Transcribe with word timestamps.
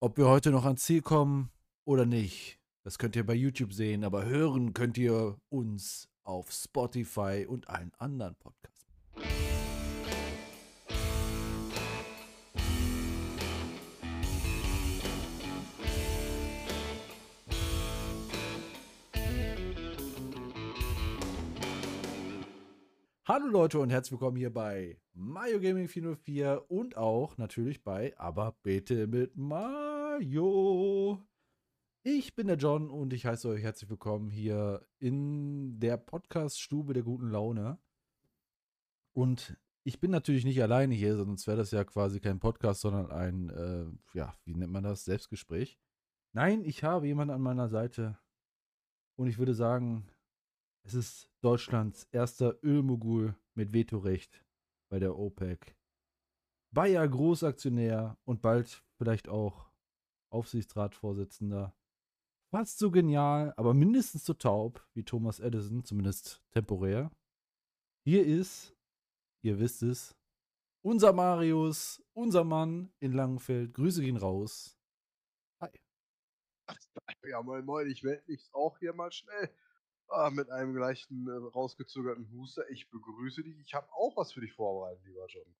Ob 0.00 0.16
wir 0.16 0.28
heute 0.28 0.52
noch 0.52 0.64
ans 0.64 0.84
Ziel 0.84 1.02
kommen 1.02 1.50
oder 1.84 2.06
nicht, 2.06 2.60
das 2.84 2.98
könnt 2.98 3.16
ihr 3.16 3.26
bei 3.26 3.34
YouTube 3.34 3.72
sehen, 3.72 4.04
aber 4.04 4.26
hören 4.26 4.72
könnt 4.72 4.96
ihr 4.96 5.36
uns 5.48 6.08
auf 6.22 6.52
Spotify 6.52 7.46
und 7.48 7.68
allen 7.68 7.92
anderen 7.98 8.36
Podcasts. 8.36 8.77
Hallo 23.30 23.46
Leute 23.46 23.78
und 23.78 23.90
herzlich 23.90 24.12
willkommen 24.12 24.38
hier 24.38 24.50
bei 24.50 24.98
Mario 25.12 25.60
Gaming 25.60 25.86
404 25.86 26.64
und 26.68 26.96
auch 26.96 27.36
natürlich 27.36 27.84
bei 27.84 28.18
Aber 28.18 28.56
bitte 28.62 29.06
mit 29.06 29.36
Mario. 29.36 31.22
Ich 32.02 32.34
bin 32.34 32.46
der 32.46 32.56
John 32.56 32.88
und 32.88 33.12
ich 33.12 33.26
heiße 33.26 33.46
euch 33.50 33.62
herzlich 33.62 33.90
willkommen 33.90 34.30
hier 34.30 34.80
in 34.98 35.78
der 35.78 35.98
Podcast-Stube 35.98 36.94
der 36.94 37.02
guten 37.02 37.28
Laune. 37.28 37.78
Und 39.12 39.58
ich 39.84 40.00
bin 40.00 40.10
natürlich 40.10 40.46
nicht 40.46 40.62
alleine 40.62 40.94
hier, 40.94 41.18
sonst 41.18 41.46
wäre 41.46 41.58
das 41.58 41.70
ja 41.70 41.84
quasi 41.84 42.20
kein 42.20 42.40
Podcast, 42.40 42.80
sondern 42.80 43.10
ein, 43.10 43.50
äh, 43.50 44.16
ja, 44.16 44.38
wie 44.46 44.54
nennt 44.54 44.72
man 44.72 44.84
das, 44.84 45.04
Selbstgespräch. 45.04 45.78
Nein, 46.32 46.64
ich 46.64 46.82
habe 46.82 47.06
jemanden 47.06 47.34
an 47.34 47.42
meiner 47.42 47.68
Seite 47.68 48.18
und 49.16 49.26
ich 49.26 49.36
würde 49.36 49.52
sagen, 49.52 50.08
es 50.88 50.94
ist 50.94 51.30
Deutschlands 51.42 52.04
erster 52.12 52.58
Ölmogul 52.64 53.36
mit 53.54 53.74
Vetorecht 53.74 54.42
bei 54.90 54.98
der 54.98 55.18
OPEC. 55.18 55.76
Bayer 56.74 57.06
Großaktionär 57.06 58.16
und 58.24 58.40
bald 58.40 58.82
vielleicht 58.96 59.28
auch 59.28 59.70
Aufsichtsratsvorsitzender. 60.32 61.76
Fast 62.50 62.78
so 62.78 62.90
genial, 62.90 63.52
aber 63.58 63.74
mindestens 63.74 64.24
so 64.24 64.32
taub 64.32 64.82
wie 64.94 65.04
Thomas 65.04 65.40
Edison, 65.40 65.84
zumindest 65.84 66.42
temporär. 66.52 67.10
Hier 68.06 68.24
ist, 68.24 68.74
ihr 69.42 69.58
wisst 69.58 69.82
es, 69.82 70.16
unser 70.82 71.12
Marius, 71.12 72.02
unser 72.14 72.44
Mann 72.44 72.90
in 72.98 73.12
Langenfeld. 73.12 73.74
Grüße 73.74 74.00
gehen 74.00 74.16
raus. 74.16 74.78
Hi. 75.60 75.70
Ja, 77.24 77.42
moin, 77.42 77.66
moin, 77.66 77.86
ich 77.88 78.02
melde 78.02 78.22
mich 78.26 78.48
auch 78.54 78.78
hier 78.78 78.94
mal 78.94 79.12
schnell. 79.12 79.50
Ah, 80.10 80.30
mit 80.30 80.50
einem 80.50 80.74
gleichen 80.74 81.28
äh, 81.28 81.32
rausgezögerten 81.32 82.30
Huster. 82.32 82.68
Ich 82.70 82.88
begrüße 82.90 83.42
dich. 83.42 83.58
Ich 83.60 83.74
habe 83.74 83.92
auch 83.92 84.16
was 84.16 84.32
für 84.32 84.40
dich 84.40 84.54
vorbereitet, 84.54 85.04
lieber 85.04 85.26
John. 85.26 85.54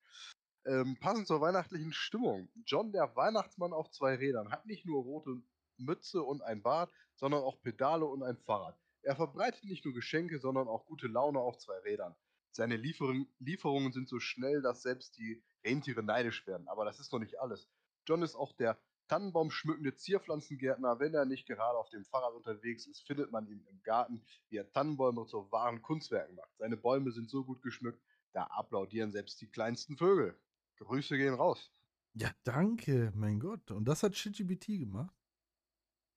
Ähm, 0.65 0.97
passend 0.99 1.27
zur 1.27 1.41
weihnachtlichen 1.43 1.93
Stimmung. 1.93 2.49
John, 2.65 2.91
der 2.93 3.15
Weihnachtsmann 3.15 3.75
auf 3.75 3.91
zwei 3.91 4.15
Rädern, 4.15 4.51
hat 4.51 4.65
nicht 4.65 4.87
nur 4.87 5.03
rote 5.03 5.43
Mütze 5.77 6.23
und 6.23 6.43
ein 6.43 6.63
Bart, 6.63 6.91
sondern 7.15 7.43
auch 7.43 7.61
Pedale 7.61 8.07
und 8.07 8.23
ein 8.23 8.39
Fahrrad. 8.39 8.79
Er 9.03 9.17
verbreitet 9.17 9.65
nicht 9.65 9.85
nur 9.85 9.95
Geschenke, 9.95 10.39
sondern 10.39 10.67
auch 10.67 10.87
gute 10.87 11.09
Laune 11.09 11.41
auf 11.41 11.59
zwei 11.59 11.79
Rädern. 11.81 12.15
Seine 12.51 12.77
Liefer 12.77 13.13
Lieferungen 13.39 13.93
sind 13.93 14.09
so 14.09 14.19
schnell, 14.19 14.63
dass 14.63 14.83
selbst 14.83 15.19
die 15.19 15.43
Rentiere 15.65 16.03
neidisch 16.03 16.47
werden. 16.47 16.69
Aber 16.69 16.85
das 16.85 17.01
ist 17.01 17.13
noch 17.13 17.21
nicht 17.21 17.39
alles. 17.39 17.69
John 18.07 18.23
ist 18.23 18.35
auch 18.35 18.53
der 18.55 18.79
Tannenbaum 19.09 19.51
schmückende 19.51 19.95
Zierpflanzengärtner, 19.95 21.01
wenn 21.01 21.15
er 21.15 21.25
nicht 21.25 21.47
gerade 21.47 21.79
auf 21.79 21.91
dem 21.91 22.05
Fahrrad 22.05 22.35
unterwegs 22.35 22.87
ist, 22.87 23.07
findet 23.07 23.33
man 23.33 23.47
ihn 23.49 23.65
im 23.67 23.83
Garten, 23.83 24.23
wie 24.51 24.57
er 24.59 24.71
Tannenbäume 24.71 25.27
zu 25.27 25.51
wahren 25.51 25.83
Kunstwerken 25.83 26.37
macht. 26.37 26.57
Seine 26.59 26.77
Bäume 26.77 27.11
sind 27.11 27.29
so 27.29 27.45
gut 27.45 27.63
geschmückt, 27.63 28.01
da 28.33 28.45
applaudieren 28.45 29.11
selbst 29.11 29.41
die 29.41 29.51
kleinsten 29.51 29.97
Vögel. 29.97 30.39
Grüße 30.77 31.17
gehen 31.17 31.35
raus. 31.35 31.73
Ja, 32.15 32.31
danke, 32.45 33.13
mein 33.15 33.41
Gott. 33.41 33.71
Und 33.71 33.87
das 33.87 34.03
hat 34.03 34.15
ChatGPT 34.15 34.79
gemacht? 34.79 35.15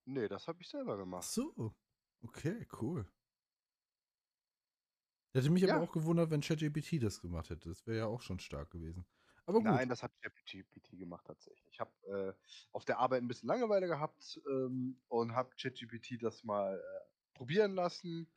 Nee, 0.05 0.27
das 0.27 0.47
habe 0.47 0.61
ich 0.61 0.69
selber 0.69 0.97
gemacht. 0.97 1.23
Ach 1.25 1.31
so. 1.31 1.75
Okay, 2.21 2.67
cool. 2.81 3.09
Hätte 5.33 5.49
mich 5.49 5.63
ja. 5.63 5.75
aber 5.75 5.83
auch 5.83 5.91
gewundert, 5.91 6.29
wenn 6.29 6.41
ChatGPT 6.41 7.01
das 7.01 7.21
gemacht 7.21 7.49
hätte. 7.49 7.69
Das 7.69 7.85
wäre 7.87 7.99
ja 7.99 8.05
auch 8.07 8.21
schon 8.21 8.39
stark 8.39 8.71
gewesen. 8.71 9.05
Aber 9.51 9.59
gut. 9.59 9.71
Nein, 9.73 9.89
das 9.89 10.01
hat 10.01 10.11
ChatGPT 10.21 10.97
gemacht 10.97 11.25
tatsächlich. 11.27 11.67
Ich 11.71 11.79
habe 11.79 11.91
äh, 12.07 12.33
auf 12.71 12.85
der 12.85 12.99
Arbeit 12.99 13.21
ein 13.21 13.27
bisschen 13.27 13.47
Langeweile 13.47 13.87
gehabt 13.87 14.39
ähm, 14.49 14.97
und 15.09 15.35
habe 15.35 15.49
ChatGPT 15.55 16.21
das 16.21 16.43
mal 16.43 16.77
äh, 16.77 17.37
probieren 17.37 17.75
lassen. 17.75 18.27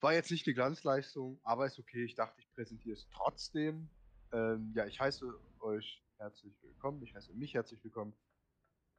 War 0.00 0.14
jetzt 0.14 0.30
nicht 0.30 0.46
eine 0.46 0.54
Glanzleistung, 0.54 1.38
aber 1.42 1.66
ist 1.66 1.78
okay. 1.78 2.04
Ich 2.04 2.14
dachte, 2.14 2.40
ich 2.40 2.50
präsentiere 2.52 2.94
es 2.94 3.06
trotzdem. 3.10 3.90
Ähm, 4.32 4.72
ja, 4.74 4.86
ich 4.86 4.98
heiße 4.98 5.30
euch 5.60 6.02
herzlich 6.16 6.54
willkommen. 6.62 7.02
Ich 7.02 7.14
heiße 7.14 7.32
mich 7.34 7.54
herzlich 7.54 7.82
willkommen. 7.84 8.14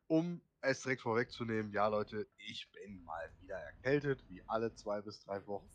Um 0.07 0.41
es 0.61 0.81
direkt 0.81 1.01
vorwegzunehmen, 1.01 1.71
ja 1.71 1.87
Leute, 1.87 2.27
ich 2.37 2.71
bin 2.71 3.03
mal 3.03 3.31
wieder 3.41 3.55
erkältet, 3.55 4.23
wie 4.29 4.43
alle 4.47 4.73
zwei 4.75 5.01
bis 5.01 5.19
drei 5.21 5.45
Wochen. 5.47 5.67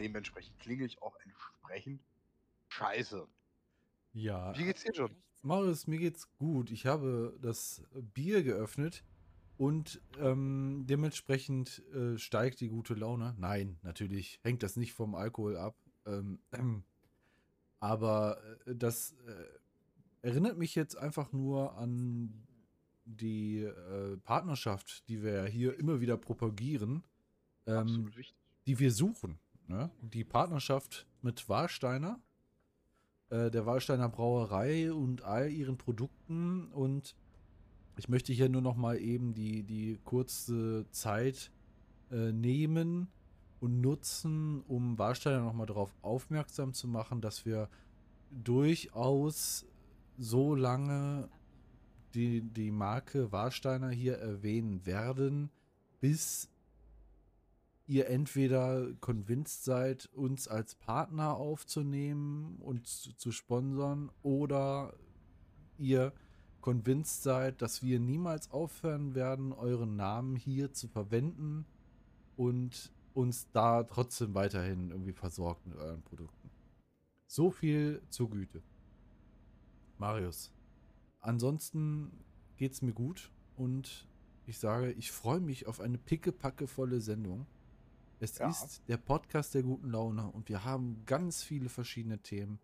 Dementsprechend 0.00 0.58
klinge 0.58 0.84
ich 0.84 1.00
auch 1.02 1.16
entsprechend 1.20 2.02
scheiße. 2.68 3.28
Ja. 4.12 4.56
Wie 4.58 4.64
geht's 4.64 4.82
dir 4.82 4.94
schon? 4.94 5.10
Marius, 5.42 5.86
mir 5.86 5.98
geht's 5.98 6.28
gut. 6.36 6.70
Ich 6.70 6.86
habe 6.86 7.38
das 7.40 7.82
Bier 8.14 8.42
geöffnet 8.42 9.04
und 9.56 10.00
ähm, 10.18 10.84
dementsprechend 10.86 11.82
äh, 11.94 12.18
steigt 12.18 12.60
die 12.60 12.68
gute 12.68 12.94
Laune. 12.94 13.34
Nein, 13.38 13.78
natürlich 13.82 14.38
hängt 14.42 14.62
das 14.62 14.76
nicht 14.76 14.92
vom 14.92 15.14
Alkohol 15.14 15.56
ab. 15.56 15.76
Ähm, 16.06 16.40
äh, 16.50 16.58
aber 17.78 18.38
das 18.66 19.12
äh, 19.26 20.26
erinnert 20.26 20.58
mich 20.58 20.74
jetzt 20.74 20.96
einfach 20.96 21.32
nur 21.32 21.76
an 21.78 22.46
die 23.04 23.62
äh, 23.62 24.16
Partnerschaft, 24.18 25.08
die 25.08 25.22
wir 25.22 25.44
hier 25.46 25.78
immer 25.78 26.00
wieder 26.00 26.16
propagieren, 26.16 27.02
ähm, 27.66 28.10
die 28.66 28.78
wir 28.78 28.92
suchen. 28.92 29.38
Ne? 29.66 29.90
Die 30.02 30.24
Partnerschaft 30.24 31.06
mit 31.22 31.48
Warsteiner 31.48 32.20
äh, 33.30 33.50
der 33.50 33.66
Wallsteiner 33.66 34.08
Brauerei 34.08 34.92
und 34.92 35.22
all 35.22 35.50
ihren 35.50 35.78
Produkten. 35.78 36.66
Und 36.72 37.14
ich 37.96 38.08
möchte 38.08 38.32
hier 38.32 38.48
nur 38.48 38.62
noch 38.62 38.76
mal 38.76 38.98
eben 38.98 39.34
die, 39.34 39.62
die 39.62 39.98
kurze 40.04 40.86
Zeit 40.90 41.50
äh, 42.10 42.32
nehmen 42.32 43.08
und 43.60 43.80
nutzen, 43.80 44.62
um 44.62 44.98
Warsteiner 44.98 45.40
noch 45.40 45.52
mal 45.52 45.66
darauf 45.66 45.94
aufmerksam 46.02 46.72
zu 46.72 46.88
machen, 46.88 47.20
dass 47.20 47.44
wir 47.44 47.68
durchaus 48.30 49.66
so 50.18 50.54
lange 50.54 51.28
die, 52.14 52.42
die 52.42 52.70
Marke 52.70 53.32
Warsteiner 53.32 53.90
hier 53.90 54.18
erwähnen 54.18 54.84
werden, 54.86 55.50
bis 56.00 56.48
ihr 57.90 58.08
entweder 58.08 58.86
convinced 59.00 59.64
seid, 59.64 60.08
uns 60.12 60.46
als 60.46 60.76
Partner 60.76 61.34
aufzunehmen 61.36 62.56
und 62.60 62.86
zu, 62.86 63.12
zu 63.16 63.32
sponsern, 63.32 64.12
oder 64.22 64.94
ihr 65.76 66.12
convinced 66.60 67.24
seid, 67.24 67.60
dass 67.60 67.82
wir 67.82 67.98
niemals 67.98 68.52
aufhören 68.52 69.16
werden, 69.16 69.52
euren 69.52 69.96
Namen 69.96 70.36
hier 70.36 70.72
zu 70.72 70.86
verwenden 70.86 71.66
und 72.36 72.92
uns 73.12 73.50
da 73.50 73.82
trotzdem 73.82 74.34
weiterhin 74.34 74.92
irgendwie 74.92 75.12
versorgt 75.12 75.66
mit 75.66 75.76
euren 75.76 76.02
Produkten. 76.02 76.48
So 77.26 77.50
viel 77.50 78.02
zur 78.08 78.30
Güte. 78.30 78.62
Marius. 79.98 80.52
Ansonsten 81.18 82.12
geht 82.56 82.70
es 82.70 82.82
mir 82.82 82.92
gut 82.92 83.32
und 83.56 84.06
ich 84.46 84.60
sage, 84.60 84.92
ich 84.92 85.10
freue 85.10 85.40
mich 85.40 85.66
auf 85.66 85.80
eine 85.80 85.98
pickepackevolle 85.98 87.00
Sendung. 87.00 87.48
Es 88.22 88.36
ja. 88.36 88.50
ist 88.50 88.82
der 88.86 88.98
Podcast 88.98 89.54
der 89.54 89.62
guten 89.62 89.90
Laune 89.90 90.26
und 90.26 90.50
wir 90.50 90.62
haben 90.62 91.04
ganz 91.06 91.42
viele 91.42 91.70
verschiedene 91.70 92.18
Themen, 92.18 92.60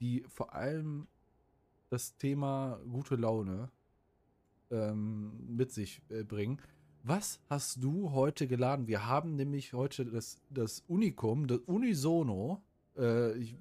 die 0.00 0.22
vor 0.28 0.54
allem 0.54 1.08
das 1.88 2.16
Thema 2.18 2.78
gute 2.90 3.16
Laune 3.16 3.70
ähm, 4.70 5.56
mit 5.56 5.72
sich 5.72 6.02
äh, 6.10 6.24
bringen. 6.24 6.60
Was 7.02 7.40
hast 7.48 7.82
du 7.82 8.12
heute 8.12 8.46
geladen? 8.46 8.86
Wir 8.86 9.06
haben 9.06 9.34
nämlich 9.34 9.72
heute 9.72 10.04
das, 10.04 10.42
das 10.50 10.80
Unikum, 10.88 11.46
das 11.46 11.60
Unisono, 11.60 12.62
äh, 12.98 13.32
ich, 13.38 13.56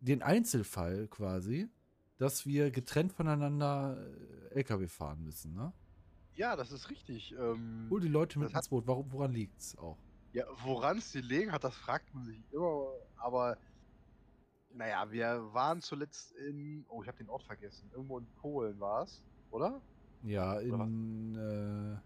den 0.00 0.22
Einzelfall 0.22 1.06
quasi, 1.08 1.68
dass 2.16 2.46
wir 2.46 2.70
getrennt 2.70 3.12
voneinander 3.12 3.98
äh, 4.52 4.54
LKW 4.54 4.88
fahren 4.88 5.22
müssen, 5.22 5.54
ne? 5.54 5.72
Ja, 6.38 6.54
das 6.54 6.70
ist 6.70 6.88
richtig. 6.88 7.34
Ähm, 7.36 7.88
Hol 7.90 8.00
die 8.00 8.06
Leute 8.06 8.38
mit 8.38 8.52
ins 8.52 8.68
Boot. 8.68 8.86
Warum, 8.86 9.10
woran 9.10 9.32
liegt 9.32 9.60
es 9.60 9.76
auch? 9.76 9.98
Ja, 10.32 10.44
woran 10.64 10.98
es 10.98 11.10
die 11.10 11.20
liegen 11.20 11.50
hat, 11.50 11.64
das 11.64 11.74
fragt 11.74 12.14
man 12.14 12.24
sich 12.26 12.40
immer. 12.52 12.92
Aber 13.16 13.58
naja, 14.72 15.10
wir 15.10 15.52
waren 15.52 15.82
zuletzt 15.82 16.30
in. 16.36 16.84
Oh, 16.88 17.02
ich 17.02 17.08
habe 17.08 17.18
den 17.18 17.28
Ort 17.28 17.42
vergessen. 17.42 17.90
Irgendwo 17.92 18.18
in 18.18 18.26
Polen 18.40 18.78
war 18.78 19.02
es, 19.02 19.20
oder? 19.50 19.80
Ja, 20.22 20.60
in. 20.60 21.34
Äh, 21.34 21.98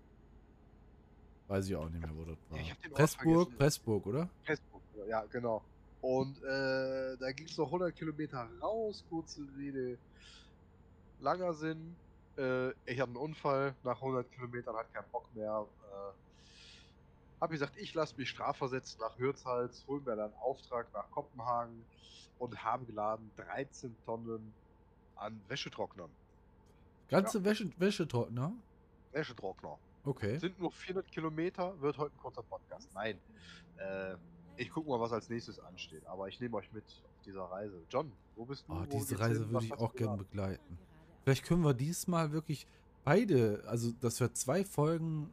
weiß 1.51 1.69
ich 1.69 1.77
auch 1.77 1.91
nicht 1.91 2.01
mehr, 2.01 2.17
wo 2.17 2.25
das 2.25 2.39
war. 2.49 2.59
Ja, 2.59 2.75
Pressburg, 2.91 3.59
Pressburg, 3.59 4.07
oder? 4.07 4.31
Pressburg, 4.47 4.83
ja, 5.09 5.27
genau. 5.27 5.63
Und 6.01 6.43
äh, 6.43 7.19
da 7.19 7.33
ging 7.33 7.47
es 7.47 7.59
noch 7.59 7.67
100 7.67 7.95
Kilometer 7.95 8.49
raus, 8.63 9.05
kurze 9.11 9.47
Rede, 9.59 9.99
langer 11.21 11.53
Sinn. 11.53 11.97
Äh, 12.37 12.71
ich 12.87 13.01
hatte 13.01 13.11
einen 13.11 13.17
Unfall 13.17 13.75
nach 13.85 13.97
100 13.97 14.31
Kilometern, 14.33 14.77
hat 14.77 14.93
keinen 14.93 15.11
Bock 15.11 15.25
mehr. 15.35 15.67
Äh, 15.91 17.41
hab 17.41 17.51
gesagt, 17.51 17.77
ich 17.77 17.93
lasse 17.95 18.17
mich 18.17 18.29
strafversetzt 18.31 19.01
nach 19.01 19.19
Hürzhals, 19.19 19.85
hol 19.89 20.01
mir 20.01 20.17
dann 20.17 20.33
Auftrag 20.41 20.87
nach 20.93 21.11
Kopenhagen 21.11 21.85
und 22.39 22.63
habe 22.63 22.85
geladen 22.85 23.31
13 23.37 23.95
Tonnen 24.05 24.53
an 25.17 25.41
Wäschetrocknern. 25.49 26.11
Ganze 27.09 27.45
Wäsche, 27.45 27.71
Wäschetrockner? 27.79 28.53
Wäschetrockner. 29.13 29.79
Okay. 30.05 30.39
Sind 30.39 30.59
nur 30.59 30.73
400 30.73 31.11
Kilometer, 31.13 31.81
wird 31.81 31.99
heute 31.99 32.15
ein 32.15 32.19
kurzer 32.19 32.43
Podcast. 32.43 32.89
Nein. 32.95 33.19
Äh, 33.77 34.15
ich 34.57 34.71
gucke 34.71 34.89
mal, 34.89 35.01
was 35.01 35.13
als 35.13 35.29
nächstes 35.29 35.59
ansteht. 35.61 36.07
Aber 36.07 36.29
ich 36.29 36.41
nehme 36.41 36.57
euch 36.57 36.73
mit 36.73 36.85
auf 36.85 37.23
dieser 37.25 37.45
Reise. 37.45 37.83
John, 37.91 38.13
wo 38.37 38.45
bist 38.45 38.67
du? 38.69 38.73
Oh, 38.73 38.85
diese 38.91 39.19
Reise 39.19 39.41
hin? 39.41 39.53
würde 39.53 39.55
Was 39.55 39.65
ich 39.65 39.73
auch 39.73 39.93
du 39.93 39.99
gern 39.99 40.17
geladen? 40.17 40.27
begleiten. 40.29 40.79
Vielleicht 41.25 41.45
können 41.45 41.65
wir 41.65 41.75
diesmal 41.75 42.33
wirklich 42.33 42.67
beide, 43.05 43.63
also 43.67 43.93
dass 43.93 44.21
wir 44.21 44.33
zwei 44.35 44.65
Folgen, 44.65 45.33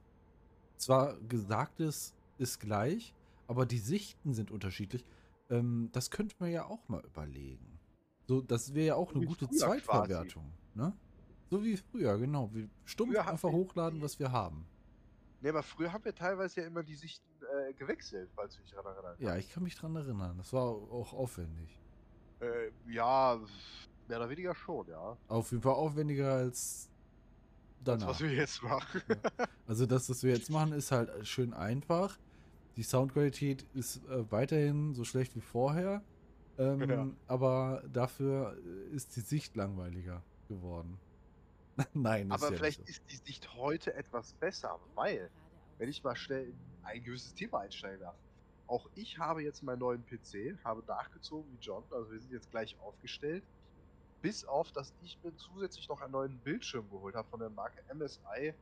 zwar 0.78 1.20
Gesagtes 1.22 2.14
ist 2.38 2.60
gleich, 2.60 3.14
aber 3.48 3.66
die 3.66 3.80
Sichten 3.80 4.34
sind 4.34 4.52
unterschiedlich. 4.52 5.06
Ähm, 5.50 5.90
das 5.92 6.12
könnte 6.12 6.36
man 6.40 6.52
ja 6.52 6.66
auch 6.66 6.88
mal 6.88 7.04
überlegen. 7.04 7.80
So, 8.28 8.42
das 8.42 8.74
wäre 8.74 8.88
ja 8.88 8.96
auch 8.96 9.14
eine 9.14 9.26
gute 9.26 9.50
Zweitverwertung. 9.50 10.54
Ne? 10.76 10.94
So 11.50 11.64
wie 11.64 11.78
früher, 11.78 12.18
genau. 12.20 12.54
Wir 12.54 12.70
stumpf 12.86 13.14
Früher 13.14 13.28
einfach 13.28 13.52
hochladen, 13.52 14.02
was 14.02 14.20
wir 14.20 14.32
haben. 14.32 14.68
Nee, 15.42 15.50
aber 15.50 15.64
früher 15.64 15.92
haben 15.92 16.06
wir 16.06 16.14
teilweise 16.14 16.62
ja 16.62 16.68
immer 16.68 16.84
die 16.84 16.96
Sichten 16.96 17.28
äh, 17.42 17.74
gewechselt, 17.74 18.30
falls 18.36 18.56
du 18.56 18.62
dich 18.62 18.72
daran 18.72 18.94
erinnerst. 18.94 19.22
Ja, 19.22 19.36
ich 19.38 19.50
kann 19.50 19.64
mich 19.64 19.76
dran 19.76 19.96
erinnern. 19.96 20.38
Das 20.38 20.54
war 20.54 20.64
auch 20.64 21.14
aufwendig. 21.14 21.80
Äh, 22.42 22.72
ja, 22.92 23.40
mehr 24.10 24.18
oder 24.20 24.30
weniger 24.30 24.56
schon, 24.56 24.88
ja. 24.88 25.18
Auf 25.28 25.52
jeden 25.52 25.64
Fall 25.64 25.74
aufwendiger 25.74 26.34
als 26.34 26.90
Das, 27.84 28.00
danach. 28.00 28.08
was 28.10 28.20
wir 28.22 28.32
jetzt 28.34 28.62
machen. 28.64 29.02
Also 29.68 29.86
das, 29.86 30.10
was 30.10 30.24
wir 30.24 30.34
jetzt 30.34 30.50
machen, 30.52 30.74
ist 30.74 30.92
halt 30.92 31.26
schön 31.28 31.54
einfach. 31.54 32.18
Die 32.76 32.84
Soundqualität 32.84 33.66
ist 33.74 33.98
äh, 34.08 34.32
weiterhin 34.32 34.94
so 34.94 35.04
schlecht 35.04 35.36
wie 35.36 35.42
vorher. 35.42 36.02
Ähm, 36.58 36.90
Ja. 36.90 37.08
Aber 37.28 37.84
dafür 37.94 38.58
äh, 38.66 38.96
ist 38.96 39.16
die 39.16 39.22
Sicht 39.22 39.56
langweiliger 39.56 40.22
geworden. 40.48 41.00
Nein, 41.94 42.28
ist 42.28 42.34
Aber 42.34 42.46
ja 42.46 42.50
nicht 42.52 42.60
vielleicht 42.60 42.80
so. 42.80 42.90
ist 42.90 43.04
die 43.12 43.16
Sicht 43.18 43.54
heute 43.56 43.94
etwas 43.94 44.34
besser, 44.34 44.78
weil, 44.96 45.30
wenn 45.78 45.88
ich 45.90 46.04
mal 46.04 46.16
schnell 46.16 46.48
in 46.48 46.56
ein 46.84 47.04
gewisses 47.04 47.34
Thema 47.34 47.60
einsteigen 47.60 48.02
darf. 48.02 48.16
Auch 48.68 48.90
ich 48.96 49.18
habe 49.18 49.42
jetzt 49.44 49.64
meinen 49.64 49.80
neuen 49.80 50.06
PC, 50.06 50.58
habe 50.64 50.84
nachgezogen 50.86 51.50
wie 51.54 51.58
John, 51.62 51.84
also 51.92 52.12
wir 52.12 52.20
sind 52.20 52.32
jetzt 52.32 52.52
gleich 52.52 52.78
aufgestellt. 52.82 53.44
Bis 54.22 54.44
auf, 54.46 54.72
dass 54.72 54.94
ich 55.04 55.18
mir 55.24 55.36
zusätzlich 55.36 55.88
noch 55.88 56.02
einen 56.02 56.12
neuen 56.12 56.38
Bildschirm 56.40 56.90
geholt 56.90 57.16
habe 57.16 57.28
von 57.30 57.40
der 57.40 57.50
Marke 57.50 57.82
MSI 57.94 58.54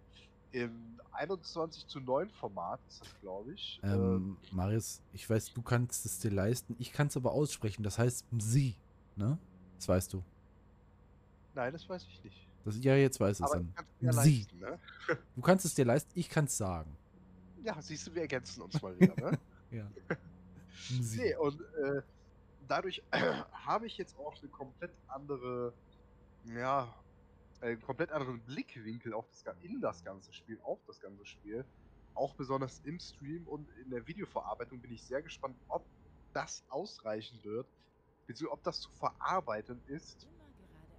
im 0.52 1.00
21 1.12 1.88
zu 1.88 2.00
9 2.00 2.30
Format, 2.30 2.80
ist 2.88 3.02
das 3.02 3.10
glaube 3.22 3.54
ich. 3.54 3.80
Äh, 3.84 3.88
Ähm, 3.88 4.38
Marius, 4.52 5.02
ich 5.14 5.30
weiß, 5.30 5.54
du 5.54 5.62
kannst 5.62 6.06
es 6.06 6.20
dir 6.20 6.32
leisten. 6.32 6.76
Ich 6.80 6.92
kann 6.94 7.08
es 7.08 7.18
aber 7.18 7.32
aussprechen. 7.32 7.84
Das 7.84 7.98
heißt 7.98 8.26
sie, 8.38 8.76
ne? 9.16 9.38
Das 9.78 9.88
weißt 9.90 10.14
du. 10.14 10.24
nein, 11.56 11.74
das 11.74 11.88
weiß 11.90 12.06
ich 12.08 12.24
nicht. 12.24 12.48
Das, 12.66 12.78
ja, 12.84 12.96
jetzt 12.96 13.20
weiß 13.20 13.40
es 13.40 13.52
dann. 13.52 13.74
Sie. 14.00 14.06
leisten, 14.06 14.60
ne? 14.60 14.80
Du 15.36 15.42
kannst 15.42 15.66
es 15.66 15.74
dir 15.74 15.86
leisten, 15.86 16.12
ich 16.16 16.30
kann 16.30 16.46
es 16.46 16.58
sagen. 16.58 16.96
Ja, 17.64 17.82
siehst 17.82 18.08
du, 18.08 18.14
wir 18.14 18.22
ergänzen 18.22 18.62
uns 18.62 18.82
mal 18.82 18.98
wieder, 19.00 19.16
ne? 19.32 19.40
Ja. 19.72 19.86
Sie. 21.02 21.18
Nee, 21.18 21.36
und 21.36 21.60
äh, 21.60 22.02
dadurch 22.68 23.04
habe 23.66 23.88
ich 23.88 23.98
jetzt 23.98 24.18
auch 24.18 24.38
eine 24.42 24.50
komplett 24.50 24.92
andere, 25.08 25.74
ja, 26.46 26.94
einen 27.62 27.82
komplett 27.82 28.12
anderen 28.12 28.40
Blickwinkel 28.42 29.14
auf 29.14 29.28
das, 29.30 29.44
in 29.62 29.82
das 29.82 30.04
ganze 30.04 30.32
Spiel, 30.34 30.60
auf 30.64 30.80
das 30.86 31.00
ganze 31.00 31.26
Spiel. 31.26 31.66
Auch 32.14 32.34
besonders 32.34 32.80
im 32.84 33.00
Stream 33.00 33.48
und 33.48 33.70
in 33.84 33.92
der 33.92 34.08
Videoverarbeitung 34.08 34.82
bin 34.82 34.92
ich 34.92 35.04
sehr 35.04 35.22
gespannt, 35.22 35.56
ob 35.68 35.86
das 36.34 36.64
ausreichen 36.70 37.40
wird, 37.44 37.68
beziehungsweise 38.26 38.54
ob 38.54 38.64
das 38.64 38.82
zu 38.82 38.90
verarbeiten 38.92 39.82
ist 39.88 40.28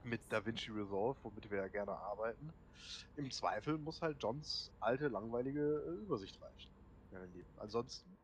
mit 0.04 0.20
DaVinci 0.32 0.70
Resolve, 0.70 1.18
womit 1.22 1.50
wir 1.50 1.58
ja 1.58 1.68
gerne 1.68 1.92
arbeiten. 1.92 2.52
Im 3.16 3.30
Zweifel 3.30 3.78
muss 3.78 4.00
halt 4.00 4.22
Johns 4.22 4.70
alte, 4.80 5.08
langweilige 5.08 5.60
äh, 5.60 6.04
Übersicht 6.04 6.40
reichen. 6.40 6.70
Ansonsten 7.56 8.16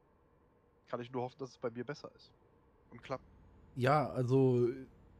kann 0.89 1.01
ich 1.01 1.11
nur 1.11 1.23
hoffen, 1.23 1.39
dass 1.39 1.51
es 1.51 1.59
bei 1.59 1.71
mir 1.71 1.85
besser 1.85 2.11
ist. 2.15 2.31
Und 2.91 3.03
klappt. 3.03 3.34
Ja, 3.77 4.09
also 4.11 4.69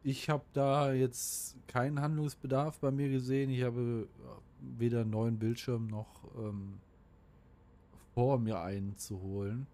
ich 0.03 0.29
habe 0.31 0.45
da 0.53 0.93
jetzt 0.93 1.57
keinen 1.67 2.01
Handlungsbedarf 2.01 2.79
bei 2.81 2.91
mir 2.91 3.09
gesehen. 3.09 3.51
Ich 3.51 3.63
habe 3.63 4.09
äh, 4.09 4.79
weder 4.79 5.01
einen 5.01 5.11
neuen 5.11 5.39
Bildschirm 5.39 5.87
noch 5.89 6.25
ähm, 6.37 6.81
vor, 8.15 8.39
mir 8.39 8.61
einen 8.61 8.97
zu 8.97 9.21
holen. 9.21 9.67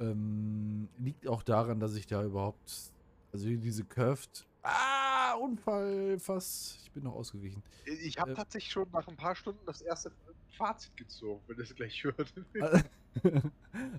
Ähm, 0.00 0.88
liegt 0.98 1.26
auch 1.28 1.42
daran, 1.42 1.80
dass 1.80 1.94
ich 1.94 2.06
da 2.06 2.24
überhaupt, 2.24 2.92
also 3.32 3.46
diese 3.48 3.84
Curved, 3.84 4.46
ah, 4.62 5.34
Unfall, 5.34 6.18
fast, 6.18 6.78
ich 6.84 6.90
bin 6.92 7.04
noch 7.04 7.14
ausgewichen. 7.14 7.62
Ich 7.84 8.18
habe 8.18 8.32
Äh, 8.32 8.34
tatsächlich 8.34 8.72
schon 8.72 8.90
nach 8.92 9.06
ein 9.08 9.16
paar 9.16 9.34
Stunden 9.36 9.64
das 9.66 9.80
erste 9.82 10.12
Fazit 10.48 10.96
gezogen, 10.96 11.42
wenn 11.46 11.56
ihr 11.58 11.62
es 11.64 11.74
gleich 11.74 12.04
hört. 12.04 12.34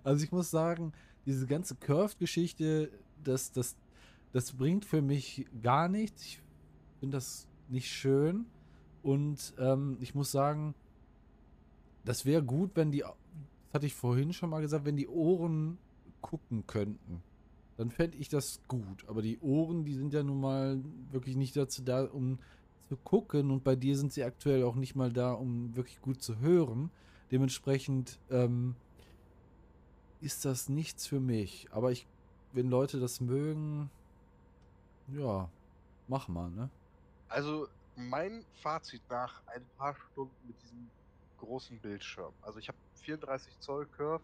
Also 0.03 0.24
ich 0.24 0.31
muss 0.31 0.50
sagen, 0.51 0.94
diese 1.25 1.45
ganze 1.47 1.75
Curved-Geschichte, 1.75 2.91
das, 3.24 3.51
das, 3.51 3.75
das 4.33 4.54
bringt 4.54 4.86
für 4.86 5.01
mich 5.01 5.45
gar 5.62 5.88
nichts. 5.88 6.25
Ich 6.25 6.42
finde 7.00 7.18
das 7.18 7.48
nicht 7.69 7.89
schön. 7.89 8.45
Und 9.04 9.54
ähm, 9.57 9.98
ich 10.00 10.16
muss 10.16 10.31
sagen, 10.31 10.75
das 12.06 12.25
wäre 12.25 12.44
gut, 12.44 12.72
wenn 12.75 12.92
die, 12.92 13.00
das 13.00 13.74
hatte 13.74 13.86
ich 13.86 13.95
vorhin 13.95 14.33
schon 14.33 14.50
mal 14.50 14.62
gesagt, 14.62 14.86
wenn 14.86 14.98
die 14.98 15.07
Ohren 15.07 15.78
gucken 16.22 16.66
könnten. 16.68 17.24
Dann 17.78 17.89
fände 17.89 18.18
ich 18.18 18.30
das 18.30 18.62
gut. 18.68 19.06
Aber 19.07 19.22
die 19.22 19.39
Ohren, 19.39 19.86
die 19.86 19.95
sind 19.95 20.13
ja 20.13 20.24
nun 20.24 20.39
mal 20.39 20.80
wirklich 21.12 21.36
nicht 21.36 21.56
dazu 21.56 21.81
da, 21.81 22.06
um 22.06 22.38
zu 22.89 22.98
gucken. 22.98 23.50
Und 23.50 23.63
bei 23.63 23.75
dir 23.75 23.98
sind 23.98 24.13
sie 24.13 24.24
aktuell 24.24 24.63
auch 24.63 24.75
nicht 24.75 24.95
mal 24.95 25.12
da, 25.12 25.34
um 25.34 25.75
wirklich 25.75 26.01
gut 26.01 26.22
zu 26.22 26.39
hören. 26.39 26.92
Dementsprechend 27.31 28.19
ähm, 28.30 28.75
ist 30.19 30.45
das 30.45 30.69
nichts 30.69 31.07
für 31.07 31.19
mich. 31.19 31.68
Aber 31.72 31.92
ich, 31.92 32.06
wenn 32.54 32.69
Leute 32.69 33.00
das 33.00 33.22
mögen, 33.22 33.89
ja, 35.07 35.50
mach 36.07 36.27
mal, 36.27 36.50
ne? 36.50 36.69
Also 37.27 37.68
mein 37.95 38.45
Fazit 38.62 39.01
nach 39.09 39.45
ein 39.48 39.65
paar 39.77 39.95
Stunden 39.95 40.48
mit 40.48 40.62
diesem 40.62 40.89
großen 41.38 41.80
Bildschirm. 41.80 42.33
Also 42.42 42.60
ich 42.60 42.67
habe 42.67 42.77
34 42.96 43.60
Zoll 43.60 43.86
Curve, 43.88 44.24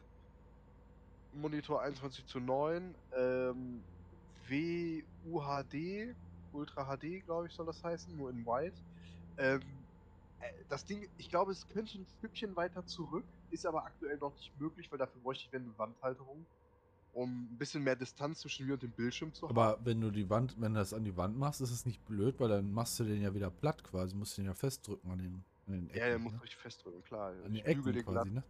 Monitor 1.33 1.81
21 1.81 2.25
zu 2.25 2.39
9, 2.39 2.95
ähm, 3.15 3.83
WUHD, 4.47 6.15
Ultra 6.53 6.97
HD, 6.97 7.23
glaube 7.25 7.47
ich, 7.47 7.53
soll 7.53 7.65
das 7.65 7.83
heißen, 7.83 8.15
nur 8.15 8.29
in 8.29 8.45
White. 8.45 8.77
Ähm, 9.37 9.61
äh, 10.39 10.49
das 10.69 10.85
Ding, 10.85 11.07
ich 11.17 11.29
glaube, 11.29 11.51
es 11.51 11.67
könnte 11.67 11.97
ein 11.97 12.07
Stückchen 12.17 12.55
weiter 12.55 12.85
zurück, 12.85 13.25
ist 13.51 13.65
aber 13.65 13.85
aktuell 13.85 14.17
noch 14.17 14.35
nicht 14.35 14.59
möglich, 14.59 14.91
weil 14.91 14.99
dafür 14.99 15.21
bräuchte 15.21 15.45
ich 15.47 15.53
eine 15.53 15.77
Wandhalterung, 15.77 16.45
um 17.17 17.51
ein 17.51 17.57
bisschen 17.57 17.83
mehr 17.83 17.95
Distanz 17.95 18.41
zwischen 18.41 18.67
mir 18.67 18.73
und 18.73 18.83
dem 18.83 18.91
Bildschirm 18.91 19.33
zu 19.33 19.47
haben. 19.47 19.57
Aber 19.57 19.79
wenn 19.83 19.99
du 19.99 20.11
die 20.11 20.29
Wand, 20.29 20.55
wenn 20.59 20.75
du 20.75 20.79
das 20.79 20.93
an 20.93 21.03
die 21.03 21.17
Wand 21.17 21.35
machst, 21.35 21.61
ist 21.61 21.71
es 21.71 21.85
nicht 21.85 22.05
blöd, 22.05 22.39
weil 22.39 22.49
dann 22.49 22.71
machst 22.71 22.99
du 22.99 23.03
den 23.03 23.21
ja 23.21 23.33
wieder 23.33 23.49
platt 23.49 23.83
quasi, 23.83 24.15
musst 24.15 24.37
den 24.37 24.45
ja 24.45 24.53
festdrücken 24.53 25.09
an 25.09 25.17
den, 25.17 25.43
an 25.65 25.73
den 25.73 25.89
Ecken. 25.89 25.99
Ja, 25.99 26.05
der 26.09 26.19
muss 26.19 26.33
ne? 26.33 26.41
richtig 26.43 26.59
festdrücken, 26.59 27.03
klar. 27.03 27.33
An 27.43 27.53
den 27.53 27.65
Ecken 27.65 27.91
den 27.91 28.05
quasi, 28.05 28.29
ne? 28.29 28.43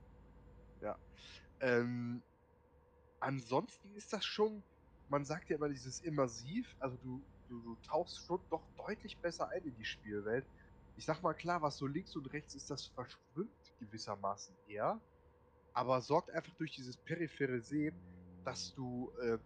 Ähm, 1.59 2.21
ansonsten 3.19 3.95
ist 3.95 4.13
das 4.13 4.25
schon, 4.25 4.61
man 5.09 5.23
sagt 5.25 5.49
ja 5.49 5.55
immer 5.55 5.69
dieses 5.69 6.01
immersiv, 6.01 6.67
also 6.79 6.97
du, 6.97 7.21
du, 7.47 7.61
du 7.61 7.75
tauchst 7.87 8.25
schon 8.25 8.39
doch 8.49 8.63
deutlich 8.75 9.17
besser 9.17 9.49
ein 9.49 9.63
in 9.63 9.75
die 9.77 9.85
Spielwelt. 9.85 10.45
Ich 10.97 11.05
sag 11.05 11.21
mal 11.23 11.33
klar, 11.33 11.61
was 11.61 11.77
so 11.77 11.87
links 11.87 12.15
und 12.15 12.25
rechts 12.33 12.53
ist, 12.55 12.69
das 12.69 12.87
verschwimmt 12.87 13.73
gewissermaßen 13.79 14.55
eher, 14.67 14.99
aber 15.73 16.01
sorgt 16.01 16.31
einfach 16.31 16.53
durch 16.55 16.71
dieses 16.75 16.97
periphere 16.97 17.61
Sehen, 17.61 17.95
dass 18.47 18.73
du 18.75 19.11
äh, 19.21 19.37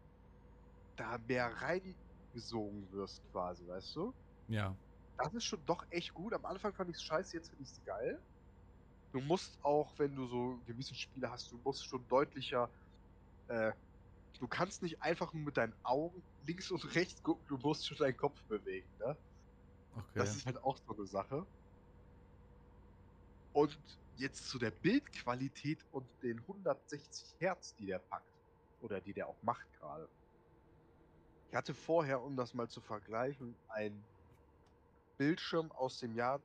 da 0.96 1.18
mehr 1.28 1.52
reingesogen 1.60 2.88
wirst 2.92 3.20
quasi, 3.32 3.68
weißt 3.68 3.96
du? 3.96 4.14
Ja. 4.48 4.76
Das 5.18 5.34
ist 5.34 5.46
schon 5.46 5.60
doch 5.66 5.84
echt 5.90 6.14
gut. 6.14 6.34
Am 6.34 6.46
Anfang 6.46 6.72
fand 6.72 6.92
ich 6.92 6.98
es 6.98 7.04
scheiße, 7.04 7.36
jetzt 7.36 7.50
finde 7.50 7.64
ich 7.64 7.72
es 7.72 7.84
geil. 7.84 8.20
Du 9.12 9.20
musst 9.22 9.58
auch, 9.64 9.92
wenn 9.98 10.16
du 10.16 10.28
so 10.28 10.60
gewisse 10.68 10.94
Spiele 10.94 11.32
hast, 11.32 11.52
du 11.52 11.60
musst 11.64 11.84
schon 11.84 12.08
deutlicher. 12.10 12.70
Äh, 13.48 13.72
du 14.40 14.48
kannst 14.48 14.84
nicht 14.84 15.02
einfach 15.02 15.34
nur 15.34 15.46
mit 15.46 15.58
deinen 15.58 15.74
Augen 15.82 16.22
links 16.46 16.70
und 16.70 16.94
rechts 16.94 17.24
gucken, 17.24 17.44
du 17.48 17.58
musst 17.58 17.88
schon 17.88 17.98
deinen 17.98 18.18
Kopf 18.18 18.40
bewegen, 18.44 18.88
ne? 19.00 19.18
Okay. 19.96 20.04
Das 20.14 20.36
ist 20.36 20.46
halt 20.46 20.64
auch 20.64 20.78
so 20.78 20.96
eine 20.96 21.08
Sache. 21.08 21.44
Und 23.54 23.80
jetzt 24.18 24.48
zu 24.48 24.60
der 24.60 24.72
Bildqualität 24.72 25.80
und 25.92 26.06
den 26.22 26.38
160 26.38 27.36
Hertz, 27.40 27.76
die 27.78 27.88
der 27.88 27.98
packt. 27.98 28.31
Oder 28.82 29.00
die 29.00 29.14
der 29.14 29.28
auch 29.28 29.42
macht 29.44 29.72
gerade. 29.80 30.10
Ich 31.50 31.56
hatte 31.56 31.74
vorher, 31.74 32.22
um 32.22 32.36
das 32.36 32.54
mal 32.54 32.70
zu 32.70 32.82
vergleichen, 32.82 33.56
einen 33.68 34.04
Bildschirm 35.18 35.72
aus 35.74 36.00
dem 36.00 36.16
Jahr 36.16 36.42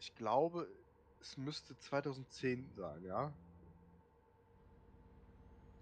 Ich 0.00 0.14
glaube, 0.14 0.66
es 1.20 1.36
müsste 1.36 1.78
2010 1.78 2.68
sein, 2.74 3.04
ja? 3.04 3.32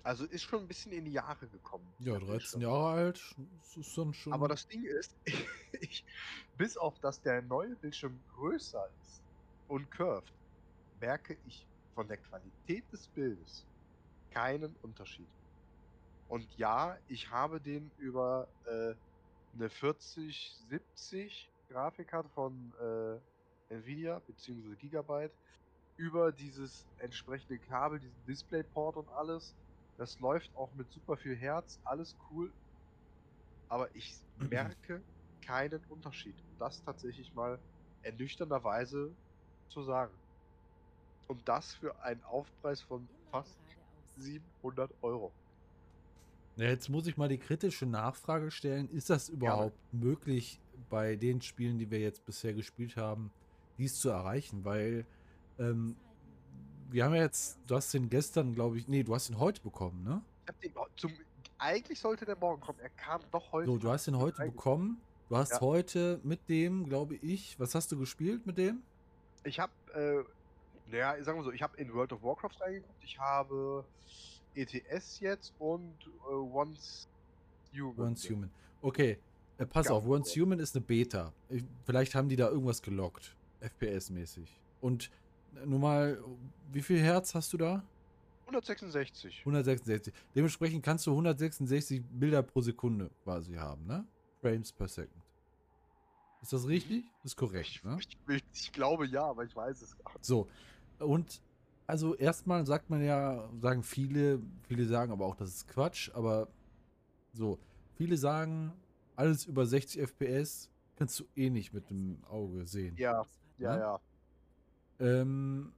Also 0.02 0.24
ist 0.24 0.42
schon 0.42 0.60
ein 0.60 0.68
bisschen 0.68 0.92
in 0.92 1.04
die 1.04 1.12
Jahre 1.12 1.46
gekommen. 1.46 1.86
Ja, 2.00 2.18
der 2.18 2.20
13 2.20 2.28
Bildschirm. 2.28 2.60
Jahre 2.62 2.90
alt, 2.90 3.36
das 3.58 3.76
ist 3.76 3.96
dann 3.96 4.12
schon. 4.12 4.32
Aber 4.32 4.48
das 4.48 4.66
Ding 4.66 4.84
ist, 4.84 5.14
ich, 5.80 6.04
bis 6.56 6.76
auf 6.76 6.98
dass 6.98 7.22
der 7.22 7.42
neue 7.42 7.76
Bildschirm 7.76 8.20
größer 8.34 8.88
ist 9.02 9.22
und 9.68 9.90
curved, 9.90 10.32
merke 11.00 11.38
ich 11.46 11.66
von 11.94 12.08
der 12.08 12.16
Qualität 12.16 12.90
des 12.92 13.08
Bildes 13.08 13.66
keinen 14.30 14.76
Unterschied. 14.82 15.28
Und 16.28 16.56
ja, 16.56 16.96
ich 17.08 17.30
habe 17.30 17.60
den 17.60 17.90
über 17.98 18.48
äh, 18.64 18.94
eine 19.54 19.68
4070 19.68 21.50
Grafikkarte 21.68 22.28
von 22.28 22.72
äh, 22.80 23.74
Nvidia 23.74 24.20
bzw. 24.20 24.76
Gigabyte 24.76 25.32
über 25.96 26.32
dieses 26.32 26.86
entsprechende 26.98 27.58
Kabel, 27.58 27.98
diesen 28.00 28.24
DisplayPort 28.26 28.96
und 28.96 29.08
alles. 29.10 29.54
Das 29.98 30.18
läuft 30.20 30.54
auch 30.56 30.72
mit 30.74 30.90
super 30.90 31.16
viel 31.16 31.36
Herz, 31.36 31.78
alles 31.84 32.16
cool. 32.30 32.50
Aber 33.68 33.94
ich 33.94 34.14
merke 34.38 35.02
keinen 35.42 35.84
Unterschied. 35.88 36.36
Um 36.48 36.58
das 36.58 36.82
tatsächlich 36.82 37.34
mal 37.34 37.58
ernüchternderweise 38.02 39.14
zu 39.68 39.82
sagen. 39.82 40.14
Und 41.26 41.46
das 41.48 41.74
für 41.74 42.02
einen 42.02 42.22
Aufpreis 42.24 42.80
von 42.82 43.08
fast 43.30 43.58
700 44.16 44.90
Euro. 45.02 45.32
Ja, 46.56 46.66
jetzt 46.66 46.88
muss 46.88 47.06
ich 47.06 47.16
mal 47.16 47.28
die 47.28 47.38
kritische 47.38 47.86
Nachfrage 47.86 48.50
stellen. 48.50 48.88
Ist 48.90 49.08
das 49.10 49.28
überhaupt 49.28 49.78
möglich, 49.92 50.60
bei 50.88 51.16
den 51.16 51.40
Spielen, 51.40 51.78
die 51.78 51.90
wir 51.90 52.00
jetzt 52.00 52.24
bisher 52.26 52.52
gespielt 52.52 52.96
haben, 52.96 53.30
dies 53.78 53.98
zu 53.98 54.10
erreichen? 54.10 54.64
Weil 54.64 55.06
ähm, 55.58 55.96
wir 56.90 57.04
haben 57.04 57.14
ja 57.14 57.22
jetzt, 57.22 57.58
du 57.66 57.76
hast 57.76 57.94
den 57.94 58.10
gestern, 58.10 58.54
glaube 58.54 58.78
ich, 58.78 58.88
nee, 58.88 59.02
du 59.02 59.14
hast 59.14 59.30
ihn 59.30 59.38
heute 59.38 59.62
bekommen, 59.62 60.02
ne? 60.02 60.22
Ich 60.42 60.48
hab 60.48 60.60
den, 60.60 60.72
zum, 60.96 61.12
eigentlich 61.58 62.00
sollte 62.00 62.24
der 62.24 62.36
morgen 62.36 62.60
kommen. 62.60 62.78
Er 62.80 62.90
kam 62.90 63.20
doch 63.30 63.52
heute. 63.52 63.66
So, 63.70 63.78
du 63.78 63.90
hast 63.90 64.08
ihn 64.08 64.18
heute 64.18 64.42
bekommen. 64.42 65.00
Du 65.28 65.36
hast 65.36 65.52
Ja. 65.52 65.60
heute 65.60 66.20
mit 66.24 66.48
dem, 66.48 66.86
glaube 66.86 67.14
ich, 67.16 67.58
was 67.60 67.74
hast 67.76 67.92
du 67.92 67.98
gespielt 67.98 68.46
mit 68.46 68.58
dem? 68.58 68.82
Ich 69.44 69.60
habe, 69.60 69.72
äh, 69.94 70.24
naja, 70.90 71.22
sagen 71.22 71.38
wir 71.38 71.44
so, 71.44 71.52
ich 71.52 71.62
habe 71.62 71.76
in 71.76 71.92
World 71.94 72.12
of 72.12 72.22
Warcraft 72.22 72.60
reingeguckt. 72.60 73.02
Ich 73.04 73.18
habe 73.18 73.84
ETS 74.54 75.20
jetzt 75.20 75.54
und 75.58 75.94
äh, 76.28 76.32
Once 76.32 77.08
Human. 77.74 78.06
Once 78.08 78.28
Human. 78.28 78.50
Okay, 78.82 79.18
äh, 79.58 79.66
pass 79.66 79.86
Ja. 79.86 79.92
auf, 79.92 80.06
Once 80.06 80.34
Human 80.36 80.58
ist 80.58 80.74
eine 80.76 80.84
Beta. 80.84 81.32
Ich- 81.48 81.64
Vielleicht 81.84 82.14
haben 82.14 82.28
die 82.28 82.36
da 82.36 82.48
irgendwas 82.48 82.82
gelockt, 82.82 83.36
FPS-mäßig. 83.60 84.48
Und 84.80 85.10
äh, 85.56 85.66
nur 85.66 85.78
mal, 85.78 86.22
wie 86.72 86.82
viel 86.82 87.00
Hertz 87.00 87.34
hast 87.34 87.52
du 87.52 87.56
da? 87.58 87.82
166. 88.46 89.40
166. 89.40 90.12
Dementsprechend 90.34 90.84
kannst 90.84 91.06
du 91.06 91.12
166 91.12 92.02
Bilder 92.10 92.42
pro 92.42 92.60
Sekunde 92.60 93.10
quasi 93.22 93.54
haben, 93.54 93.86
ne? 93.86 94.04
Frames 94.40 94.72
per 94.72 94.88
Second. 94.88 95.22
Ist 96.42 96.52
das 96.52 96.66
richtig? 96.66 97.04
Ist 97.22 97.36
korrekt, 97.36 97.68
Ich, 97.68 97.84
ne? 97.84 97.98
ich, 98.00 98.08
ich, 98.28 98.44
ich 98.54 98.72
glaube 98.72 99.06
ja, 99.06 99.22
aber 99.24 99.44
ich 99.44 99.54
weiß 99.54 99.82
es 99.82 99.96
gar 99.98 100.12
nicht. 100.14 100.24
So. 100.24 100.48
Und 101.00 101.42
also 101.86 102.14
erstmal 102.14 102.64
sagt 102.66 102.88
man 102.90 103.02
ja, 103.02 103.48
sagen 103.60 103.82
viele, 103.82 104.40
viele 104.68 104.86
sagen 104.86 105.12
aber 105.12 105.26
auch, 105.26 105.34
das 105.34 105.48
ist 105.48 105.68
Quatsch, 105.68 106.10
aber 106.14 106.48
so, 107.32 107.58
viele 107.94 108.16
sagen, 108.16 108.72
alles 109.16 109.46
über 109.46 109.66
60 109.66 110.00
FPS 110.00 110.70
kannst 110.96 111.18
du 111.18 111.24
eh 111.34 111.50
nicht 111.50 111.72
mit 111.72 111.90
dem 111.90 112.22
Auge 112.28 112.66
sehen. 112.66 112.94
Ja, 112.96 113.24
ja, 113.58 113.74
Ne? 113.74 113.80
ja. 113.80 114.00
Ähm, 115.00 115.72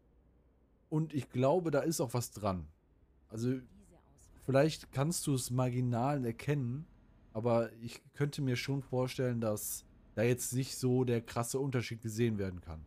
und 0.91 1.15
ich 1.15 1.31
glaube, 1.31 1.71
da 1.71 1.81
ist 1.81 2.01
auch 2.01 2.13
was 2.13 2.31
dran. 2.31 2.67
Also 3.29 3.55
vielleicht 4.45 4.93
kannst 4.93 5.27
du 5.27 5.35
es 5.35 5.51
marginal 5.51 6.25
erkennen, 6.27 6.87
aber 7.33 7.73
ich 7.81 8.03
könnte 8.13 8.43
mir 8.43 8.57
schon 8.57 8.83
vorstellen, 8.83 9.41
dass 9.41 9.85
da 10.15 10.23
jetzt 10.23 10.53
nicht 10.53 10.77
so 10.77 11.05
der 11.05 11.23
krasse 11.23 11.59
Unterschied 11.59 12.03
gesehen 12.03 12.37
werden 12.39 12.61
kann. 12.61 12.85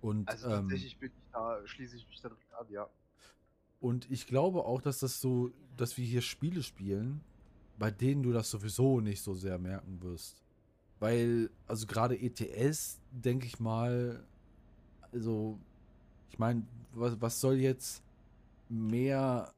Und, 0.00 0.28
Also 0.28 0.46
ähm, 0.46 0.48
tatsächlich 0.48 0.96
bin 0.98 1.10
ich 1.10 1.24
da, 1.32 1.66
schließe 1.66 1.96
ich 1.96 2.06
mich 2.08 2.20
da 2.20 2.28
direkt 2.28 2.54
an, 2.54 2.68
ja. 2.70 2.88
und 3.80 4.10
ich 4.10 4.26
glaube 4.26 4.64
auch, 4.64 4.80
dass 4.82 4.98
das 5.00 5.20
so, 5.20 5.52
dass 5.76 5.96
wir 5.96 6.04
hier 6.04 6.22
Spiele 6.22 6.62
spielen, 6.62 7.24
bei 7.76 7.90
denen 7.90 8.22
du 8.22 8.32
das 8.32 8.50
sowieso 8.50 9.00
nicht 9.00 9.22
so 9.22 9.34
sehr 9.34 9.58
merken 9.58 10.02
wirst. 10.02 10.42
Weil, 11.00 11.50
also 11.66 11.86
gerade 11.86 12.18
ETS, 12.20 13.00
denke 13.10 13.46
ich 13.46 13.60
mal, 13.60 14.26
also, 15.12 15.60
ich 16.30 16.38
meine, 16.38 16.68
was, 16.92 17.20
was 17.20 17.40
soll 17.40 17.56
jetzt 17.56 18.04
mehr, 18.68 19.54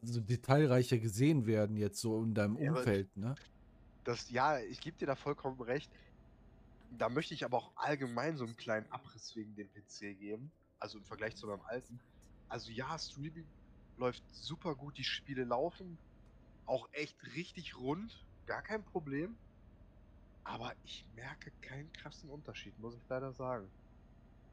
also 0.00 0.20
detailreicher 0.20 0.98
gesehen 0.98 1.46
werden 1.46 1.76
jetzt 1.76 2.00
so 2.00 2.22
in 2.22 2.34
deinem 2.34 2.56
Ja, 2.56 2.72
Umfeld, 2.72 3.16
ne? 3.16 3.38
Das, 4.04 4.30
ja, 4.30 4.58
ich 4.58 4.80
gebe 4.80 4.96
dir 4.96 5.06
da 5.06 5.16
vollkommen 5.16 5.60
recht. 5.60 5.92
Da 6.90 7.08
möchte 7.08 7.34
ich 7.34 7.44
aber 7.44 7.58
auch 7.58 7.72
allgemein 7.76 8.36
so 8.36 8.44
einen 8.44 8.56
kleinen 8.56 8.90
Abriss 8.90 9.36
wegen 9.36 9.54
dem 9.54 9.68
PC 9.72 10.18
geben. 10.18 10.50
Also 10.78 10.98
im 10.98 11.04
Vergleich 11.04 11.36
zu 11.36 11.46
meinem 11.46 11.62
alten. 11.62 12.00
Also 12.48 12.70
ja, 12.70 12.98
Streaming 12.98 13.46
läuft 13.98 14.22
super 14.32 14.74
gut, 14.74 14.96
die 14.96 15.04
Spiele 15.04 15.44
laufen 15.44 15.98
auch 16.68 16.88
echt 16.92 17.16
richtig 17.34 17.76
rund, 17.76 18.24
gar 18.46 18.62
kein 18.62 18.84
Problem. 18.84 19.36
Aber 20.44 20.72
ich 20.84 21.04
merke 21.14 21.50
keinen 21.60 21.92
krassen 21.92 22.30
Unterschied, 22.30 22.78
muss 22.78 22.94
ich 22.94 23.02
leider 23.08 23.32
sagen. 23.32 23.68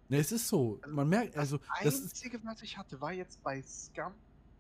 Ne, 0.10 0.18
es 0.18 0.32
ist 0.32 0.48
so. 0.48 0.80
Also, 0.82 0.96
Man 0.96 1.10
merkt, 1.10 1.38
also, 1.38 1.60
das 1.84 1.96
ist, 1.96 2.04
Einzige, 2.04 2.44
was 2.44 2.62
ich 2.62 2.78
hatte, 2.78 3.00
war 3.00 3.14
jetzt 3.14 3.42
bei 3.44 3.62
Scum, 3.62 4.14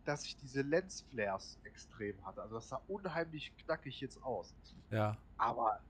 dass 0.05 0.24
ich 0.25 0.36
diese 0.38 0.62
Lensflares 0.62 1.58
extrem 1.63 2.24
hatte. 2.25 2.41
Also 2.41 2.55
das 2.55 2.70
sah 2.70 2.82
unheimlich 2.88 3.51
knackig 3.58 4.00
jetzt 4.01 4.22
aus. 4.24 4.53
ja. 4.91 5.17
Aber 5.38 5.82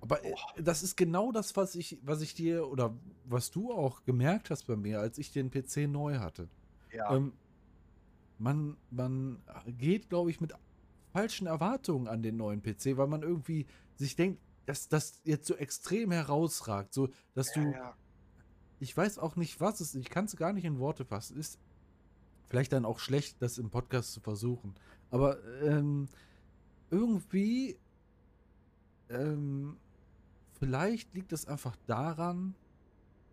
Aber 0.00 0.24
äh, 0.24 0.34
das 0.58 0.82
ist 0.82 0.96
genau 0.96 1.32
das, 1.32 1.56
was 1.56 1.74
ich, 1.74 1.98
was 2.02 2.20
ich 2.20 2.34
dir 2.34 2.68
oder 2.68 2.94
was 3.24 3.50
du 3.50 3.72
auch 3.72 4.04
gemerkt 4.04 4.50
hast 4.50 4.66
bei 4.66 4.76
mir, 4.76 5.00
als 5.00 5.18
ich 5.18 5.32
den 5.32 5.50
PC 5.50 5.88
neu 5.88 6.18
hatte. 6.18 6.48
ja, 6.92 7.14
Ähm, 7.14 7.32
man, 8.38 8.76
man 8.90 9.42
geht, 9.66 10.08
glaube 10.08 10.30
ich, 10.30 10.40
mit 10.40 10.52
falschen 11.12 11.46
Erwartungen 11.46 12.08
an 12.08 12.22
den 12.22 12.36
neuen 12.36 12.62
PC, 12.62 12.96
weil 12.96 13.06
man 13.06 13.22
irgendwie 13.22 13.66
sich 13.96 14.16
denkt, 14.16 14.40
dass 14.66 14.88
das 14.88 15.20
jetzt 15.24 15.46
so 15.46 15.54
extrem 15.54 16.10
herausragt, 16.10 16.92
so 16.92 17.08
dass 17.34 17.54
ja, 17.54 17.62
du, 17.62 17.70
ja. 17.70 17.96
ich 18.80 18.96
weiß 18.96 19.18
auch 19.18 19.36
nicht, 19.36 19.60
was 19.60 19.80
es 19.80 19.94
ist, 19.94 20.00
ich 20.00 20.10
kann 20.10 20.24
es 20.24 20.36
gar 20.36 20.52
nicht 20.52 20.64
in 20.64 20.78
Worte 20.78 21.04
fassen, 21.04 21.36
ist 21.36 21.58
vielleicht 22.46 22.72
dann 22.72 22.84
auch 22.84 22.98
schlecht, 22.98 23.40
das 23.40 23.58
im 23.58 23.70
Podcast 23.70 24.12
zu 24.12 24.20
versuchen, 24.20 24.74
aber 25.10 25.38
ähm, 25.62 26.08
irgendwie, 26.90 27.78
ähm, 29.10 29.76
vielleicht 30.58 31.14
liegt 31.14 31.32
es 31.32 31.46
einfach 31.46 31.76
daran, 31.86 32.54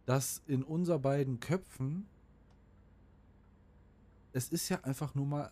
dass 0.06 0.42
in 0.48 0.64
unser 0.64 1.00
beiden 1.00 1.40
Köpfen 1.40 2.06
es 4.34 4.50
ist 4.50 4.70
ja 4.70 4.80
einfach 4.82 5.14
nur 5.16 5.26
mal 5.26 5.52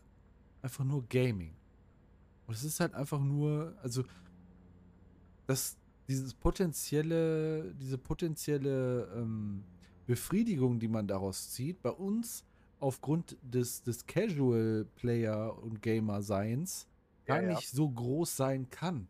einfach 0.61 0.83
nur 0.83 1.05
Gaming. 1.07 1.53
Und 2.47 2.53
es 2.55 2.63
ist 2.63 2.79
halt 2.79 2.93
einfach 2.93 3.19
nur, 3.19 3.75
also 3.81 4.03
das, 5.47 5.77
dieses 6.07 6.33
potenzielle, 6.33 7.73
diese 7.75 7.97
potenzielle 7.97 9.07
ähm, 9.15 9.63
Befriedigung, 10.07 10.79
die 10.79 10.87
man 10.87 11.07
daraus 11.07 11.51
zieht, 11.51 11.81
bei 11.81 11.91
uns 11.91 12.43
aufgrund 12.79 13.37
des, 13.41 13.83
des 13.83 14.05
Casual 14.05 14.85
Player 14.95 15.61
und 15.61 15.81
Gamer 15.81 16.21
Seins 16.21 16.87
gar 17.25 17.41
Ja, 17.41 17.49
ja. 17.49 17.55
nicht 17.55 17.69
so 17.69 17.89
groß 17.89 18.35
sein 18.35 18.69
kann. 18.69 19.07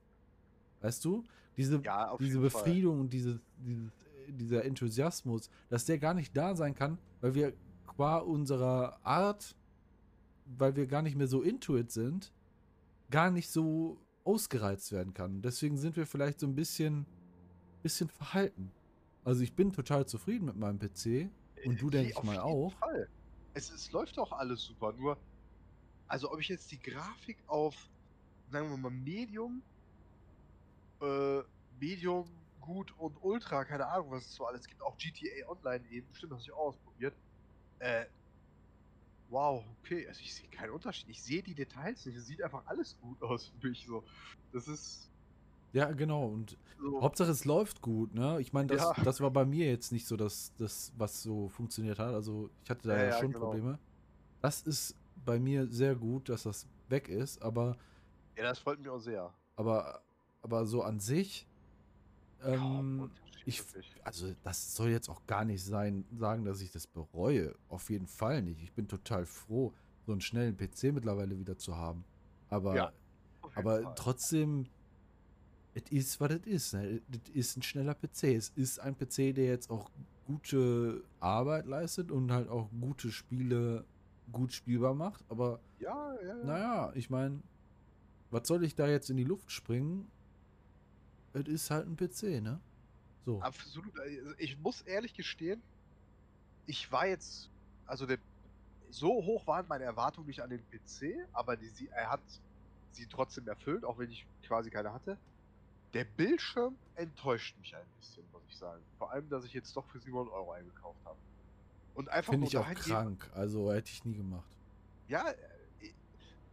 Weißt 0.81 1.03
du? 1.05 1.23
Diese, 1.57 1.81
Ja, 1.83 2.15
diese 2.17 2.39
jeden 2.39 2.49
Fall. 2.49 2.85
Und 2.87 3.11
diese, 3.13 3.39
dieses, 3.57 3.87
äh, 4.27 4.31
dieser 4.31 4.65
Enthusiasmus, 4.65 5.49
dass 5.69 5.85
der 5.85 5.97
gar 5.97 6.13
nicht 6.13 6.35
da 6.35 6.55
sein 6.55 6.73
kann, 6.75 6.97
weil 7.21 7.35
wir 7.35 7.53
qua 7.87 8.17
unserer 8.17 8.99
Art, 9.03 9.55
weil 10.45 10.75
wir 10.75 10.87
gar 10.87 11.01
nicht 11.01 11.15
mehr 11.17 11.27
so 11.27 11.41
into 11.41 11.77
it 11.77 11.91
sind, 11.91 12.31
gar 13.09 13.29
nicht 13.31 13.49
so 13.49 13.97
ausgereizt 14.23 14.91
werden 14.91 15.13
kann. 15.13 15.41
Deswegen 15.41 15.77
sind 15.77 15.95
wir 15.95 16.05
vielleicht 16.05 16.39
so 16.39 16.47
ein 16.47 16.55
bisschen, 16.55 17.05
bisschen 17.81 18.09
verhalten. 18.09 18.71
Also 19.23 19.41
ich 19.41 19.53
bin 19.53 19.73
total 19.73 20.05
zufrieden 20.05 20.45
mit 20.45 20.55
meinem 20.55 20.79
PC 20.79 21.29
und 21.65 21.81
du 21.81 21.89
Äh, 21.89 22.13
auf 22.15 22.23
mal 22.23 22.33
jeden 22.33 22.43
auch. 22.43 22.73
Fall. 22.73 23.09
Es, 23.53 23.69
es 23.71 23.91
läuft 23.91 24.17
auch 24.19 24.31
alles 24.31 24.63
super, 24.63 24.93
nur, 24.93 25.17
also 26.07 26.31
ob 26.31 26.39
ich 26.39 26.47
jetzt 26.47 26.71
die 26.71 26.79
Grafik 26.79 27.37
auf, 27.47 27.75
sagen 28.51 28.69
wir 28.69 28.77
mal, 28.77 28.91
Medium, 28.91 29.61
äh, 31.01 31.43
Medium, 31.69 32.47
gut 32.59 32.91
und 32.97 33.17
Ultra, 33.21 33.65
keine 33.65 33.87
Ahnung, 33.87 34.11
was 34.11 34.25
es 34.25 34.35
so 34.35 34.45
alles 34.45 34.67
gibt, 34.67 34.81
auch 34.83 34.97
GTA 34.97 35.49
Online 35.49 35.87
eben, 35.89 36.09
bestimmt 36.09 36.33
hast 36.33 36.47
du 36.47 36.53
auch 36.53 36.69
ausprobiert. 36.69 37.17
Äh, 37.79 38.05
wow, 39.27 39.63
okay, 39.79 40.07
also 40.07 40.21
ich 40.21 40.33
sehe 40.35 40.49
keinen 40.49 40.71
Unterschied. 40.71 41.09
Ich 41.09 41.23
sehe 41.23 41.43
die 41.43 41.55
Details 41.55 42.05
nicht, 42.05 42.15
es 42.17 42.25
sieht 42.25 42.41
einfach 42.43 42.65
alles 42.65 42.97
gut 42.97 43.21
aus 43.21 43.47
für 43.47 43.67
mich 43.67 43.85
so. 43.85 44.03
Das 44.51 44.67
ist, 44.67 45.11
Ja, 45.71 45.91
genau. 45.91 46.25
Und 46.27 46.57
So, 46.77 47.01
Hauptsache 47.01 47.29
es 47.31 47.45
läuft 47.45 47.81
gut, 47.81 48.13
ne? 48.13 48.39
Ich 48.41 48.53
meine, 48.53 48.69
das, 48.69 48.79
Ja. 48.79 48.93
das 49.03 49.21
war 49.21 49.31
bei 49.31 49.45
mir 49.45 49.67
jetzt 49.67 49.91
nicht 49.91 50.07
so, 50.07 50.17
dass 50.17 50.53
das, 50.55 50.91
was 50.97 51.21
so 51.21 51.47
funktioniert 51.49 51.99
hat. 51.99 52.13
Also 52.13 52.49
ich 52.63 52.69
hatte 52.69 52.87
da 52.87 52.95
ja, 52.97 53.03
ja, 53.05 53.11
schon 53.11 53.31
genau. 53.31 53.45
Probleme. 53.45 53.79
Das 54.41 54.61
ist 54.61 54.95
bei 55.15 55.39
mir 55.39 55.67
sehr 55.67 55.95
gut, 55.95 56.29
dass 56.29 56.43
das 56.43 56.67
weg 56.87 57.09
ist, 57.09 57.41
aber, 57.41 57.77
ja, 58.37 58.43
das 58.43 58.59
freut 58.59 58.79
mich 58.79 58.89
auch 58.89 58.99
sehr. 58.99 59.33
aber, 59.55 60.01
aber 60.41 60.65
so 60.65 60.83
an 60.83 60.99
sich, 60.99 61.47
ähm, 62.43 63.01
Unterschied, 63.01 63.43
ich, 63.45 63.63
also 64.03 64.33
das 64.43 64.75
soll 64.75 64.89
jetzt 64.89 65.09
auch 65.09 65.25
gar 65.25 65.43
nicht 65.45 65.63
sein, 65.63 66.05
sagen, 66.17 66.45
dass 66.45 66.61
ich 66.61 66.71
das 66.71 66.87
bereue. 66.87 67.55
Auf 67.67 67.89
jeden 67.89 68.07
Fall 68.07 68.41
nicht. 68.41 68.61
Ich 68.61 68.71
bin 68.73 68.87
total 68.87 69.25
froh, 69.25 69.73
so 70.05 70.11
einen 70.11 70.21
schnellen 70.21 70.55
PC 70.55 70.93
mittlerweile 70.93 71.37
wieder 71.37 71.57
zu 71.57 71.75
haben. 71.75 72.03
Aber, 72.49 72.75
Ja, 72.75 72.91
aber 73.55 73.81
Fall. 73.83 73.93
trotzdem, 73.95 74.67
es 75.73 75.83
ist, 75.91 76.19
was 76.21 76.31
es 76.31 76.45
ist. 76.45 76.73
Ne? 76.73 77.01
Es 77.11 77.29
ist 77.33 77.57
ein 77.57 77.61
schneller 77.61 77.93
PC. 77.95 78.35
Es 78.35 78.49
ist 78.49 78.79
ein 78.79 78.95
PC, 78.97 79.33
der 79.35 79.45
jetzt 79.45 79.69
auch 79.69 79.89
gute 80.25 81.03
Arbeit 81.19 81.65
leistet 81.65 82.11
und 82.11 82.31
halt 82.31 82.49
auch 82.49 82.69
gute 82.79 83.11
Spiele 83.11 83.83
gut 84.31 84.53
spielbar 84.53 84.93
macht. 84.93 85.23
Aber 85.29 85.59
Ja, 85.79 86.13
ja, 86.21 86.27
ja. 86.37 86.43
naja, 86.45 86.91
ich 86.95 87.09
meine, 87.09 87.41
was 88.31 88.47
soll 88.47 88.63
ich 88.63 88.75
da 88.75 88.87
jetzt 88.87 89.09
in 89.09 89.17
die 89.17 89.23
Luft 89.23 89.51
springen? 89.51 90.07
Es 91.33 91.47
ist 91.47 91.69
halt 91.69 91.87
ein 91.87 91.95
PC, 91.95 92.41
ne? 92.41 92.59
So. 93.25 93.41
Absolut. 93.41 93.97
Also 93.99 94.33
Ich 94.37 94.57
muss 94.59 94.81
ehrlich 94.81 95.13
gestehen, 95.13 95.61
ich 96.65 96.91
war 96.91 97.07
jetzt, 97.07 97.49
also 97.85 98.05
der, 98.05 98.17
so 98.89 99.07
hoch 99.07 99.45
waren 99.47 99.67
meine 99.67 99.83
Erwartungen 99.83 100.27
nicht 100.27 100.41
an 100.41 100.49
den 100.49 100.61
PC, 100.69 101.27
aber 101.33 101.55
die, 101.55 101.69
sie, 101.69 101.87
er 101.89 102.09
hat 102.11 102.21
sie 102.91 103.05
trotzdem 103.07 103.47
erfüllt, 103.47 103.85
auch 103.85 103.97
wenn 103.97 104.09
ich 104.09 104.25
quasi 104.43 104.69
keine 104.69 104.93
hatte. 104.93 105.17
Der 105.93 106.03
Bildschirm 106.03 106.75
enttäuscht 106.95 107.57
mich 107.59 107.75
ein 107.75 107.85
bisschen, 107.99 108.23
muss 108.31 108.43
ich 108.47 108.55
sagen. 108.55 108.81
Vor 108.97 109.11
allem, 109.11 109.27
dass 109.29 109.45
ich 109.45 109.53
jetzt 109.53 109.75
doch 109.75 109.85
für 109.87 109.99
700 109.99 110.33
Euro 110.33 110.51
eingekauft 110.51 110.99
habe. 111.05 111.17
Und 111.95 112.09
einfach 112.09 112.31
Finde 112.31 112.47
ich 112.47 112.57
auch 112.57 112.69
krank. 112.69 113.29
Also 113.33 113.73
hätte 113.73 113.91
ich 113.91 114.05
nie 114.05 114.15
gemacht. 114.15 114.47
Ja, 115.07 115.27
äh, 115.29 115.35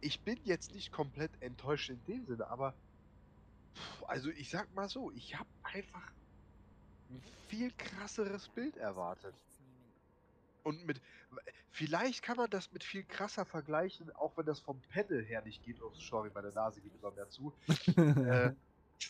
ich 0.01 0.21
bin 0.21 0.39
jetzt 0.45 0.73
nicht 0.75 0.93
komplett 0.93 1.31
enttäuscht 1.41 1.91
in 1.91 2.01
dem 2.07 2.27
Sinne, 2.27 2.49
aber 2.49 2.75
also 4.07 4.31
ich 4.31 4.51
sag 4.51 4.73
mal 4.75 4.89
so, 4.89 5.11
ich 5.13 5.39
habe 5.39 5.49
einfach 5.63 6.13
ein 7.11 7.23
viel 7.49 7.73
krasseres 7.73 8.49
Bild 8.49 8.77
erwartet. 8.77 9.35
Und 10.63 10.85
mit 10.85 11.01
vielleicht 11.71 12.23
kann 12.23 12.37
man 12.37 12.51
das 12.51 12.73
mit 12.73 12.83
viel 12.83 13.05
krasser 13.05 13.45
vergleichen, 13.45 14.11
auch 14.17 14.37
wenn 14.37 14.47
das 14.47 14.59
vom 14.59 14.81
Panel 14.93 15.25
her 15.25 15.43
nicht 15.43 15.63
geht. 15.63 15.81
Oh, 15.81 15.93
sorry, 15.95 16.31
meine 16.35 16.51
Nase 16.51 16.81
geht 16.81 16.95
immer 16.95 17.13
mehr 17.13 17.29
zu. 17.29 17.53
Äh, 17.97 18.53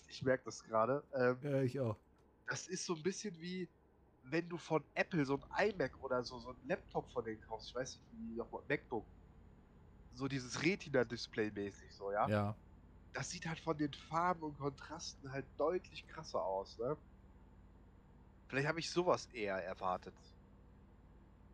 ich 0.09 0.23
merke 0.23 0.45
das 0.45 0.65
gerade. 0.65 1.03
Ähm, 1.15 1.39
ja, 1.43 1.63
ich 1.63 1.81
auch. 1.81 1.97
das 2.47 2.67
ist 2.67 2.85
so 2.85 2.95
ein 2.95 3.03
bisschen 3.03 3.41
wie, 3.41 3.69
wenn 4.25 4.49
du 4.49 4.59
von 4.59 4.85
Apple 4.95 5.25
so 5.25 5.41
ein 5.51 5.71
iMac 5.71 6.03
oder 6.03 6.23
so, 6.25 6.39
so 6.41 6.51
ein 6.51 6.57
Laptop 6.67 7.11
von 7.13 7.25
denen 7.25 7.41
kaufst. 7.41 7.69
Ich 7.69 7.75
weiß 7.75 7.95
nicht, 7.95 8.05
wie 8.13 8.37
nochmal, 8.37 8.63
MacBook. 8.69 9.07
So 10.13 10.29
dieses 10.29 10.63
Retina-Display 10.63 11.53
mäßig, 11.53 11.95
so, 11.95 12.11
ja? 12.11 12.29
Ja. 12.29 12.57
Das 13.17 13.31
sieht 13.31 13.47
halt 13.47 13.59
von 13.59 13.79
den 13.79 13.95
Farben 13.95 14.43
und 14.43 14.59
Kontrasten 14.59 15.33
halt 15.33 15.47
deutlich 15.57 16.07
krasser 16.07 16.45
aus, 16.45 16.77
ne? 16.79 16.99
Vielleicht 18.47 18.69
habe 18.69 18.79
ich 18.79 18.91
sowas 18.91 19.27
eher 19.33 19.57
erwartet. 19.57 20.13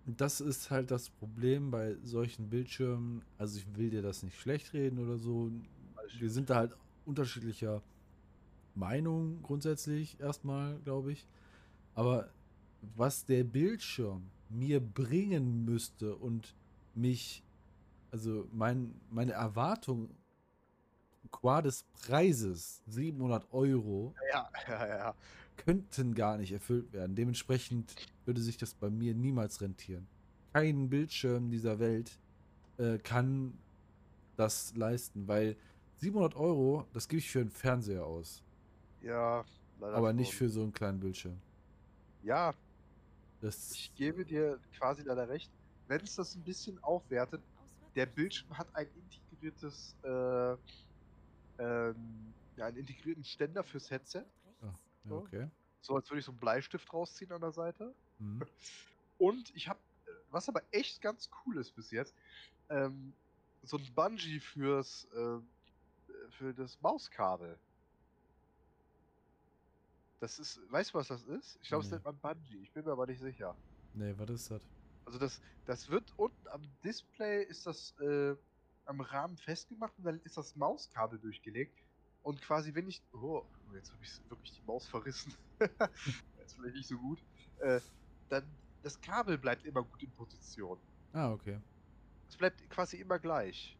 Das 0.04 0.40
ist 0.40 0.72
halt 0.72 0.90
das 0.90 1.08
Problem 1.08 1.70
bei 1.70 1.94
solchen 2.02 2.50
Bildschirmen. 2.50 3.22
Also 3.38 3.60
ich 3.60 3.76
will 3.76 3.90
dir 3.90 4.02
das 4.02 4.24
nicht 4.24 4.40
schlecht 4.40 4.72
reden 4.72 4.98
oder 4.98 5.18
so. 5.18 5.52
Wir 6.18 6.30
sind 6.30 6.50
da 6.50 6.56
halt 6.56 6.76
unterschiedlicher 7.06 7.80
Meinung 8.74 9.40
grundsätzlich 9.44 10.18
erstmal, 10.18 10.80
glaube 10.80 11.12
ich. 11.12 11.28
Aber 11.94 12.28
was 12.96 13.24
der 13.24 13.44
Bildschirm 13.44 14.28
mir 14.48 14.80
bringen 14.80 15.64
müsste 15.64 16.16
und 16.16 16.56
mich, 16.96 17.44
also 18.10 18.48
mein, 18.52 19.00
meine 19.10 19.32
Erwartung 19.32 20.10
qua 21.30 21.62
des 21.62 21.84
Preises, 21.92 22.82
700 22.86 23.52
Euro, 23.52 24.14
Ja, 24.32 24.50
ja, 24.68 24.86
ja. 24.88 25.14
könnten 25.56 26.14
gar 26.14 26.36
nicht 26.38 26.52
erfüllt 26.52 26.92
werden. 26.92 27.14
Dementsprechend 27.14 27.94
würde 28.24 28.40
sich 28.40 28.56
das 28.56 28.74
bei 28.74 28.90
mir 28.90 29.14
niemals 29.14 29.60
rentieren. 29.60 30.06
Kein 30.52 30.88
Bildschirm 30.90 31.50
dieser 31.50 31.78
Welt 31.78 32.18
äh, 32.78 32.98
kann 32.98 33.58
das 34.36 34.74
leisten, 34.76 35.26
weil 35.28 35.56
700 35.96 36.34
Euro, 36.36 36.86
das 36.92 37.08
gebe 37.08 37.18
ich 37.20 37.30
für 37.30 37.40
einen 37.40 37.50
Fernseher 37.50 38.04
aus, 38.04 38.42
Ja, 39.00 39.44
leider 39.80 39.96
aber 39.96 40.12
nicht 40.12 40.34
für 40.34 40.48
so 40.48 40.62
einen 40.62 40.72
kleinen 40.72 41.00
Bildschirm. 41.00 41.40
Ja, 42.22 42.52
Das, 43.40 43.72
ich 43.72 43.94
gebe 43.94 44.24
dir 44.24 44.58
quasi 44.76 45.02
leider 45.02 45.28
recht. 45.28 45.50
Wenn 45.88 46.00
es 46.02 46.14
das 46.16 46.34
ein 46.34 46.42
bisschen 46.42 46.78
aufwertet, 46.82 47.42
der 47.96 48.06
Bildschirm 48.06 48.56
hat 48.56 48.68
ein 48.74 48.86
integriertes, 48.94 49.96
äh, 50.02 50.56
ähm, 51.58 52.32
ja, 52.56 52.66
einen 52.66 52.78
integrierten 52.78 53.24
Ständer 53.24 53.64
fürs 53.64 53.90
Headset. 53.90 54.24
ja, 54.62 54.74
okay. 55.10 55.48
So 55.80 55.96
als 55.96 56.08
würde 56.10 56.20
ich 56.20 56.24
so 56.24 56.32
einen 56.32 56.40
Bleistift 56.40 56.92
rausziehen 56.92 57.32
an 57.32 57.40
der 57.40 57.52
Seite. 57.52 57.94
Mhm. 58.18 58.42
Und 59.18 59.54
ich 59.54 59.68
habe, 59.68 59.78
was 60.30 60.48
aber 60.48 60.62
echt 60.70 61.00
ganz 61.00 61.28
cool 61.44 61.58
ist 61.58 61.74
bis 61.74 61.90
jetzt, 61.90 62.14
ähm, 62.68 63.12
so 63.62 63.76
ein 63.76 63.94
Bungee 63.94 64.40
fürs, 64.40 65.06
ähm, 65.14 65.46
für 66.30 66.52
das 66.54 66.80
Mauskabel. 66.80 67.58
Das 70.20 70.38
ist, 70.38 70.60
weißt 70.70 70.90
du, 70.94 70.98
was 70.98 71.08
das 71.08 71.22
ist? 71.24 71.58
Ich 71.62 71.68
glaube, 71.68 71.84
es 71.84 71.90
Nee. 71.90 71.96
nennt 71.96 72.04
man 72.04 72.18
Bungee. 72.18 72.58
Ich 72.58 72.70
bin 72.72 72.84
mir 72.84 72.92
aber 72.92 73.06
nicht 73.06 73.20
sicher. 73.20 73.56
Nee, 73.94 74.14
was 74.16 74.30
ist 74.30 74.50
das? 74.50 74.62
Also 75.04 75.18
das, 75.18 75.40
das 75.66 75.88
wird 75.88 76.12
unten 76.16 76.48
am 76.48 76.62
Display 76.84 77.42
ist 77.42 77.66
das 77.66 77.92
äh, 78.00 78.36
am 78.86 79.00
Rahmen 79.00 79.36
festgemacht 79.36 79.96
und 79.98 80.04
dann 80.04 80.20
ist 80.20 80.36
das 80.36 80.56
Mauskabel 80.56 81.18
durchgelegt. 81.18 81.78
Und 82.22 82.40
quasi, 82.40 82.74
wenn 82.74 82.88
ich. 82.88 83.02
Oh, 83.12 83.44
jetzt 83.74 83.92
habe 83.92 84.04
ich 84.04 84.30
wirklich 84.30 84.52
die 84.52 84.62
Maus 84.62 84.86
verrissen. 84.86 85.34
ist 85.58 86.54
vielleicht 86.54 86.76
nicht 86.76 86.88
so 86.88 86.96
gut. 86.98 87.18
Äh, 87.58 87.80
dann 88.28 88.44
das 88.82 89.00
Kabel 89.00 89.38
bleibt 89.38 89.64
immer 89.64 89.82
gut 89.82 90.02
in 90.02 90.10
Position. 90.10 90.78
Ah, 91.12 91.30
okay. 91.30 91.60
Es 92.28 92.36
bleibt 92.36 92.68
quasi 92.70 92.96
immer 92.96 93.18
gleich. 93.18 93.76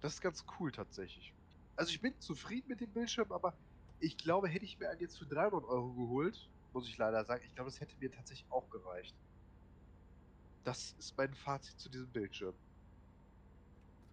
Das 0.00 0.14
ist 0.14 0.20
ganz 0.20 0.44
cool 0.58 0.72
tatsächlich. 0.72 1.32
Also 1.76 1.90
ich 1.90 2.00
bin 2.00 2.18
zufrieden 2.20 2.68
mit 2.68 2.80
dem 2.80 2.90
Bildschirm, 2.90 3.32
aber 3.32 3.54
ich 4.00 4.18
glaube, 4.18 4.48
hätte 4.48 4.64
ich 4.64 4.78
mir 4.78 4.90
einen 4.90 5.00
jetzt 5.00 5.18
für 5.18 5.26
300 5.26 5.64
Euro 5.64 5.92
geholt, 5.92 6.48
muss 6.72 6.88
ich 6.88 6.98
leider 6.98 7.24
sagen, 7.24 7.42
ich 7.46 7.54
glaube, 7.54 7.70
das 7.70 7.80
hätte 7.80 7.96
mir 7.98 8.10
tatsächlich 8.10 8.50
auch 8.50 8.68
gereicht. 8.70 9.14
Das 10.64 10.94
ist 10.98 11.16
mein 11.16 11.34
Fazit 11.34 11.78
zu 11.78 11.88
diesem 11.88 12.08
Bildschirm. 12.08 12.54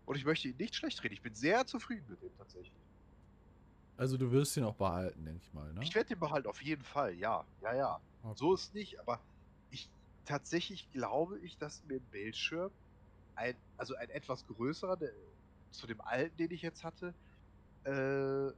Und 0.10 0.16
ich 0.16 0.26
möchte 0.26 0.48
ihn 0.48 0.58
nicht 0.58 0.74
schlecht 0.74 1.04
reden. 1.04 1.14
Ich 1.14 1.22
bin 1.22 1.36
sehr 1.36 1.68
zufrieden 1.68 2.04
mit 2.10 2.20
dem 2.24 2.36
tatsächlich. 2.36 2.74
Also 3.96 4.18
du 4.18 4.32
wirst 4.32 4.58
ihn 4.58 4.64
auch 4.64 4.74
behalten, 4.74 5.24
denke 5.24 5.40
ich 5.44 5.54
mal, 5.54 5.72
ne? 5.72 5.84
Ich 5.84 5.94
werde 5.94 6.10
den 6.10 6.20
behalten, 6.20 6.48
auf 6.48 6.64
jeden 6.64 6.82
Fall, 6.82 7.14
ja. 7.14 7.46
Ja, 7.62 7.76
ja. 7.76 8.00
Okay. 8.24 8.34
So 8.36 8.56
ist 8.56 8.74
nicht, 8.74 9.00
aber 9.00 9.20
ich 9.70 9.88
tatsächlich 10.26 10.92
glaube 10.94 11.38
ich, 11.38 11.60
dass 11.60 11.84
mir 11.84 11.98
ein 11.98 12.08
Bildschirm, 12.10 12.72
ein, 13.36 13.56
also 13.78 13.94
ein 13.98 14.10
etwas 14.10 14.48
größerer, 14.48 14.98
der, 14.98 15.12
zu 15.70 15.86
dem 15.86 16.02
alten, 16.02 16.36
den 16.38 16.50
ich 16.50 16.64
jetzt 16.64 16.84
hatte, 16.84 17.14
äh, 17.86 17.92
äh, 17.92 18.56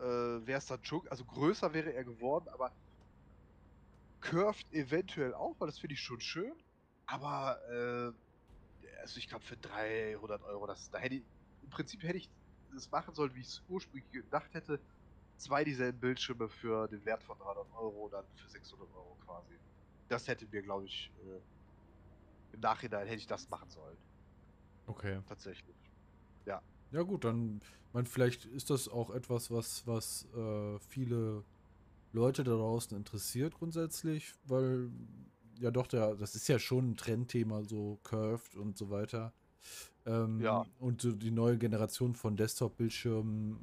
wäre 0.00 0.58
es 0.58 0.66
dann 0.66 0.84
schon, 0.84 1.06
also 1.06 1.24
größer 1.24 1.72
wäre 1.72 1.92
er 1.92 2.02
geworden, 2.02 2.48
aber 2.48 2.72
curved 4.20 4.66
eventuell 4.72 5.32
auch, 5.32 5.54
weil 5.60 5.68
das 5.68 5.78
finde 5.78 5.94
ich 5.94 6.00
schon 6.00 6.20
schön. 6.20 6.54
Aber, 7.06 7.60
äh, 7.70 8.29
also 9.00 9.18
ich 9.18 9.28
glaube 9.28 9.44
für 9.44 9.56
300 9.56 10.42
Euro, 10.42 10.66
das, 10.66 10.90
da 10.90 10.98
hätte 10.98 11.16
ich, 11.16 11.24
im 11.62 11.70
Prinzip 11.70 12.02
hätte 12.02 12.18
ich 12.18 12.30
das 12.72 12.90
machen 12.90 13.14
sollen, 13.14 13.34
wie 13.34 13.40
ich 13.40 13.48
es 13.48 13.62
ursprünglich 13.68 14.10
gedacht 14.12 14.52
hätte. 14.54 14.80
Zwei 15.36 15.64
dieselben 15.64 15.98
Bildschirme 15.98 16.48
für 16.48 16.86
den 16.88 17.04
Wert 17.04 17.22
von 17.22 17.38
300 17.38 17.72
Euro 17.72 18.08
dann 18.10 18.24
für 18.36 18.48
600 18.48 18.88
Euro 18.94 19.16
quasi. 19.24 19.58
Das 20.08 20.28
hätte 20.28 20.46
mir, 20.46 20.62
glaube 20.62 20.84
ich, 20.84 21.10
äh, 21.24 22.54
im 22.54 22.60
Nachhinein 22.60 23.06
hätte 23.06 23.18
ich 23.18 23.26
das 23.26 23.48
machen 23.48 23.70
sollen. 23.70 23.96
Okay. 24.86 25.20
Tatsächlich. 25.26 25.76
Ja 26.92 27.02
gut, 27.02 27.24
dann, 27.24 27.60
man, 27.92 28.06
vielleicht 28.06 28.46
ist 28.46 28.70
das 28.70 28.88
auch 28.88 29.10
etwas, 29.10 29.50
was, 29.50 29.86
was 29.86 30.26
äh, 30.34 30.78
viele 30.80 31.44
Leute 32.12 32.42
da 32.42 32.52
draußen 32.52 32.96
interessiert 32.96 33.54
grundsätzlich, 33.54 34.34
weil 34.44 34.90
ja 35.60 35.70
doch, 35.70 35.86
der, 35.86 36.14
das 36.14 36.34
ist 36.34 36.48
ja 36.48 36.58
schon 36.58 36.90
ein 36.90 36.96
Trendthema, 36.96 37.62
so 37.62 37.98
Curved 38.02 38.56
und 38.56 38.76
so 38.76 38.90
weiter. 38.90 39.32
Ähm, 40.06 40.40
Ja. 40.40 40.64
Und 40.78 41.02
so 41.02 41.12
die 41.12 41.30
neue 41.30 41.58
Generation 41.58 42.14
von 42.14 42.36
Desktop-Bildschirmen 42.36 43.58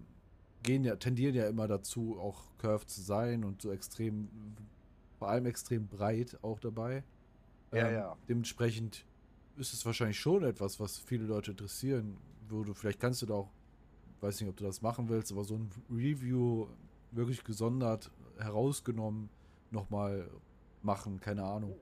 gehen 0.64 0.84
ja, 0.84 0.96
tendieren 0.96 1.36
ja 1.36 1.48
immer 1.48 1.68
dazu, 1.68 2.20
auch 2.20 2.44
curved 2.58 2.90
zu 2.90 3.02
sein 3.02 3.44
und 3.44 3.62
so 3.62 3.72
extrem, 3.72 4.28
vor 5.18 5.30
allem 5.30 5.46
extrem 5.46 5.88
breit 5.88 6.38
auch 6.42 6.60
dabei. 6.60 7.04
Ja, 7.74 7.92
ja. 7.92 8.18
Dementsprechend 8.28 9.06
ist 9.58 9.74
es 9.74 9.86
wahrscheinlich 9.86 10.20
schon 10.20 10.44
etwas, 10.44 10.80
was 10.80 10.98
viele 10.98 11.26
Leute 11.26 11.52
interessieren 11.52 12.18
würde. 12.48 12.74
Vielleicht 12.74 13.00
kannst 13.00 13.22
du 13.22 13.26
da 13.26 13.36
auch 13.36 13.52
weiß 14.22 14.42
nicht, 14.42 14.50
ob 14.50 14.58
du 14.58 14.64
das 14.64 14.82
machen 14.82 15.10
willst, 15.10 15.32
aber 15.32 15.44
so 15.44 15.56
ein 15.56 15.70
Review 15.90 16.68
wirklich 17.12 17.44
gesondert 17.44 18.12
herausgenommen 18.38 19.30
nochmal 19.72 20.30
machen, 20.84 21.20
keine 21.20 21.44
Ahnung. 21.44 21.76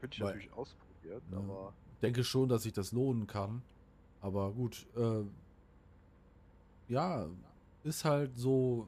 Könnte 0.00 0.14
ich 0.16 0.20
Weil- 0.20 0.34
natürlich 0.34 0.52
ausprobieren, 0.52 1.22
Ja. 1.30 1.38
aber 1.38 1.72
denke 2.02 2.22
schon, 2.24 2.48
dass 2.48 2.62
sich 2.62 2.72
das 2.72 2.92
lohnen 2.92 3.26
kann. 3.26 3.62
Aber 4.20 4.52
gut, 4.52 4.86
äh, 4.96 5.24
ja, 6.88 7.28
ist 7.84 8.04
halt 8.04 8.36
so, 8.36 8.86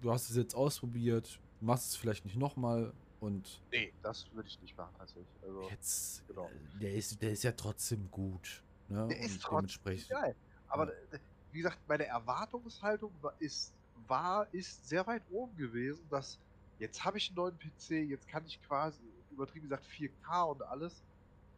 du 0.00 0.12
hast 0.12 0.30
es 0.30 0.36
jetzt 0.36 0.54
ausprobiert, 0.54 1.40
machst 1.60 1.88
es 1.90 1.96
vielleicht 1.96 2.24
nicht 2.24 2.36
nochmal 2.36 2.92
und 3.20 3.60
nee, 3.72 3.92
das 4.02 4.26
würde 4.32 4.48
ich 4.48 4.60
nicht 4.60 4.76
machen 4.76 4.94
tatsächlich. 4.98 5.26
Also, 5.42 5.68
jetzt, 5.70 6.26
genau. 6.28 6.46
äh, 6.46 6.78
der 6.80 6.94
ist, 6.94 7.20
der 7.20 7.32
ist 7.32 7.42
ja 7.42 7.52
trotzdem 7.52 8.08
gut. 8.10 8.62
Ne? 8.88 9.08
Der 9.08 9.20
ist 9.20 9.42
trotzdem 9.42 9.98
geil. 10.08 10.34
Aber 10.68 10.86
Ja. 10.86 11.18
wie 11.52 11.58
gesagt, 11.58 11.78
meine 11.88 12.06
Erwartungshaltung 12.06 13.12
war, 13.20 13.34
ist, 13.40 13.72
war, 14.06 14.46
ist 14.54 14.88
sehr 14.88 15.06
weit 15.06 15.22
oben 15.30 15.56
gewesen, 15.56 16.04
dass 16.10 16.38
jetzt 16.78 17.04
habe 17.04 17.18
ich 17.18 17.28
einen 17.28 17.36
neuen 17.36 17.58
PC, 17.58 17.90
jetzt 18.08 18.28
kann 18.28 18.44
ich 18.46 18.60
quasi, 18.62 19.02
übertrieben 19.30 19.68
gesagt, 19.68 19.84
4K 19.86 20.42
und 20.50 20.62
alles. 20.62 21.02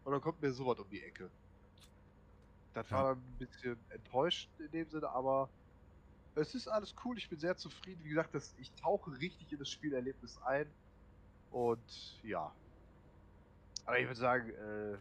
Und 0.05 0.13
dann 0.13 0.21
kommt 0.21 0.41
mir 0.41 0.53
sowas 0.53 0.79
um 0.79 0.89
die 0.91 1.03
Ecke. 1.03 1.31
Das 2.75 2.89
Ja. 2.91 2.97
war 2.97 3.15
dann 3.15 3.19
ein 3.19 3.39
bisschen 3.39 3.77
enttäuschend 3.91 4.59
in 4.61 4.71
dem 4.71 4.89
Sinne, 4.89 5.09
aber 5.11 5.49
es 6.37 6.55
ist 6.55 6.69
alles 6.69 6.95
cool, 7.05 7.19
ich 7.19 7.29
bin 7.29 7.39
sehr 7.39 7.57
zufrieden. 7.57 8.03
Wie 8.05 8.09
gesagt, 8.09 8.35
das, 8.35 8.55
ich 8.59 8.71
tauche 8.73 9.11
richtig 9.19 9.53
in 9.53 9.59
das 9.59 9.69
Spielerlebnis 9.69 10.39
ein. 10.43 10.67
Und 11.51 12.21
ja. 12.23 12.53
Aber 13.85 13.99
ich 13.99 14.07
würde 14.07 14.21
sagen, 14.21 14.51
äh, 14.51 14.97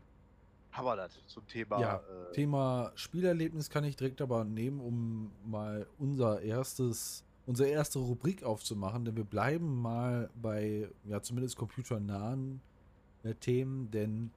haben 0.71 0.86
wir 0.86 0.95
das 0.95 1.13
zum 1.27 1.47
Thema. 1.47 1.79
Ja, 1.79 1.97
äh, 1.97 2.32
Thema 2.34 2.91
Spielerlebnis 2.95 3.69
kann 3.69 3.84
ich 3.84 3.95
direkt 3.95 4.21
aber 4.21 4.43
nehmen, 4.43 4.79
um 4.82 5.32
mal 5.49 5.88
unser 5.97 6.41
erstes, 6.41 7.23
unsere 7.49 7.69
erste 7.69 7.97
Rubrik 7.97 8.43
aufzumachen, 8.43 9.05
denn 9.05 9.17
wir 9.17 9.23
bleiben 9.23 9.81
mal 9.81 10.29
bei, 10.39 10.88
ja, 11.05 11.19
zumindest 11.19 11.57
computernahen 11.57 12.62
äh, 13.23 13.33
Themen, 13.33 13.89
denn 13.89 14.29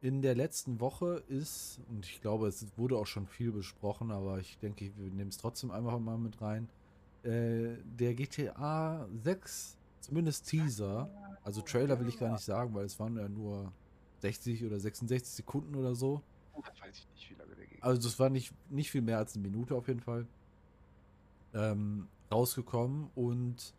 in 0.00 0.22
der 0.22 0.34
letzten 0.34 0.80
Woche 0.80 1.22
ist, 1.28 1.80
und 1.90 2.06
ich 2.06 2.22
glaube, 2.22 2.48
es 2.48 2.66
wurde 2.78 2.96
auch 2.96 3.06
schon 3.06 3.26
viel 3.26 3.52
besprochen, 3.52 4.10
aber 4.10 4.38
ich 4.38 4.56
denke, 4.56 4.90
wir 4.96 5.10
nehmen 5.10 5.28
es 5.28 5.36
trotzdem 5.36 5.70
einfach 5.70 5.98
mal 5.98 6.16
mit 6.16 6.40
rein, 6.40 6.70
äh, 7.24 7.76
der 7.84 8.14
GTA 8.14 9.06
6, 9.22 9.76
zumindest 10.00 10.48
Teaser, 10.48 11.10
also 11.44 11.60
Trailer 11.60 12.00
will 12.00 12.08
ich 12.08 12.18
gar 12.18 12.32
nicht 12.32 12.44
sagen, 12.44 12.74
weil 12.74 12.86
es 12.86 12.98
waren 12.98 13.18
ja 13.18 13.28
nur 13.28 13.70
60 14.20 14.64
oder 14.64 14.80
66 14.80 15.34
Sekunden 15.34 15.74
oder 15.74 15.94
so. 15.94 16.22
Das 16.56 16.80
weiß 16.80 16.96
ich 16.96 17.08
nicht, 17.10 17.30
wie 17.30 17.34
lange 17.34 17.54
der 17.54 17.66
ging. 17.66 17.82
Also 17.82 18.00
das 18.00 18.18
war 18.18 18.30
nicht, 18.30 18.54
nicht 18.70 18.90
viel 18.90 19.02
mehr 19.02 19.18
als 19.18 19.34
eine 19.34 19.46
Minute 19.46 19.74
auf 19.74 19.88
jeden 19.88 20.00
Fall. 20.00 20.26
Ähm, 21.54 22.08
rausgekommen 22.30 23.10
und 23.14 23.74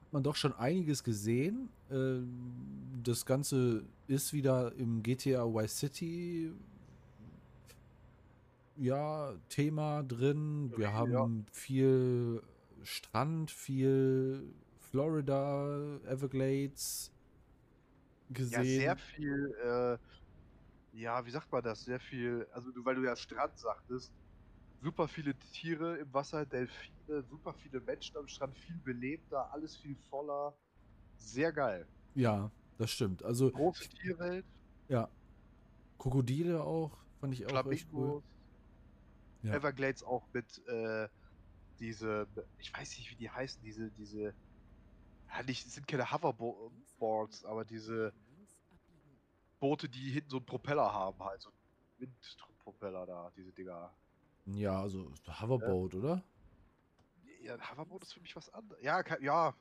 hat 0.00 0.12
man 0.12 0.22
doch 0.22 0.36
schon 0.36 0.52
einiges 0.54 1.04
gesehen. 1.04 1.68
Ähm, 1.90 3.00
das 3.02 3.26
Ganze 3.26 3.84
ist 4.06 4.32
wieder 4.32 4.74
im 4.76 5.02
GTA 5.02 5.44
Vice 5.46 5.78
City 5.78 6.52
ja, 8.76 9.34
Thema 9.48 10.02
drin. 10.02 10.72
Wir 10.76 10.86
Ja. 10.88 10.92
haben 10.92 11.46
viel 11.52 12.42
Strand, 12.82 13.50
viel 13.50 14.54
Florida, 14.78 16.00
Everglades 16.06 17.12
Ja, 18.48 18.64
gesehen. 18.64 18.80
sehr 18.80 18.96
viel, 18.96 19.54
äh, 19.62 19.98
ja, 20.92 21.24
wie 21.26 21.30
sagt 21.30 21.50
man 21.52 21.62
das? 21.62 21.84
Sehr 21.84 22.00
viel, 22.00 22.46
also 22.52 22.70
du, 22.72 22.84
weil 22.84 22.94
du 22.96 23.04
ja 23.04 23.16
Strand 23.16 23.58
sagtest, 23.58 24.12
super 24.84 25.08
viele 25.08 25.34
Tiere 25.52 25.96
im 25.96 26.12
Wasser, 26.12 26.44
Delfine, 26.44 27.22
super 27.30 27.54
viele 27.54 27.80
Menschen 27.80 28.16
am 28.18 28.28
Strand, 28.28 28.56
viel 28.58 28.76
belebter, 28.84 29.50
alles 29.50 29.76
viel 29.76 29.96
voller. 30.10 30.54
Sehr 31.16 31.52
geil. 31.52 31.86
ja, 32.14 32.50
das 32.76 32.90
stimmt. 32.90 33.22
Also 33.22 33.50
Große 33.50 33.88
Tierwelt, 33.88 34.44
Ja. 34.88 35.08
Krokodile 35.98 36.62
auch, 36.62 36.98
fand 37.18 37.32
ich 37.32 37.46
auch 37.46 37.70
echt 37.70 37.88
cool. 37.92 38.22
Ja. 39.42 39.54
Everglades 39.54 40.02
auch 40.02 40.26
mit, 40.34 40.66
äh, 40.68 41.08
diese, 41.78 42.26
ich 42.58 42.72
weiß 42.74 42.98
nicht, 42.98 43.10
wie 43.10 43.16
die 43.16 43.30
heißen, 43.30 43.62
diese, 43.62 43.90
diese, 43.92 44.34
ja, 45.28 45.42
nicht, 45.46 45.66
es 45.66 45.74
sind 45.74 45.88
keine 45.88 46.10
Hoverboards, 46.10 47.44
aber 47.46 47.64
diese 47.64 48.12
Boote, 49.60 49.88
die 49.88 50.10
hinten 50.10 50.30
so 50.30 50.36
einen 50.38 50.46
Propeller 50.46 50.92
haben, 50.92 51.22
halt, 51.24 51.40
so 51.40 51.50
Windpropeller 51.98 53.06
da, 53.06 53.32
diese 53.36 53.52
Dinger. 53.52 53.90
Ja, 54.46 54.80
also 54.80 55.10
Hoverboat, 55.40 55.94
oder? 55.94 56.22
Ja, 57.42 57.54
ein 57.54 57.70
Hoverboard 57.70 58.02
ist 58.02 58.12
für 58.12 58.20
mich 58.20 58.34
was 58.36 58.48
anderes. 58.50 58.82
Ja, 58.82 59.02
ja. 59.20 59.54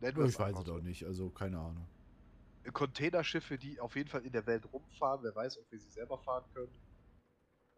Nennen 0.00 0.26
ich 0.26 0.38
weiß 0.38 0.56
es 0.58 0.64
so. 0.64 0.74
auch 0.74 0.80
nicht, 0.80 1.04
also 1.04 1.30
keine 1.30 1.58
Ahnung. 1.58 1.86
Containerschiffe, 2.72 3.58
die 3.58 3.80
auf 3.80 3.96
jeden 3.96 4.08
Fall 4.08 4.24
in 4.24 4.32
der 4.32 4.46
Welt 4.46 4.70
rumfahren. 4.72 5.22
Wer 5.22 5.34
weiß, 5.34 5.58
ob 5.58 5.70
wir 5.70 5.78
sie 5.78 5.90
selber 5.90 6.18
fahren 6.18 6.44
können. 6.52 6.72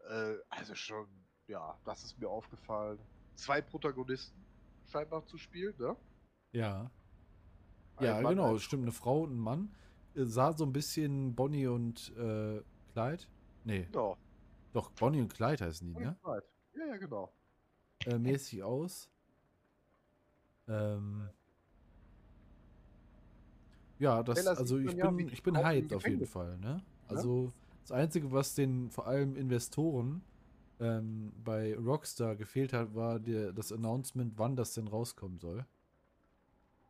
Äh, 0.09 0.35
also 0.49 0.75
schon, 0.75 1.07
ja, 1.47 1.77
das 1.85 2.03
ist 2.03 2.17
mir 2.19 2.29
aufgefallen. 2.29 2.99
Zwei 3.35 3.61
Protagonisten 3.61 4.43
scheinbar 4.87 5.25
zu 5.25 5.37
spielen, 5.37 5.73
ne? 5.77 5.95
Ja. 6.51 6.91
Ein 7.97 8.05
Ja, 8.05 8.21
Mann, 8.21 8.35
genau, 8.35 8.53
ein- 8.53 8.59
stimmt, 8.59 8.83
eine 8.83 8.91
Frau 8.91 9.21
und 9.21 9.33
ein 9.33 9.39
Mann. 9.39 9.73
Äh, 10.15 10.25
Sah 10.25 10.53
so 10.53 10.65
ein 10.65 10.73
bisschen 10.73 11.35
Bonnie 11.35 11.67
und 11.67 12.09
äh, 12.17 12.61
Clyde. 12.93 13.23
Nee, 13.63 13.87
Ja, 13.93 14.17
doch, 14.73 14.91
Bonnie 14.91 15.21
und 15.21 15.33
Clyde 15.33 15.65
heißen 15.65 15.87
die, 15.87 15.99
ne? 15.99 16.17
right. 16.23 16.43
ja, 16.75 16.85
ja, 16.85 16.97
genau. 16.97 17.31
Äh, 18.05 18.17
mäßig 18.17 18.63
aus. 18.63 19.09
Ähm. 20.67 21.29
Ja, 23.99 24.23
das, 24.23 24.47
also 24.47 24.79
ich 24.79 24.95
bin, 24.95 25.29
ich 25.29 25.43
bin 25.43 25.57
hyped 25.57 25.93
auf 25.93 26.07
jeden 26.07 26.25
Fall, 26.25 26.57
ne? 26.57 26.81
Also 27.07 27.51
das 27.81 27.91
Einzige, 27.91 28.31
was 28.31 28.55
den 28.55 28.89
vor 28.89 29.05
allem 29.05 29.35
Investoren 29.35 30.23
ähm, 30.79 31.31
bei 31.43 31.75
Rockstar 31.77 32.35
gefehlt 32.35 32.73
hat, 32.73 32.95
war 32.95 33.19
der, 33.19 33.51
das 33.53 33.71
Announcement, 33.71 34.33
wann 34.37 34.55
das 34.55 34.73
denn 34.73 34.87
rauskommen 34.87 35.39
soll. 35.39 35.65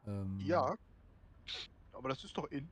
Ähm, 0.08 0.39
Ja, 0.39 0.78
aber 1.91 2.10
das 2.10 2.24
ist 2.24 2.38
doch 2.38 2.50
in. 2.52 2.70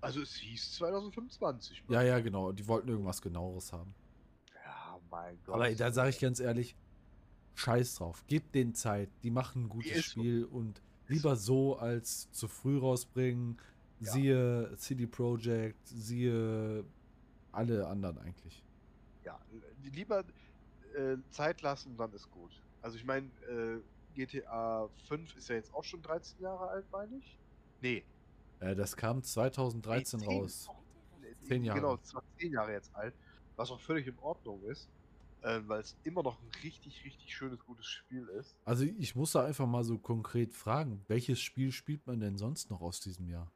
Also 0.00 0.20
es 0.22 0.34
hieß 0.36 0.72
2025. 0.76 1.84
Ja, 1.88 2.02
ja, 2.02 2.20
genau. 2.20 2.52
Die 2.52 2.66
wollten 2.66 2.88
irgendwas 2.88 3.20
genaueres 3.20 3.72
haben. 3.72 3.94
Mein 5.16 5.38
Gott. 5.46 5.54
Aber 5.54 5.74
da 5.74 5.92
sage 5.92 6.10
ich 6.10 6.18
ganz 6.18 6.40
ehrlich, 6.40 6.76
scheiß 7.54 7.96
drauf. 7.96 8.24
Gebt 8.26 8.54
denen 8.54 8.74
Zeit. 8.74 9.08
Die 9.22 9.30
machen 9.30 9.64
ein 9.64 9.68
gutes 9.68 9.92
ist 9.92 10.10
so. 10.10 10.20
Spiel 10.20 10.44
und 10.44 10.82
lieber 11.08 11.36
so 11.36 11.78
als 11.78 12.30
zu 12.32 12.48
früh 12.48 12.78
rausbringen. 12.78 13.58
Ja. 14.00 14.12
Siehe 14.12 14.74
CD 14.76 15.06
Projekt, 15.06 15.88
siehe 15.88 16.84
alle 17.50 17.86
anderen 17.86 18.18
eigentlich. 18.18 18.62
Ja, 19.24 19.40
lieber 19.94 20.22
äh, 20.94 21.16
Zeit 21.30 21.62
lassen, 21.62 21.96
dann 21.96 22.12
ist 22.12 22.30
gut. 22.30 22.50
Also 22.82 22.98
ich 22.98 23.04
meine, 23.06 23.28
äh, 23.48 23.80
GTA 24.14 24.90
5 25.08 25.34
ist 25.36 25.48
ja 25.48 25.54
jetzt 25.56 25.72
auch 25.72 25.82
schon 25.82 26.02
13 26.02 26.42
Jahre 26.42 26.68
alt, 26.68 26.84
meine 26.92 27.16
ich. 27.16 27.38
Nee. 27.80 28.04
Äh, 28.60 28.74
das 28.74 28.94
kam 28.94 29.22
2013 29.22 30.20
nee, 30.20 30.26
10 30.26 30.40
raus. 30.40 30.66
noch. 30.66 30.82
Nee, 31.22 31.32
Zehn 31.48 31.64
Jahre. 31.64 31.80
Genau, 31.80 31.98
es 32.02 32.14
war 32.14 32.22
10 32.38 32.52
Jahre 32.52 32.72
jetzt 32.72 32.94
alt. 32.94 33.14
Was 33.56 33.70
auch 33.70 33.80
völlig 33.80 34.06
in 34.06 34.18
Ordnung 34.18 34.62
ist. 34.64 34.90
Äh, 35.46 35.62
weil 35.68 35.80
es 35.80 35.96
immer 36.02 36.24
noch 36.24 36.40
ein 36.42 36.48
richtig, 36.64 37.04
richtig 37.04 37.32
schönes, 37.32 37.64
gutes 37.64 37.86
Spiel 37.86 38.26
ist. 38.30 38.56
Also 38.64 38.82
ich 38.82 39.14
muss 39.14 39.30
da 39.30 39.44
einfach 39.44 39.68
mal 39.68 39.84
so 39.84 39.96
konkret 39.96 40.52
fragen, 40.52 41.04
welches 41.06 41.38
Spiel 41.38 41.70
spielt 41.70 42.04
man 42.04 42.18
denn 42.18 42.36
sonst 42.36 42.68
noch 42.68 42.80
aus 42.80 42.98
diesem 42.98 43.28
Jahr? 43.28 43.48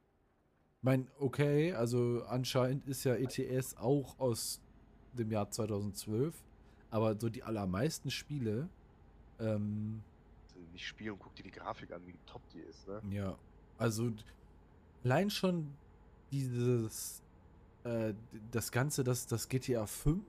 Ich 0.77 0.83
meine, 0.83 1.07
okay, 1.19 1.73
also 1.73 2.23
anscheinend 2.29 2.87
ist 2.87 3.03
ja 3.03 3.15
ETS 3.15 3.75
auch 3.75 4.17
aus 4.19 4.61
dem 5.11 5.31
Jahr 5.31 5.51
2012, 5.51 6.33
aber 6.91 7.19
so 7.19 7.27
die 7.27 7.43
allermeisten 7.43 8.09
Spiele, 8.09 8.69
ähm, 9.39 10.01
Also 10.47 10.65
nicht 10.71 10.87
spielen 10.87 11.11
und 11.11 11.19
guck 11.19 11.35
dir 11.35 11.43
die 11.43 11.51
Grafik 11.51 11.91
an, 11.91 12.07
wie 12.07 12.15
top 12.25 12.41
die 12.53 12.59
ist, 12.59 12.87
ne? 12.87 13.01
ja, 13.09 13.37
also 13.77 14.13
allein 15.03 15.29
schon 15.29 15.73
dieses, 16.31 17.21
äh, 17.83 18.13
das 18.51 18.71
Ganze, 18.71 19.03
das, 19.03 19.27
das 19.27 19.49
GTA 19.49 19.85
5 19.85 20.23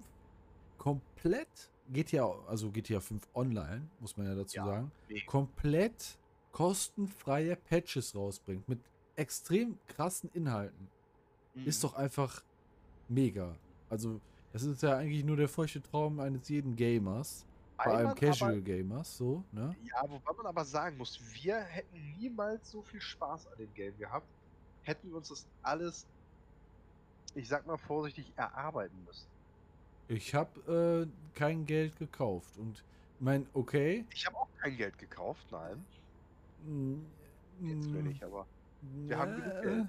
komplett, 0.82 1.70
GTA, 1.92 2.26
also 2.48 2.68
GTA 2.72 2.98
5 2.98 3.22
online, 3.34 3.88
muss 4.00 4.16
man 4.16 4.26
ja 4.26 4.34
dazu 4.34 4.56
Ja. 4.56 4.64
sagen, 4.66 4.90
Nee. 5.08 5.20
komplett 5.26 6.18
kostenfreie 6.50 7.54
Patches 7.54 8.16
rausbringt 8.16 8.68
mit 8.68 8.80
extrem 9.14 9.78
krassen 9.86 10.28
Inhalten, 10.34 10.88
ist 11.64 11.80
Mhm. 11.84 11.86
doch 11.86 11.94
einfach 11.94 12.42
mega. 13.08 13.54
Also, 13.90 14.20
das 14.52 14.64
ist 14.64 14.82
ja 14.82 14.96
eigentlich 14.96 15.22
nur 15.24 15.36
der 15.36 15.48
feuchte 15.48 15.80
Traum 15.80 16.18
eines 16.18 16.48
jeden 16.48 16.74
Gamers, 16.74 17.46
allem 17.76 18.06
man 18.06 18.14
Casual 18.16 18.52
aber- 18.54 18.60
Gamers, 18.62 19.16
so, 19.16 19.44
ne? 19.52 19.76
Ja, 19.84 20.02
wobei 20.10 20.32
man 20.36 20.46
aber 20.46 20.64
sagen 20.64 20.96
muss, 20.98 21.20
wir 21.32 21.60
hätten 21.60 22.14
niemals 22.18 22.68
so 22.72 22.82
viel 22.82 23.00
Spaß 23.00 23.46
an 23.46 23.58
dem 23.58 23.72
Game 23.74 23.96
gehabt, 23.98 24.26
hätten 24.82 25.10
wir 25.10 25.16
uns 25.18 25.28
das 25.28 25.46
alles, 25.62 26.06
ich 27.36 27.46
sag 27.48 27.66
mal 27.68 27.76
vorsichtig, 27.76 28.32
erarbeiten 28.34 28.96
müssen. 29.06 29.28
Ich 30.12 30.34
habe 30.34 31.06
äh, 31.08 31.36
kein 31.38 31.64
Geld 31.64 31.96
gekauft 31.98 32.58
und 32.58 32.84
mein, 33.20 33.46
okay. 33.54 34.04
Ich 34.12 34.26
habe 34.26 34.36
auch 34.36 34.48
kein 34.60 34.76
Geld 34.76 34.98
gekauft, 34.98 35.46
nein. 35.50 35.84
mm, 36.66 36.94
Jetzt 37.66 37.92
will 37.92 38.02
mm, 38.02 38.10
ich 38.10 38.24
aber. 38.24 38.46
Wir 39.06 39.18
haben 39.18 39.36
genug 39.36 39.62
Geld. 39.62 39.86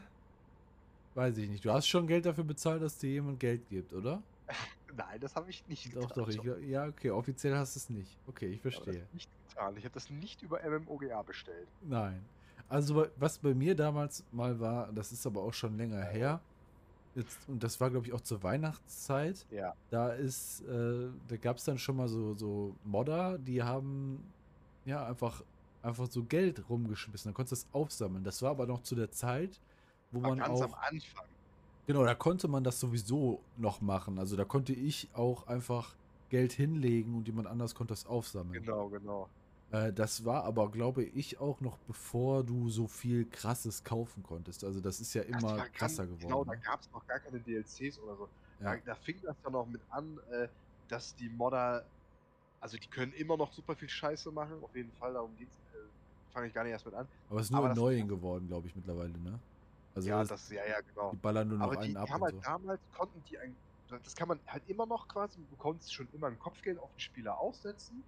Weiß 1.15 1.38
ich 1.38 1.49
nicht. 1.49 1.65
Du 1.65 1.71
hast 1.71 1.88
schon 1.88 2.07
Geld 2.07 2.25
dafür 2.25 2.43
bezahlt, 2.43 2.81
dass 2.81 2.97
dir 2.97 3.09
jemand 3.12 3.39
Geld 3.39 3.67
gibt, 3.69 3.91
oder? 3.93 4.21
Nein, 4.95 5.19
das 5.19 5.36
habe 5.36 5.49
ich 5.49 5.67
nicht 5.67 5.95
Doch, 5.95 6.01
getan. 6.07 6.15
doch. 6.23 6.29
Ich, 6.29 6.36
John. 6.36 6.45
glaub- 6.45 6.62
ja, 6.62 6.86
okay. 6.88 7.09
Offiziell 7.09 7.55
hast 7.55 7.75
du 7.75 7.79
es 7.79 7.89
nicht. 7.89 8.17
Okay, 8.27 8.47
ich 8.47 8.55
Ich 8.55 8.62
verstehe. 8.62 9.05
nicht 9.13 9.29
getan. 9.49 9.75
Ich 9.77 9.83
habe 9.86 9.93
das 9.95 10.09
nicht 10.09 10.41
über 10.43 10.59
MMOGA 10.63 11.21
bestellt. 11.23 11.67
Nein. 11.81 12.23
Also, 12.69 12.95
wa- 12.95 13.07
was 13.17 13.38
bei 13.39 13.53
mir 13.55 13.75
damals 13.75 14.23
mal 14.31 14.59
war, 14.59 14.91
das 14.93 15.12
ist 15.12 15.25
aber 15.25 15.41
auch 15.41 15.53
schon 15.53 15.75
länger 15.77 16.03
her. 16.03 16.39
Jetzt, 17.15 17.38
und 17.47 17.63
das 17.63 17.80
war, 17.80 17.89
glaube 17.91 18.08
ich, 18.08 18.13
auch 18.13 18.21
zur 18.21 18.41
Weihnachtszeit. 18.41 19.45
Ja. 19.52 19.73
Da 19.89 20.10
ist, 20.10 20.62
äh, 20.62 21.10
da 21.28 21.38
gab 21.38 21.58
es 21.58 21.63
dann 21.63 21.78
schon 21.78 21.97
mal 21.97 22.08
so, 22.08 22.34
so 22.34 22.76
Modder, 22.84 23.38
die 23.38 23.62
haben 23.62 24.23
ja 24.86 25.06
einfach, 25.06 25.43
einfach 25.84 26.08
so 26.10 26.23
Geld 26.23 26.67
rumgeschmissen. 26.69 27.30
Dann 27.30 27.36
konntest 27.36 27.63
du 27.63 27.67
das 27.67 27.76
aufsammeln. 27.76 28.23
Das 28.23 28.41
war 28.41 28.52
aber 28.52 28.65
noch 28.65 28.82
zu 28.82 28.95
der 28.95 29.12
Zeit, 29.12 29.60
wo 30.12 30.19
Aber 30.19 30.30
man 30.30 30.39
ganz 30.39 30.62
auch. 30.62 30.63
am 30.63 30.73
Anfang. 30.73 31.26
Genau, 31.86 32.04
da 32.04 32.15
konnte 32.15 32.47
man 32.47 32.63
das 32.63 32.80
sowieso 32.80 33.41
noch 33.58 33.82
machen. 33.82 34.17
Also 34.17 34.36
da 34.36 34.45
konnte 34.45 34.73
ich 34.73 35.10
auch 35.13 35.47
einfach 35.47 35.93
Geld 36.30 36.54
hinlegen 36.54 37.13
und 37.13 37.28
jemand 37.28 37.47
anders 37.47 37.76
konnte 37.76 37.91
das 37.91 38.06
aufsammeln. 38.06 38.63
Genau, 38.63 38.88
genau. 38.89 39.30
Äh, 39.73 39.91
das 39.91 40.23
war 40.23 40.43
aber, 40.43 40.69
glaube 40.69 41.03
ich, 41.03 41.39
auch 41.39 41.59
noch 41.59 41.79
bevor 41.79 42.43
du 42.43 42.69
so 42.69 42.88
viel 42.88 43.25
Krasses 43.25 43.83
kaufen 43.83 44.21
konntest. 44.21 44.63
Also 44.63 44.79
das 44.79 45.01
ist 45.01 45.15
ja 45.15 45.23
immer 45.23 45.57
war 45.57 45.69
krasser 45.69 46.05
ganz- 46.05 46.19
geworden. 46.19 46.31
Genau, 46.31 46.43
da 46.43 46.51
ne? 46.51 46.59
gab 46.59 46.79
es 46.79 46.91
noch 46.91 47.05
gar 47.07 47.19
keine 47.19 47.39
DLCs 47.39 47.97
oder 47.99 48.15
so. 48.15 48.29
Ja. 48.59 48.75
Da, 48.75 48.81
da 48.86 48.95
fing 48.95 49.19
das 49.23 49.36
dann 49.43 49.55
auch 49.55 49.65
mit 49.65 49.81
an, 49.89 50.19
äh, 50.31 50.47
dass 50.88 51.15
die 51.15 51.27
Modder, 51.27 51.83
also 52.62 52.77
die 52.77 52.88
können 52.88 53.13
immer 53.13 53.36
noch 53.36 53.51
super 53.51 53.75
viel 53.75 53.89
Scheiße 53.89 54.31
machen. 54.31 54.63
Auf 54.63 54.75
jeden 54.75 54.91
Fall, 54.93 55.13
darum 55.13 55.36
geht's. 55.38 55.55
Äh, 55.73 55.77
Fange 56.33 56.47
ich 56.47 56.53
gar 56.53 56.63
nicht 56.63 56.71
erst 56.71 56.86
mit 56.86 56.93
an. 56.95 57.07
Aber 57.29 57.39
es 57.39 57.47
ist 57.47 57.51
nur 57.51 57.59
aber 57.59 57.71
in 57.71 57.75
neuen 57.75 58.07
geworden, 58.07 58.47
glaube 58.47 58.67
ich, 58.67 58.75
mittlerweile, 58.75 59.12
ne? 59.19 59.39
Also 59.95 60.09
ja, 60.09 60.19
das, 60.19 60.29
das, 60.29 60.49
ja, 60.49 60.65
ja, 60.65 60.81
genau. 60.81 61.12
die 61.12 61.17
ballern 61.17 61.47
nur 61.47 61.57
noch 61.59 61.65
Aber 61.65 61.75
die, 61.77 61.81
einen 61.81 61.91
die 61.93 61.97
ab 61.97 62.09
haben 62.09 62.21
und 62.21 62.25
halt 62.25 62.36
so. 62.36 62.41
damals, 62.41 62.81
konnten 62.95 63.23
die 63.29 63.38
ein, 63.38 63.55
das 64.03 64.15
kann 64.15 64.27
man 64.27 64.39
halt 64.47 64.63
immer 64.67 64.88
noch 64.88 65.07
quasi, 65.07 65.38
du 65.49 65.55
konntest 65.57 65.93
schon 65.93 66.07
immer 66.13 66.27
ein 66.27 66.39
Kopfgeld 66.39 66.79
auf 66.79 66.91
den 66.91 66.99
Spieler 66.99 67.38
aussetzen 67.38 68.03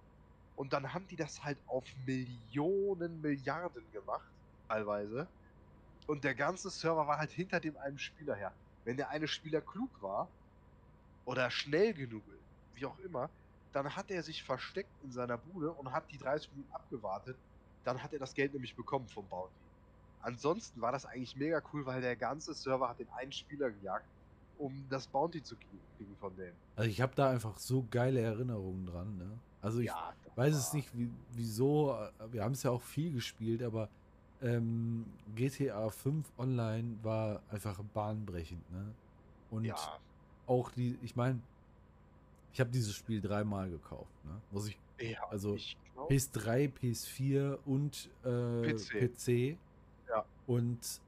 und 0.56 0.72
dann 0.72 0.92
haben 0.92 1.06
die 1.08 1.16
das 1.16 1.44
halt 1.44 1.58
auf 1.66 1.84
Millionen, 2.06 3.20
Milliarden 3.20 3.84
gemacht, 3.92 4.26
teilweise. 4.68 5.28
Und 6.06 6.24
der 6.24 6.34
ganze 6.34 6.70
Server 6.70 7.06
war 7.06 7.18
halt 7.18 7.30
hinter 7.30 7.60
dem 7.60 7.76
einen 7.76 7.98
Spieler 7.98 8.34
her. 8.34 8.52
Wenn 8.84 8.96
der 8.96 9.10
eine 9.10 9.28
Spieler 9.28 9.60
klug 9.60 9.90
war 10.00 10.28
oder 11.24 11.50
schnell 11.50 11.92
genug, 11.92 12.22
wie 12.74 12.86
auch 12.86 12.98
immer, 13.00 13.28
dann 13.72 13.94
hat 13.94 14.10
er 14.10 14.22
sich 14.22 14.42
versteckt 14.42 14.90
in 15.04 15.12
seiner 15.12 15.36
Bude 15.36 15.70
und 15.72 15.92
hat 15.92 16.10
die 16.10 16.18
30 16.18 16.50
Minuten 16.52 16.72
abgewartet. 16.72 17.36
Dann 17.84 18.02
hat 18.02 18.12
er 18.12 18.18
das 18.18 18.32
Geld 18.32 18.52
nämlich 18.54 18.74
bekommen 18.74 19.06
vom 19.08 19.26
Bounty. 19.28 19.52
Ansonsten 20.22 20.80
war 20.80 20.92
das 20.92 21.04
eigentlich 21.04 21.36
mega 21.36 21.60
cool, 21.72 21.84
weil 21.84 22.00
der 22.00 22.16
ganze 22.16 22.54
Server 22.54 22.88
hat 22.88 22.98
den 22.98 23.08
einen 23.10 23.32
Spieler 23.32 23.70
gejagt, 23.70 24.06
um 24.58 24.86
das 24.88 25.06
Bounty 25.06 25.42
zu 25.42 25.56
kriegen 25.56 26.16
von 26.18 26.34
denen. 26.36 26.56
Also 26.76 26.88
ich 26.88 27.00
habe 27.00 27.14
da 27.14 27.30
einfach 27.30 27.58
so 27.58 27.86
geile 27.90 28.20
Erinnerungen 28.20 28.86
dran, 28.86 29.18
ne? 29.18 29.38
Also 29.60 29.80
ich 29.80 29.88
das 29.88 30.25
weiß 30.36 30.54
es 30.54 30.72
nicht, 30.72 30.96
wie, 30.96 31.10
wieso. 31.32 31.94
äh, 31.94 32.32
Wir 32.32 32.44
haben 32.44 32.52
es 32.52 32.62
ja 32.62 32.70
auch 32.70 32.82
viel 32.82 33.12
gespielt, 33.12 33.62
aber 33.62 33.88
ähm, 34.42 35.06
GTA 35.34 35.88
5 35.90 36.30
Online 36.38 36.96
war 37.02 37.42
einfach 37.50 37.82
bahnbrechend, 37.94 38.70
ne? 38.70 38.94
Und 39.50 39.64
Ja, 39.64 39.76
auch 40.46 40.70
die, 40.70 40.98
ich 41.02 41.16
meine, 41.16 41.40
ich 42.52 42.60
habe 42.60 42.70
dieses 42.70 42.94
Spiel 42.94 43.20
dreimal 43.20 43.70
gekauft, 43.70 44.12
ne? 44.24 44.40
Muss 44.50 44.68
ich 44.68 44.78
ja 45.00 45.22
also 45.28 45.54
ich 45.54 45.76
glaube, 45.94 46.14
PS3, 46.14 46.72
PS4 46.72 47.58
und 47.64 48.10
äh, 48.24 48.72
PC. 48.72 48.98
PC. 49.00 49.58
Ja. 50.08 50.24
Und 50.46 51.00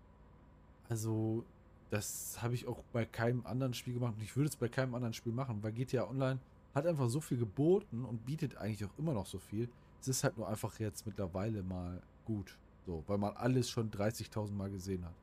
also, 0.88 1.44
das 1.90 2.38
habe 2.42 2.54
ich 2.54 2.66
auch 2.66 2.82
bei 2.92 3.04
keinem 3.04 3.46
anderen 3.46 3.74
Spiel 3.74 3.94
gemacht. 3.94 4.14
Und 4.16 4.22
ich 4.22 4.36
würde 4.36 4.48
es 4.48 4.56
bei 4.56 4.68
keinem 4.68 4.94
anderen 4.94 5.14
Spiel 5.14 5.32
machen, 5.32 5.62
weil 5.62 5.72
GTA 5.72 6.08
Online 6.08 6.38
hat 6.74 6.86
einfach 6.86 7.08
so 7.08 7.20
viel 7.20 7.38
geboten 7.38 8.04
und 8.04 8.24
bietet 8.24 8.56
eigentlich 8.56 8.84
auch 8.84 8.96
immer 8.98 9.12
noch 9.12 9.26
so 9.26 9.38
viel. 9.38 9.68
Es 10.00 10.08
ist 10.08 10.22
halt 10.24 10.36
nur 10.36 10.48
einfach 10.48 10.78
jetzt 10.78 11.06
mittlerweile 11.06 11.62
mal 11.62 12.00
gut. 12.24 12.56
So, 12.86 13.02
weil 13.06 13.18
man 13.18 13.36
alles 13.36 13.68
schon 13.68 13.90
30.000 13.90 14.52
Mal 14.56 14.70
gesehen 14.70 15.04
hat. 15.04 15.14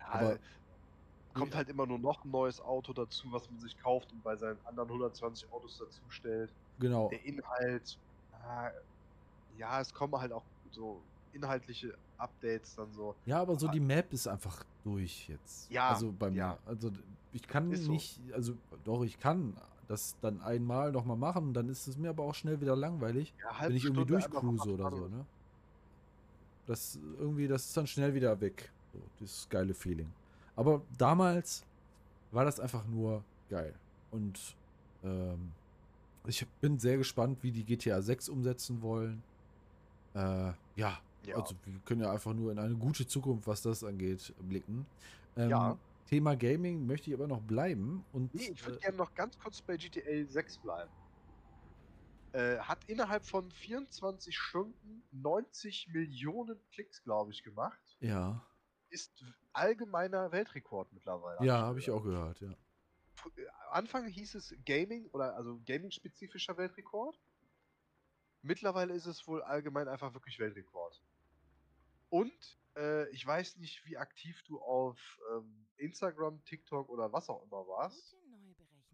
aber- 0.00 0.20
aber 0.30 0.38
kommt 1.32 1.54
halt 1.54 1.68
immer 1.68 1.86
nur 1.86 1.98
noch 1.98 2.24
ein 2.24 2.30
neues 2.30 2.60
Auto 2.60 2.92
dazu, 2.92 3.26
was 3.32 3.50
man 3.50 3.58
sich 3.58 3.76
kauft 3.78 4.12
und 4.12 4.22
bei 4.22 4.36
seinen 4.36 4.58
anderen 4.66 4.88
120 4.90 5.50
Autos 5.52 5.78
dazu 5.78 6.00
stellt. 6.08 6.52
Genau. 6.78 7.08
Der 7.08 7.24
Inhalt, 7.24 7.98
ah, 8.44 8.70
ja, 9.58 9.80
es 9.80 9.92
kommen 9.92 10.14
halt 10.20 10.32
auch 10.32 10.44
so 10.70 11.00
inhaltliche 11.32 11.96
Updates 12.18 12.74
dann 12.76 12.92
so. 12.92 13.14
Ja, 13.26 13.40
aber 13.40 13.58
so 13.58 13.66
die 13.68 13.80
Map 13.80 14.12
ist 14.12 14.28
einfach 14.28 14.64
durch 14.84 15.28
jetzt. 15.28 15.68
Ja, 15.70 15.88
Also 15.90 16.12
bei 16.12 16.30
mir. 16.30 16.36
ja. 16.36 16.58
Also 16.66 16.92
ich 17.32 17.42
kann 17.48 17.72
Ist 17.72 17.84
so. 17.84 17.90
nicht, 17.92 18.20
also 18.32 18.54
doch, 18.84 19.02
ich 19.02 19.18
kann 19.18 19.56
das 19.88 20.16
dann 20.20 20.40
einmal 20.42 20.92
nochmal 20.92 21.16
machen, 21.16 21.52
dann 21.54 21.68
ist 21.68 21.86
es 21.86 21.96
mir 21.96 22.10
aber 22.10 22.24
auch 22.24 22.34
schnell 22.34 22.60
wieder 22.60 22.76
langweilig, 22.76 23.34
Ja, 23.40 23.68
wenn 23.68 23.76
ich 23.76 23.84
irgendwie 23.84 24.04
durchcruise 24.06 24.68
oder 24.72 24.90
so, 24.90 25.08
ne? 25.08 25.24
Das 26.66 26.98
irgendwie, 27.18 27.46
das 27.46 27.66
ist 27.66 27.76
dann 27.76 27.86
schnell 27.86 28.14
wieder 28.14 28.40
weg. 28.40 28.72
So, 28.92 29.00
dieses 29.20 29.48
geile 29.50 29.74
Feeling. 29.74 30.10
Aber 30.56 30.80
damals 30.96 31.64
war 32.30 32.44
das 32.44 32.58
einfach 32.60 32.86
nur 32.86 33.22
geil. 33.50 33.74
Und 34.10 34.56
ähm, 35.02 35.50
ich 36.26 36.46
bin 36.60 36.78
sehr 36.78 36.96
gespannt, 36.96 37.38
wie 37.42 37.50
die 37.50 37.64
GTA 37.64 38.00
6 38.00 38.28
umsetzen 38.30 38.80
wollen. 38.80 39.22
Äh, 40.14 40.52
ja, 40.76 40.98
Ja. 41.26 41.36
also 41.36 41.54
wir 41.64 41.80
können 41.84 42.00
ja 42.00 42.10
einfach 42.12 42.32
nur 42.32 42.50
in 42.52 42.58
eine 42.58 42.74
gute 42.76 43.06
Zukunft, 43.06 43.46
was 43.46 43.60
das 43.62 43.84
angeht, 43.84 44.32
blicken. 44.48 44.86
Ähm, 45.36 45.50
Ja. 45.50 45.76
Thema 46.14 46.36
Gaming 46.36 46.86
möchte 46.86 47.10
ich 47.10 47.14
aber 47.14 47.26
noch 47.26 47.42
bleiben. 47.42 48.04
Und 48.12 48.32
Nee, 48.34 48.50
ich 48.52 48.64
würde 48.64 48.78
äh, 48.78 48.82
gerne 48.82 48.96
noch 48.98 49.14
ganz 49.14 49.36
kurz 49.36 49.60
bei 49.60 49.76
GTA 49.76 50.24
6 50.26 50.58
bleiben. 50.58 50.92
Äh, 52.32 52.58
hat 52.58 52.84
innerhalb 52.86 53.24
von 53.24 53.50
24 53.50 54.36
Stunden 54.36 55.02
90 55.10 55.88
Millionen 55.88 56.56
Klicks, 56.70 57.02
glaube 57.02 57.32
ich, 57.32 57.42
gemacht. 57.42 57.96
ja, 57.98 58.46
Ist 58.90 59.24
allgemeiner 59.52 60.30
Weltrekord 60.30 60.92
mittlerweile. 60.92 61.44
ja, 61.44 61.58
habe 61.62 61.80
ich 61.80 61.90
auch 61.90 62.04
gehört, 62.04 62.40
ja. 62.40 62.50
Äh, 62.50 63.46
Anfang 63.72 64.06
hieß 64.06 64.36
es 64.36 64.54
Gaming 64.64 65.06
oder 65.06 65.34
also 65.34 65.60
Gaming-spezifischer 65.66 66.56
Weltrekord. 66.56 67.18
Mittlerweile 68.42 68.94
ist 68.94 69.06
es 69.06 69.26
wohl 69.26 69.42
allgemein 69.42 69.88
einfach 69.88 70.14
wirklich 70.14 70.38
Weltrekord. 70.38 71.02
Und 72.08 72.58
äh, 72.76 73.08
ich 73.10 73.26
weiß 73.26 73.56
nicht, 73.56 73.84
wie 73.86 73.96
aktiv 73.96 74.42
du 74.46 74.60
auf 74.60 74.98
ähm, 75.32 75.66
Instagram, 75.76 76.42
TikTok 76.44 76.88
oder 76.88 77.12
was 77.12 77.28
auch 77.28 77.42
immer 77.44 77.66
warst. 77.66 78.16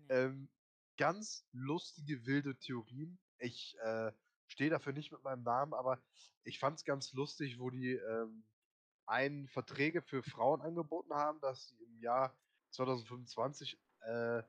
Ähm, 0.08 0.50
ganz 0.96 1.46
lustige, 1.52 2.26
wilde 2.26 2.58
Theorien. 2.58 3.18
Ich 3.38 3.76
äh, 3.82 4.12
stehe 4.48 4.70
dafür 4.70 4.92
nicht 4.92 5.12
mit 5.12 5.22
meinem 5.22 5.42
Namen, 5.42 5.72
aber 5.72 6.02
ich 6.44 6.58
fand 6.58 6.78
es 6.78 6.84
ganz 6.84 7.12
lustig, 7.12 7.58
wo 7.58 7.70
die 7.70 7.92
ähm, 7.92 8.44
einen 9.06 9.48
Verträge 9.48 10.02
für 10.02 10.22
Frauen 10.22 10.60
angeboten 10.60 11.14
haben, 11.14 11.40
dass 11.40 11.68
sie 11.68 11.82
im 11.82 11.98
Jahr 12.00 12.36
2025 12.72 13.80
äh, 14.00 14.42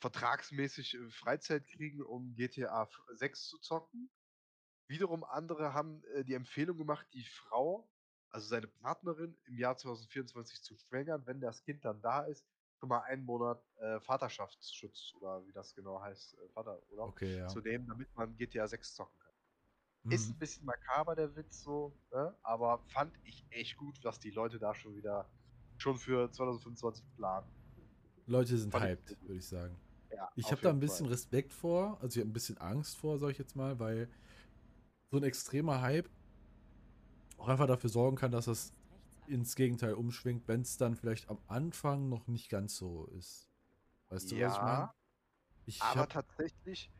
vertragsmäßig 0.00 0.94
äh, 0.94 1.10
Freizeit 1.10 1.66
kriegen, 1.66 2.02
um 2.02 2.34
GTA 2.34 2.88
6 3.14 3.48
zu 3.48 3.58
zocken. 3.58 4.10
Wiederum 4.88 5.24
andere 5.24 5.74
haben 5.74 6.02
äh, 6.14 6.24
die 6.24 6.34
Empfehlung 6.34 6.78
gemacht, 6.78 7.06
die 7.12 7.24
Frau, 7.24 7.89
also 8.30 8.48
seine 8.48 8.66
Partnerin, 8.68 9.36
im 9.46 9.58
Jahr 9.58 9.76
2024 9.76 10.62
zu 10.62 10.76
schwängern, 10.76 11.22
wenn 11.26 11.40
das 11.40 11.62
Kind 11.62 11.84
dann 11.84 12.00
da 12.02 12.22
ist, 12.22 12.44
schon 12.78 12.88
mal 12.88 13.00
einen 13.00 13.24
Monat 13.24 13.62
äh, 13.78 14.00
Vaterschaftsschutz 14.00 15.14
oder 15.20 15.46
wie 15.46 15.52
das 15.52 15.74
genau 15.74 16.00
heißt, 16.00 16.34
äh, 16.34 16.48
Vater, 16.54 16.80
oder? 16.90 17.04
Okay, 17.08 17.36
ja. 17.38 17.48
Zu 17.48 17.60
nehmen, 17.60 17.86
damit 17.86 18.08
man 18.16 18.36
GTA 18.36 18.66
6 18.66 18.94
zocken 18.94 19.18
kann. 19.18 19.34
Ist 20.12 20.28
Mhm. 20.28 20.34
ein 20.34 20.38
bisschen 20.38 20.64
makaber 20.64 21.14
der 21.14 21.34
Witz 21.36 21.62
so, 21.62 21.92
ne? 22.12 22.34
aber 22.42 22.78
fand 22.88 23.12
ich 23.24 23.46
echt 23.50 23.76
gut, 23.76 23.98
was 24.02 24.18
die 24.18 24.30
Leute 24.30 24.58
da 24.58 24.74
schon 24.74 24.96
wieder 24.96 25.28
schon 25.76 25.98
für 25.98 26.30
2025 26.30 27.04
planen. 27.16 27.46
Leute 28.26 28.56
sind 28.56 28.72
Fand 28.72 28.84
ich 28.84 28.90
hyped, 28.90 29.08
gut. 29.08 29.28
würde 29.28 29.38
ich 29.38 29.46
sagen. 29.46 29.76
Ja, 30.10 30.30
Ich 30.36 30.50
habe 30.52 30.62
da 30.62 30.70
ein 30.70 30.80
bisschen 30.80 31.06
Fall. 31.06 31.14
Respekt 31.14 31.52
vor, 31.52 31.98
also 32.00 32.18
ich 32.18 32.22
habe 32.24 32.30
ein 32.30 32.32
bisschen 32.32 32.58
Angst 32.58 32.96
vor, 32.96 33.18
sag 33.18 33.30
ich 33.30 33.38
jetzt 33.38 33.56
mal, 33.56 33.78
weil 33.78 34.08
so 35.12 35.18
ein 35.18 35.24
extremer 35.24 35.80
Hype 35.82 36.08
auch 37.40 37.48
einfach 37.48 37.66
dafür 37.66 37.90
sorgen 37.90 38.16
kann, 38.16 38.32
dass 38.32 38.46
das 38.46 38.72
ins 39.26 39.54
Gegenteil 39.54 39.94
umschwingt, 39.94 40.48
wenn 40.48 40.62
es 40.62 40.76
dann 40.76 40.96
vielleicht 40.96 41.28
am 41.30 41.38
Anfang 41.46 42.08
noch 42.08 42.26
nicht 42.26 42.48
ganz 42.50 42.76
so 42.76 43.06
ist. 43.06 43.48
Weißt 44.08 44.30
du, 44.32 44.40
was 44.40 44.56
ich 44.56 44.62
meine? 44.62 44.90
Ja, 44.90 44.94
Ich 45.66 45.80
aber 45.80 46.02
hab, 46.02 46.10
tatsächlich, 46.10 46.90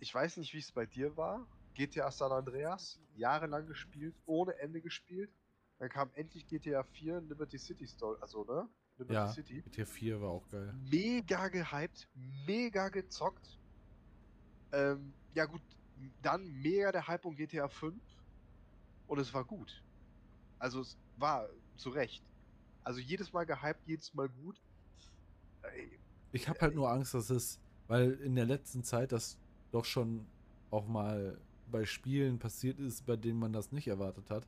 ich 0.00 0.14
weiß 0.14 0.36
nicht, 0.38 0.54
wie 0.54 0.58
es 0.58 0.72
bei 0.72 0.86
dir 0.86 1.16
war. 1.16 1.46
GTA 1.74 2.10
San 2.10 2.32
Andreas, 2.32 3.00
jahrelang 3.16 3.66
gespielt, 3.66 4.14
ohne 4.26 4.58
Ende 4.58 4.80
gespielt. 4.80 5.30
Dann 5.78 5.88
kam 5.90 6.10
endlich 6.14 6.46
GTA 6.46 6.82
4 6.84 7.20
Liberty 7.22 7.58
City 7.58 7.86
Story, 7.86 8.18
also 8.20 8.44
ne? 8.44 8.68
Liberty 8.98 9.14
Ja, 9.14 9.28
City. 9.28 9.62
GTA 9.62 9.86
4 9.86 10.20
war 10.20 10.30
auch 10.30 10.48
geil. 10.48 10.74
Mega 10.90 11.48
gehypt, 11.48 12.08
mega 12.46 12.88
gezockt. 12.88 13.58
Ähm, 14.72 15.14
ja 15.34 15.44
gut, 15.46 15.62
dann 16.22 16.46
mega 16.62 16.92
der 16.92 17.06
Hype 17.06 17.24
um 17.24 17.36
GTA 17.36 17.68
5 17.68 18.02
und 19.08 19.18
es 19.18 19.32
war 19.34 19.44
gut. 19.44 19.82
Also 20.58 20.80
es 20.80 20.96
war 21.18 21.48
zu 21.76 21.90
Recht. 21.90 22.22
Also 22.84 23.00
jedes 23.00 23.32
Mal 23.32 23.44
gehypt, 23.44 23.80
jedes 23.86 24.14
Mal 24.14 24.28
gut. 24.28 24.60
Ich 26.32 26.48
habe 26.48 26.60
halt 26.60 26.74
nur 26.74 26.90
Angst, 26.90 27.14
dass 27.14 27.30
es, 27.30 27.58
weil 27.88 28.12
in 28.12 28.34
der 28.34 28.44
letzten 28.46 28.82
Zeit 28.84 29.12
das 29.12 29.38
doch 29.72 29.84
schon 29.84 30.26
auch 30.70 30.86
mal 30.86 31.38
bei 31.70 31.84
Spielen 31.84 32.38
passiert 32.38 32.78
ist, 32.78 33.04
bei 33.06 33.16
denen 33.16 33.38
man 33.38 33.52
das 33.52 33.72
nicht 33.72 33.88
erwartet 33.88 34.30
hat, 34.30 34.46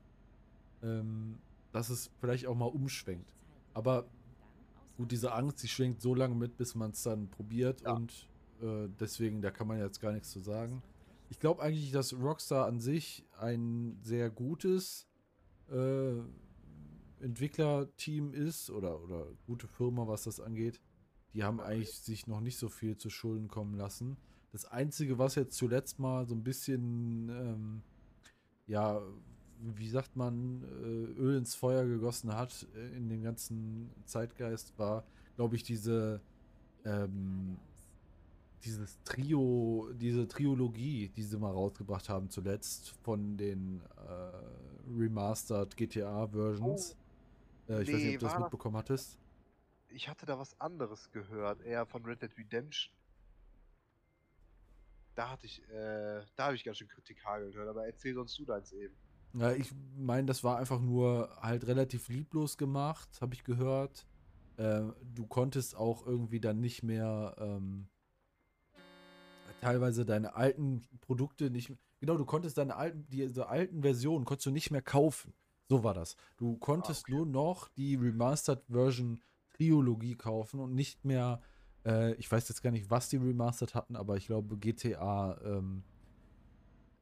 ähm, 0.82 1.38
dass 1.72 1.90
es 1.90 2.10
vielleicht 2.20 2.46
auch 2.46 2.54
mal 2.54 2.66
umschwenkt. 2.66 3.32
Aber 3.74 4.06
gut, 4.96 5.10
diese 5.10 5.32
Angst, 5.32 5.62
die 5.62 5.68
schwingt 5.68 6.00
so 6.00 6.14
lange 6.14 6.34
mit, 6.34 6.56
bis 6.56 6.74
man 6.74 6.92
es 6.92 7.02
dann 7.02 7.28
probiert 7.28 7.80
Ja. 7.82 7.92
und 7.94 8.28
äh, 8.62 8.88
deswegen, 9.00 9.42
da 9.42 9.50
kann 9.50 9.66
man 9.66 9.78
jetzt 9.78 10.00
gar 10.00 10.12
nichts 10.12 10.30
zu 10.30 10.40
sagen. 10.40 10.82
Ich 11.30 11.38
glaube 11.38 11.62
eigentlich, 11.62 11.92
dass 11.92 12.14
Rockstar 12.14 12.66
an 12.66 12.80
sich 12.80 13.24
ein 13.38 13.98
sehr 14.02 14.30
gutes 14.30 15.06
äh, 15.70 16.20
Entwicklerteam 17.20 18.32
ist 18.32 18.70
oder, 18.70 19.02
oder 19.02 19.26
gute 19.46 19.66
Firma, 19.66 20.06
was 20.06 20.24
das 20.24 20.40
angeht. 20.40 20.80
Die 21.34 21.44
haben 21.44 21.60
eigentlich 21.60 21.98
sich 21.98 22.26
noch 22.26 22.40
nicht 22.40 22.56
so 22.56 22.68
viel 22.68 22.96
zu 22.96 23.10
Schulden 23.10 23.48
kommen 23.48 23.74
lassen. 23.74 24.16
Das 24.52 24.64
Einzige, 24.64 25.18
was 25.18 25.34
jetzt 25.34 25.56
zuletzt 25.56 25.98
mal 25.98 26.26
so 26.26 26.34
ein 26.34 26.42
bisschen, 26.42 27.28
ähm, 27.28 27.82
ja, 28.66 29.02
wie 29.60 29.90
sagt 29.90 30.16
man, 30.16 30.62
äh, 30.62 31.20
Öl 31.20 31.36
ins 31.36 31.54
Feuer 31.54 31.84
gegossen 31.84 32.34
hat 32.34 32.66
äh, 32.74 32.96
in 32.96 33.08
den 33.08 33.22
ganzen 33.22 33.90
Zeitgeist, 34.06 34.78
war, 34.78 35.04
glaube 35.36 35.56
ich, 35.56 35.64
diese, 35.64 36.22
ähm, 36.84 37.58
dieses 38.64 39.02
Trio, 39.04 39.90
diese 39.94 40.26
Triologie, 40.26 41.08
die 41.08 41.22
sie 41.22 41.38
mal 41.38 41.52
rausgebracht 41.52 42.08
haben 42.08 42.30
zuletzt 42.30 42.94
von 43.02 43.36
den 43.36 43.82
äh, 43.96 44.96
Remastered 44.98 45.76
GTA-Versions. 45.76 46.96
äh, 47.68 47.82
ich 47.82 47.88
weiß 47.88 47.94
nee, 47.94 48.04
nicht, 48.06 48.14
ob 48.14 48.20
du 48.20 48.26
das 48.26 48.38
mitbekommen 48.38 48.76
hattest. 48.76 49.18
ich 49.88 50.08
hatte 50.08 50.26
da 50.26 50.38
was 50.38 50.60
anderes 50.60 51.10
gehört, 51.10 51.62
eher 51.62 51.86
von 51.86 52.04
Red 52.04 52.22
Dead 52.22 52.36
Redemption. 52.36 52.92
Da 55.14 55.30
hatte 55.30 55.46
ich, 55.46 55.62
äh, 55.70 56.22
da 56.36 56.46
habe 56.46 56.54
ich 56.54 56.64
ganz 56.64 56.78
schön 56.78 56.88
Kritik 56.88 57.22
gehört, 57.24 57.68
aber 57.68 57.86
erzähl 57.86 58.14
sonst 58.14 58.38
du 58.38 58.44
deins 58.44 58.72
eben. 58.72 58.94
Ja, 59.34 59.52
ich 59.52 59.72
meine, 59.96 60.26
das 60.26 60.42
war 60.42 60.58
einfach 60.58 60.80
nur 60.80 61.36
halt 61.40 61.66
relativ 61.66 62.08
lieblos 62.08 62.56
gemacht, 62.56 63.08
habe 63.20 63.34
ich 63.34 63.44
gehört. 63.44 64.06
Äh, 64.56 64.82
du 65.14 65.26
konntest 65.28 65.76
auch 65.76 66.06
irgendwie 66.06 66.40
dann 66.40 66.60
nicht 66.60 66.82
mehr 66.82 67.36
ähm, 67.38 67.88
teilweise 69.60 70.04
deine 70.04 70.34
alten 70.34 70.82
Produkte 71.00 71.50
nicht 71.50 71.72
Genau, 72.00 72.16
du 72.16 72.24
konntest 72.24 72.58
deine 72.58 72.76
alten, 72.76 73.06
diese 73.08 73.48
alten 73.48 73.82
Versionen 73.82 74.24
konntest 74.24 74.46
du 74.46 74.50
nicht 74.50 74.70
mehr 74.70 74.82
kaufen. 74.82 75.34
So 75.68 75.82
war 75.84 75.94
das. 75.94 76.16
Du 76.36 76.56
konntest 76.56 77.04
okay. 77.04 77.12
nur 77.12 77.26
noch 77.26 77.68
die 77.68 77.96
Remastered 77.96 78.62
Version 78.68 79.20
Triologie 79.56 80.14
kaufen 80.14 80.60
und 80.60 80.74
nicht 80.74 81.04
mehr, 81.04 81.42
äh, 81.84 82.14
ich 82.14 82.30
weiß 82.30 82.48
jetzt 82.48 82.62
gar 82.62 82.70
nicht, 82.70 82.90
was 82.90 83.08
die 83.08 83.16
Remastered 83.16 83.74
hatten, 83.74 83.96
aber 83.96 84.16
ich 84.16 84.26
glaube 84.26 84.56
GTA 84.56 85.36
ähm, 85.44 85.82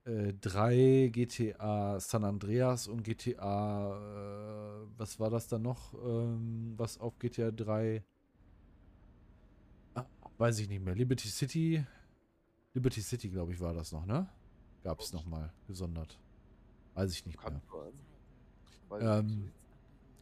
äh, 0.05 0.33
3, 0.40 1.11
GTA 1.12 2.01
San 2.01 2.25
Andreas 2.25 2.88
und 2.88 3.03
GTA, 3.03 3.99
äh, 3.99 4.87
was 4.97 5.21
war 5.21 5.29
das 5.29 5.49
dann 5.49 5.62
noch, 5.62 5.92
ähm, 5.95 6.73
was 6.77 6.99
auf 6.99 7.19
GTA 7.19 7.51
3, 7.51 8.03
ah, 9.95 10.07
weiß 10.38 10.59
ich 10.61 10.69
nicht 10.71 10.83
mehr, 10.83 10.95
Liberty 10.95 11.29
City, 11.29 11.85
Liberty 12.77 13.01
City, 13.01 13.31
glaube 13.31 13.53
ich, 13.53 13.61
war 13.61 13.73
das 13.73 13.91
noch, 13.91 14.05
ne? 14.05 14.29
Gab 14.83 15.01
es 15.01 15.11
nochmal 15.15 15.51
gesondert. 15.67 16.19
Weiß 16.93 17.11
ich 17.11 17.25
nicht 17.25 17.39
Kann 17.39 17.62
mehr. 18.91 19.19
Ähm, 19.19 19.51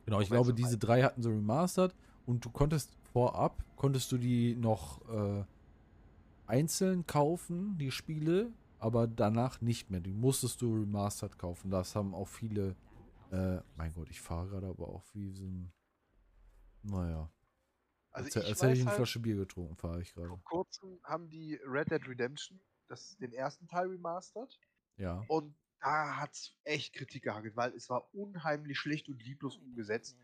genau, 0.05 0.21
ich 0.21 0.29
glaube, 0.29 0.55
diese 0.55 0.79
drei 0.79 1.03
hatten 1.03 1.21
so 1.21 1.31
remastered 1.31 1.93
und 2.27 2.45
du 2.45 2.51
konntest 2.51 2.97
vorab, 3.13 3.65
konntest 3.75 4.13
du 4.13 4.19
die 4.19 4.55
noch 4.55 5.01
äh, 5.09 5.45
einzeln 6.47 7.05
kaufen, 7.09 7.77
die 7.77 7.91
Spiele, 7.91 8.53
aber 8.79 9.09
danach 9.09 9.61
nicht 9.61 9.91
mehr. 9.91 10.01
Die 10.01 10.13
musstest 10.13 10.63
du 10.63 10.77
remastered 10.77 11.37
kaufen. 11.37 11.71
Das 11.71 11.97
haben 11.97 12.15
auch 12.15 12.29
viele, 12.29 12.77
äh, 13.33 13.59
mein 13.77 13.93
Gott, 13.95 14.09
ich 14.11 14.21
fahre 14.21 14.47
gerade 14.47 14.69
aber 14.69 14.87
auch 14.87 15.03
wie 15.13 15.29
so 15.33 15.43
ein, 15.43 15.73
naja, 16.85 17.29
Also 18.15 18.27
als, 18.27 18.37
als 18.37 18.47
ich 18.47 18.63
hätte 18.63 18.73
ich 18.75 18.81
eine 18.81 18.87
halt, 18.91 18.97
Flasche 18.97 19.21
Bier 19.21 19.37
getrunken, 19.37 19.77
fahre 19.77 20.01
ich 20.01 20.15
gerade. 20.15 20.29
vor 20.29 20.43
kurzem 20.45 21.01
haben 21.05 21.29
die 21.29 21.61
Red 21.65 21.91
Dead 21.91 22.07
Redemption 22.09 22.61
das, 22.89 23.17
den 23.19 23.33
ersten 23.33 23.67
Teil 23.67 23.89
remastert 23.89 24.59
Ja, 24.97 25.25
und 25.29 25.57
da 25.81 26.17
hat 26.17 26.33
es 26.33 26.57
echt 26.65 26.95
Kritik 26.95 27.25
gehagelt, 27.25 27.57
weil 27.57 27.75
es 27.75 27.91
war 27.91 28.15
unheimlich 28.15 28.79
schlecht 28.79 29.09
und 29.09 29.23
lieblos 29.23 29.59
umgesetzt. 29.59 30.17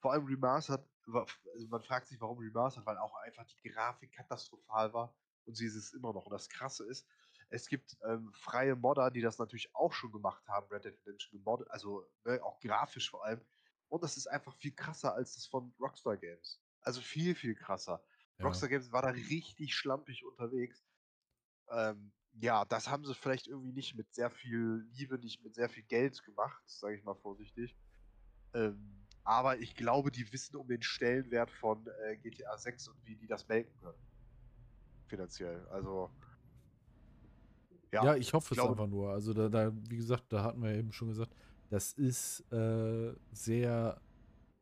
Vor 0.00 0.12
allem 0.12 0.24
Remastered, 0.24 0.84
also 1.06 1.68
man 1.68 1.82
fragt 1.82 2.08
sich, 2.08 2.20
warum 2.20 2.38
Remastered, 2.38 2.86
weil 2.86 2.98
auch 2.98 3.14
einfach 3.16 3.44
die 3.46 3.68
Grafik 3.68 4.12
katastrophal 4.12 4.92
war 4.92 5.14
und 5.44 5.54
sie 5.54 5.66
ist 5.66 5.76
es 5.76 5.92
immer 5.92 6.12
noch. 6.12 6.24
Und 6.26 6.32
das 6.32 6.48
Krasse 6.48 6.84
ist, 6.86 7.06
es 7.50 7.68
gibt 7.68 7.96
ähm, 8.08 8.32
freie 8.32 8.74
Modder, 8.74 9.10
die 9.10 9.20
das 9.20 9.38
natürlich 9.38 9.72
auch 9.74 9.92
schon 9.92 10.10
gemacht 10.10 10.42
haben, 10.48 10.66
Red 10.68 10.84
Dead 10.84 10.98
Redemption 11.00 11.38
gemoddet, 11.38 11.70
also 11.70 12.10
ne, 12.24 12.42
auch 12.42 12.58
grafisch 12.58 13.10
vor 13.10 13.24
allem. 13.24 13.40
Und 13.88 14.02
das 14.02 14.16
ist 14.16 14.26
einfach 14.26 14.56
viel 14.56 14.74
krasser 14.74 15.14
als 15.14 15.34
das 15.34 15.46
von 15.46 15.72
Rockstar 15.78 16.16
Games. 16.16 16.60
Also 16.84 17.00
viel, 17.00 17.34
viel 17.34 17.54
krasser. 17.54 18.02
ja. 18.38 18.44
Rockstar 18.44 18.68
Games 18.68 18.92
war 18.92 19.02
da 19.02 19.08
richtig 19.08 19.74
schlampig 19.74 20.24
unterwegs. 20.24 20.84
Ähm, 21.70 22.12
ja, 22.34 22.64
das 22.64 22.88
haben 22.88 23.04
sie 23.04 23.14
vielleicht 23.14 23.46
irgendwie 23.46 23.72
nicht 23.72 23.96
mit 23.96 24.12
sehr 24.14 24.30
viel 24.30 24.86
Liebe, 24.92 25.18
nicht 25.18 25.42
mit 25.42 25.54
sehr 25.54 25.68
viel 25.68 25.84
Geld 25.84 26.22
gemacht, 26.24 26.62
sage 26.66 26.96
ich 26.96 27.04
mal 27.04 27.14
vorsichtig. 27.14 27.76
Ähm, 28.52 29.06
aber 29.24 29.58
ich 29.58 29.74
glaube, 29.74 30.10
die 30.10 30.30
wissen 30.32 30.56
um 30.56 30.68
den 30.68 30.82
Stellenwert 30.82 31.50
von 31.50 31.86
äh, 32.04 32.16
GTA 32.16 32.56
6 32.58 32.88
und 32.88 32.96
wie 33.04 33.16
die 33.16 33.26
das 33.26 33.48
melken 33.48 33.74
können. 33.80 33.98
Finanziell. 35.06 35.66
Also. 35.68 36.10
Ja, 37.92 38.16
ich 38.16 38.32
hoffe 38.32 38.54
es 38.54 38.58
glaube- 38.58 38.72
einfach 38.72 38.88
nur. 38.88 39.10
Also 39.10 39.32
da, 39.32 39.48
da, 39.48 39.72
wie 39.88 39.96
gesagt, 39.96 40.24
da 40.28 40.42
hatten 40.42 40.62
wir 40.62 40.74
eben 40.74 40.92
schon 40.92 41.08
gesagt, 41.08 41.32
das 41.70 41.92
ist 41.92 42.40
äh, 42.52 43.14
sehr, 43.32 44.00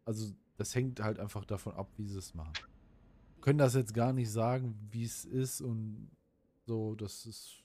also 0.05 0.35
das 0.57 0.75
hängt 0.75 1.01
halt 1.01 1.19
einfach 1.19 1.45
davon 1.45 1.75
ab, 1.75 1.89
wie 1.97 2.07
sie 2.07 2.19
es 2.19 2.35
machen. 2.35 2.53
Können 3.41 3.59
das 3.59 3.75
jetzt 3.75 3.95
gar 3.95 4.13
nicht 4.13 4.31
sagen, 4.31 4.79
wie 4.91 5.05
es 5.05 5.25
ist 5.25 5.61
und 5.61 6.11
so, 6.67 6.95
das 6.95 7.27
ist. 7.27 7.65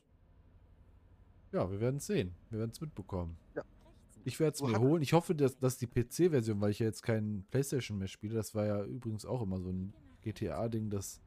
Ja, 1.52 1.70
wir 1.70 1.80
werden 1.80 1.98
es 1.98 2.08
sehen. 2.08 2.34
Wir 2.50 2.60
werden 2.60 2.72
es 2.72 2.82
mitbekommen. 2.82 3.38
Ja. 3.56 3.64
Ich 4.26 4.40
werde 4.40 4.56
es 4.56 4.62
mir 4.62 4.80
holen. 4.80 5.02
Ich 5.02 5.14
hoffe, 5.14 5.34
dass, 5.34 5.58
dass 5.58 5.78
die 5.78 5.88
PC-Version, 5.88 6.60
weil 6.60 6.72
ich 6.72 6.80
ja 6.80 6.88
jetzt 6.88 7.02
keinen 7.02 7.46
PlayStation 7.50 7.98
mehr 7.98 8.10
spiele, 8.10 8.36
das 8.36 8.54
war 8.54 8.66
ja 8.66 8.84
übrigens 8.84 9.26
auch 9.26 9.42
immer 9.42 9.62
so 9.62 9.70
ein 9.70 9.94
GTA-Ding, 10.22 10.90
dass 10.90 11.22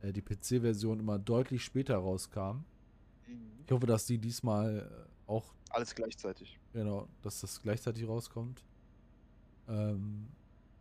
äh, 0.00 0.12
die 0.12 0.22
PC-Version 0.22 1.00
immer 1.00 1.18
deutlich 1.18 1.62
später 1.62 1.96
rauskam. 1.96 2.64
Ich 3.66 3.72
hoffe, 3.72 3.86
dass 3.86 4.06
die 4.06 4.18
diesmal 4.18 5.06
äh, 5.26 5.30
auch, 5.30 5.52
Alles 5.68 5.94
gleichzeitig. 5.94 6.58
genau, 6.72 7.08
dass 7.20 7.40
das 7.40 7.60
gleichzeitig 7.60 8.08
rauskommt. 8.08 8.64
Ähm, 9.68 10.28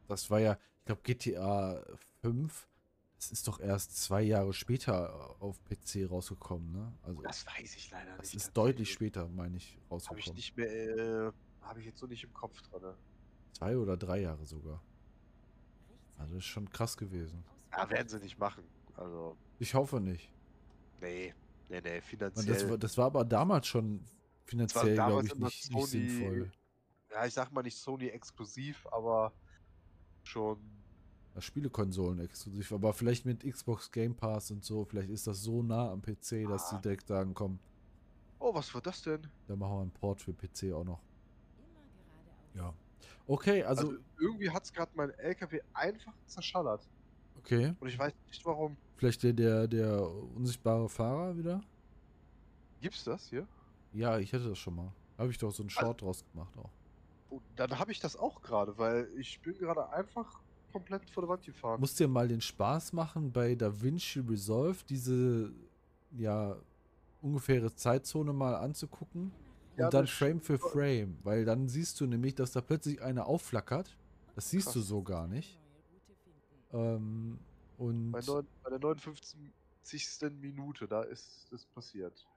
das 0.09 0.29
war 0.29 0.39
ja, 0.39 0.57
ich 0.79 0.85
glaube, 0.85 1.01
GTA 1.03 1.83
5, 2.21 2.67
das 3.15 3.31
ist 3.31 3.47
doch 3.47 3.59
erst 3.59 3.97
zwei 4.01 4.21
Jahre 4.21 4.53
später 4.53 5.35
auf 5.41 5.63
PC 5.65 6.09
rausgekommen, 6.09 6.71
ne? 6.71 6.93
Also, 7.03 7.21
Das 7.21 7.45
weiß 7.45 7.75
ich 7.75 7.91
leider 7.91 8.15
das 8.17 8.27
nicht. 8.33 8.35
ist 8.35 8.53
deutlich 8.57 8.91
später, 8.91 9.27
meine 9.29 9.57
ich, 9.57 9.73
Habe 9.73 9.81
ich 9.85 9.91
rausgekommen. 9.91 10.35
nicht 10.35 10.57
mehr, 10.57 10.67
äh, 11.27 11.31
habe 11.61 11.79
ich 11.79 11.85
jetzt 11.85 11.99
so 11.99 12.07
nicht 12.07 12.23
im 12.23 12.33
Kopf 12.33 12.61
drin. 12.63 12.81
ne? 12.81 12.95
Zwei 13.53 13.77
oder 13.77 13.97
drei 13.97 14.21
Jahre 14.21 14.45
sogar. 14.45 14.81
Also, 16.17 16.35
das 16.35 16.43
ist 16.43 16.49
schon 16.49 16.69
krass 16.69 16.97
gewesen. 16.97 17.43
Ja, 17.71 17.89
werden 17.89 18.07
sie 18.09 18.19
nicht 18.19 18.37
machen. 18.39 18.63
Also, 18.95 19.37
Ich 19.59 19.73
hoffe 19.73 19.99
nicht. 20.01 20.31
nee, 21.01 21.33
nee, 21.69 21.81
nee, 21.81 22.01
finanziell. 22.01 22.53
das, 22.53 22.69
war, 22.69 22.77
das 22.77 22.97
war 22.97 23.05
aber 23.05 23.25
damals 23.25 23.67
schon 23.67 24.03
finanziell, 24.45 24.95
glaube 24.95 25.25
ich, 25.25 25.35
nicht, 25.35 25.41
nicht 25.41 25.71
Sony- 25.71 25.87
sinnvoll. 25.87 26.51
ja, 27.11 27.25
ich 27.25 27.33
sag 27.33 27.51
mal 27.51 27.61
nicht 27.61 27.77
Sony 27.77 28.07
exklusiv, 28.07 28.87
aber 28.91 29.31
schon. 30.23 30.57
Ja, 31.35 31.41
Spielekonsolen 31.41 32.19
exklusiv, 32.19 32.71
aber 32.71 32.93
vielleicht 32.93 33.25
mit 33.25 33.43
Xbox 33.43 33.91
Game 33.91 34.15
Pass 34.15 34.51
und 34.51 34.63
so, 34.65 34.83
vielleicht 34.85 35.09
ist 35.09 35.27
das 35.27 35.41
so 35.43 35.61
nah 35.63 35.91
am 35.91 36.01
PC, 36.01 36.45
dass 36.47 36.63
Ah. 36.71 36.75
sie 36.75 36.81
direkt 36.81 37.07
sagen, 37.07 37.33
komm, 37.33 37.59
Oh, 38.39 38.53
was 38.53 38.73
war 38.73 38.81
das 38.81 39.01
denn? 39.01 39.21
dann 39.47 39.59
machen 39.59 39.73
wir 39.73 39.81
einen 39.81 39.91
Port 39.91 40.21
für 40.21 40.33
PC 40.33 40.71
auch 40.73 40.83
noch. 40.85 40.99
Ja. 42.55 42.73
Okay, 43.27 43.63
also, 43.63 43.89
Also, 43.89 43.99
irgendwie 44.19 44.49
hat 44.49 44.63
es 44.63 44.73
gerade 44.73 44.91
mein 44.95 45.11
LKW 45.11 45.61
einfach 45.73 46.13
zerschallert. 46.25 46.87
okay, 47.37 47.73
Und 47.79 47.87
ich 47.87 47.97
weiß 47.99 48.13
nicht 48.27 48.43
warum. 48.45 48.75
vielleicht 48.97 49.21
der, 49.23 49.33
der, 49.33 49.67
der 49.67 50.01
unsichtbare 50.35 50.89
Fahrer 50.89 51.37
wieder? 51.37 51.61
Gibt's 52.81 53.03
das 53.03 53.27
hier? 53.27 53.47
Ja, 53.93 54.17
ich 54.17 54.31
hätte 54.33 54.49
das 54.49 54.57
schon 54.57 54.75
mal. 54.75 54.91
Habe 55.17 55.29
ich 55.31 55.37
doch 55.37 55.51
so 55.51 55.63
einen 55.63 55.69
Also- 55.69 55.79
Short 55.81 56.01
draus 56.01 56.23
gemacht 56.31 56.57
auch. 56.57 56.69
Oh, 57.29 57.41
dann 57.55 57.77
habe 57.77 57.91
ich 57.91 57.99
das 57.99 58.15
auch 58.15 58.41
gerade, 58.41 58.77
weil 58.77 59.07
ich 59.17 59.39
bin 59.41 59.57
gerade 59.57 59.89
einfach 59.91 60.41
komplett 60.71 61.09
vor 61.09 61.23
der 61.23 61.29
Wand 61.29 61.43
gefahren. 61.43 61.79
Muss 61.79 61.95
dir 61.95 62.07
mal 62.07 62.27
den 62.27 62.41
Spaß 62.41 62.93
machen, 62.93 63.31
bei 63.31 63.55
DaVinci 63.55 64.19
Resolve 64.21 64.83
diese, 64.87 65.51
ja, 66.11 66.55
ungefähre 67.21 67.73
Zeitzone 67.73 68.33
mal 68.33 68.55
anzugucken. 68.55 69.31
Und 69.71 69.77
Ja, 69.77 69.89
dann 69.89 70.05
das 70.05 70.11
Frame 70.13 70.41
für 70.41 70.57
Frame, 70.57 71.17
weil 71.23 71.45
dann 71.45 71.67
siehst 71.69 71.99
du 72.01 72.05
nämlich, 72.05 72.35
dass 72.35 72.51
da 72.51 72.61
plötzlich 72.61 73.01
eine 73.01 73.25
aufflackert. 73.25 73.95
Das 74.35 74.49
siehst 74.49 74.67
du 74.69 74.79
Krass. 74.79 74.87
so 74.87 75.03
gar 75.03 75.27
nicht. 75.27 75.59
Ähm, 76.71 77.39
und 77.77 78.11
Bei, 78.11 78.21
neun, 78.21 78.47
bei 78.63 78.69
der 78.69 78.79
59. 78.79 79.51
Minute, 80.39 80.87
da 80.87 81.03
ist 81.03 81.47
das 81.51 81.65
passiert. 81.65 82.27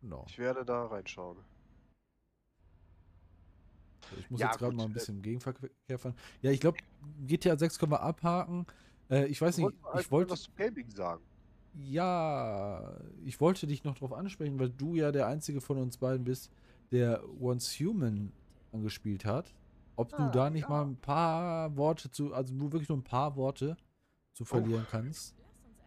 genau. 0.00 0.24
Ich 0.28 0.38
werde 0.38 0.64
da 0.64 0.86
reinschauen. 0.86 1.38
Ich 4.18 4.30
muss 4.30 4.40
Ja, 4.40 4.46
jetzt 4.46 4.58
gerade 4.58 4.74
mal 4.76 4.84
ein 4.84 4.92
bisschen 4.92 5.16
im 5.16 5.22
Gegenverkehr 5.22 5.98
fahren. 5.98 6.14
Ja, 6.42 6.50
ich 6.50 6.60
glaube, 6.60 6.78
GTA 7.26 7.56
6 7.56 7.78
können 7.78 7.92
wir 7.92 8.00
abhaken. 8.02 8.66
Äh, 9.10 9.26
ich 9.26 9.40
weiß 9.40 9.56
Du 9.56 9.62
nicht, 9.62 9.74
ich 9.92 9.92
einfach 9.92 10.10
wollte, 10.10 10.30
was 10.30 10.42
zum 10.42 10.54
Gaming 10.54 10.90
sagen. 10.90 11.24
ja, 11.72 12.98
ich 13.24 13.40
wollte 13.40 13.66
dich 13.66 13.84
noch 13.84 13.96
drauf 13.98 14.12
ansprechen, 14.12 14.58
weil 14.58 14.70
du 14.70 14.94
ja 14.94 15.12
der 15.12 15.26
einzige 15.26 15.60
von 15.60 15.78
uns 15.78 15.98
beiden 15.98 16.24
bist, 16.24 16.50
der 16.92 17.22
Once 17.40 17.78
Human 17.80 18.32
angespielt 18.72 19.24
hat. 19.24 19.54
Ob 19.96 20.14
du 20.16 20.24
Ah, 20.24 20.30
da 20.30 20.50
nicht 20.50 20.68
ja. 20.68 20.68
mal 20.68 20.82
ein 20.86 20.96
paar 21.00 21.76
Worte 21.76 22.10
zu, 22.10 22.32
also 22.34 22.54
nur 22.54 22.72
wirklich 22.72 22.88
nur 22.88 22.98
ein 22.98 23.04
paar 23.04 23.36
Worte 23.36 23.76
zu 24.32 24.44
verlieren 24.44 24.86
kannst. 24.90 25.34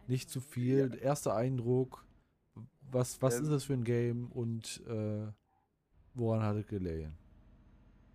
Nicht 0.06 0.30
zu 0.30 0.40
viel. 0.40 0.98
Erster 1.00 1.34
Eindruck. 1.34 2.06
Was, 2.80 3.20
was 3.22 3.34
Ähm, 3.36 3.42
ist 3.44 3.50
das 3.50 3.64
für 3.64 3.74
ein 3.74 3.84
Game 3.84 4.30
und 4.32 4.82
äh, 4.86 5.30
woran 6.14 6.42
hat 6.42 6.56
es 6.56 6.66
gelegen? 6.66 7.18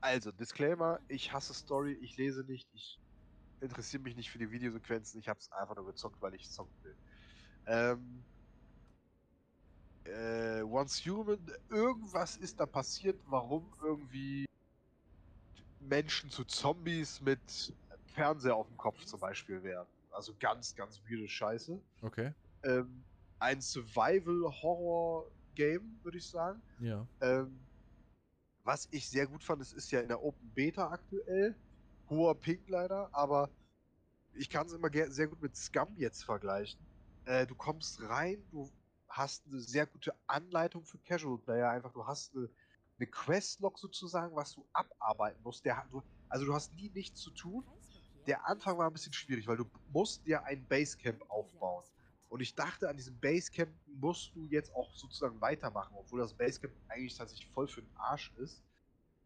Also, 0.04 0.32
Disclaimer, 0.34 1.00
ich 1.08 1.32
hasse 1.32 1.54
Story, 1.54 1.94
ich 2.02 2.18
lese 2.18 2.44
nicht, 2.44 2.68
ich 2.74 3.00
interessiere 3.62 4.04
mich 4.04 4.18
nicht 4.18 4.30
für 4.30 4.38
die 4.38 4.52
Videosequenzen, 4.52 5.18
ich 5.18 5.30
habe 5.30 5.40
es 5.40 5.50
einfach 5.54 5.78
nur 5.78 5.86
gezockt, 5.86 6.22
weil 6.22 6.36
ich 6.36 6.52
zocken 6.52 6.76
will. 6.84 6.98
Ähm, 7.68 8.26
äh, 10.04 10.62
Once 10.64 11.06
Human, 11.06 11.40
irgendwas 11.70 12.36
ist 12.36 12.60
da 12.60 12.66
passiert, 12.66 13.18
warum 13.28 13.74
irgendwie 13.82 14.44
Menschen 15.80 16.30
zu 16.30 16.44
Zombies 16.44 17.22
mit 17.22 17.74
Fernseher 18.08 18.58
auf 18.58 18.68
dem 18.68 18.76
Kopf 18.76 19.06
zum 19.06 19.22
Beispiel 19.22 19.64
werden. 19.64 19.88
Also 20.12 20.36
ganz, 20.38 20.76
ganz 20.76 21.00
weirde 21.08 21.30
Scheiße. 21.30 21.82
Okay. 22.02 22.34
Ähm, 22.64 23.06
ein 23.40 23.62
Survival-Horror-Game, 23.62 26.02
würde 26.04 26.18
ich 26.18 26.30
sagen. 26.30 26.62
Ja. 26.80 27.08
Ähm, 27.22 27.66
was 28.64 28.88
ich 28.92 29.10
sehr 29.10 29.28
gut 29.28 29.44
fand, 29.44 29.62
es 29.62 29.74
ist 29.74 29.92
ja 29.92 30.02
in 30.02 30.08
der 30.08 30.24
Open 30.24 30.50
Beta 30.54 30.90
aktuell. 30.90 31.56
Hoher 32.10 32.36
Ping 32.36 32.62
leider, 32.68 33.10
aber 33.14 33.50
ich 34.34 34.50
kann 34.50 34.68
es 34.68 34.74
immer 34.74 34.90
sehr 35.10 35.28
gut 35.28 35.42
mit 35.42 35.56
Scum 35.56 35.96
jetzt 35.98 36.24
vergleichen. 36.24 36.80
Äh, 37.26 37.46
du 37.46 37.56
kommst 37.56 38.02
rein, 38.02 38.44
du 38.52 38.70
hast 39.08 39.46
eine 39.48 39.60
sehr 39.60 39.86
gute 39.86 40.14
Anleitung 40.28 40.84
für 40.86 40.98
Casual 41.00 41.38
Player. 41.38 41.70
Einfach, 41.70 41.94
du 41.94 42.06
hast 42.06 42.36
eine, 42.36 42.50
eine 42.98 43.08
Questlog 43.08 43.80
sozusagen, 43.80 44.36
was 44.36 44.54
du 44.54 44.66
abarbeiten 44.74 45.42
musst. 45.44 45.64
Der, 45.66 45.86
du, 45.92 46.02
also 46.30 46.46
du 46.46 46.54
hast 46.54 46.74
nie 46.74 46.90
nichts 46.90 47.22
zu 47.22 47.32
tun. 47.32 47.64
Der 48.28 48.48
Anfang 48.48 48.78
war 48.78 48.88
ein 48.88 48.94
bisschen 48.94 49.14
schwierig, 49.14 49.48
weil 49.48 49.58
du 49.58 49.66
musst 49.92 50.26
dir 50.26 50.44
ein 50.46 50.66
Basecamp 50.66 51.22
aufbauen. 51.30 51.84
Und 52.34 52.40
ich 52.40 52.56
dachte, 52.56 52.90
an 52.90 52.98
diesem 52.98 53.20
Basecamp 53.20 53.72
musst 53.86 54.34
du 54.34 54.48
jetzt 54.48 54.74
auch 54.74 54.92
sozusagen 54.96 55.40
weitermachen, 55.40 55.94
obwohl 55.96 56.20
das 56.20 56.34
Basecamp 56.34 56.74
eigentlich 56.88 57.16
tatsächlich 57.16 57.48
voll 57.52 57.68
für 57.68 57.84
den 57.84 57.96
Arsch 57.96 58.34
ist. 58.38 58.64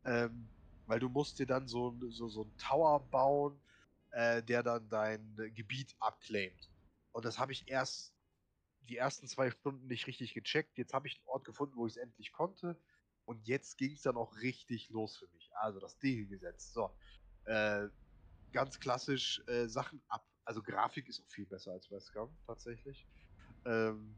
Ähm, 0.04 0.50
weil 0.88 1.00
du 1.00 1.08
musst 1.08 1.40
dir 1.40 1.46
dann 1.46 1.70
so, 1.70 1.98
so, 2.10 2.28
so 2.28 2.42
einen 2.42 2.58
Tower 2.58 3.00
bauen, 3.00 3.62
äh, 4.12 4.44
der 4.44 4.62
dann 4.62 4.90
dein 4.90 5.38
Gebiet 5.56 5.96
abclaimt. 6.02 6.70
Und 7.14 7.24
das 7.24 7.40
habe 7.40 7.54
ich 7.54 7.70
erst 7.70 8.14
die 8.90 8.98
ersten 8.98 9.26
zwei 9.26 9.52
Stunden 9.52 9.88
nicht 9.88 10.06
richtig 10.08 10.34
gecheckt. 10.34 10.78
Jetzt 10.78 10.94
habe 10.94 11.08
ich 11.08 11.16
einen 11.16 11.28
Ort 11.28 11.46
gefunden, 11.46 11.78
wo 11.78 11.88
ich 11.88 11.94
es 11.94 11.98
endlich 11.98 12.34
konnte. 12.34 12.78
Und 13.24 13.48
jetzt 13.48 13.78
ging 13.78 13.94
es 13.94 14.02
dann 14.02 14.18
auch 14.18 14.36
richtig 14.42 14.90
los 14.90 15.16
für 15.16 15.30
mich. 15.30 15.50
Also 15.56 15.80
das 15.80 15.98
Ding 16.00 16.28
gesetzt. 16.28 16.74
So. 16.74 16.92
Äh, 17.46 17.88
ganz 18.52 18.82
klassisch 18.82 19.42
äh, 19.48 19.70
Sachen 19.70 20.02
ab. 20.10 20.28
Also 20.48 20.64
Grafik 20.64 21.10
ist 21.10 21.20
auch 21.20 21.30
viel 21.30 21.46
besser 21.46 21.74
als 21.74 21.90
bei 21.90 22.00
Scum, 22.00 22.38
tatsächlich. 22.46 23.06
Ähm, 23.66 24.18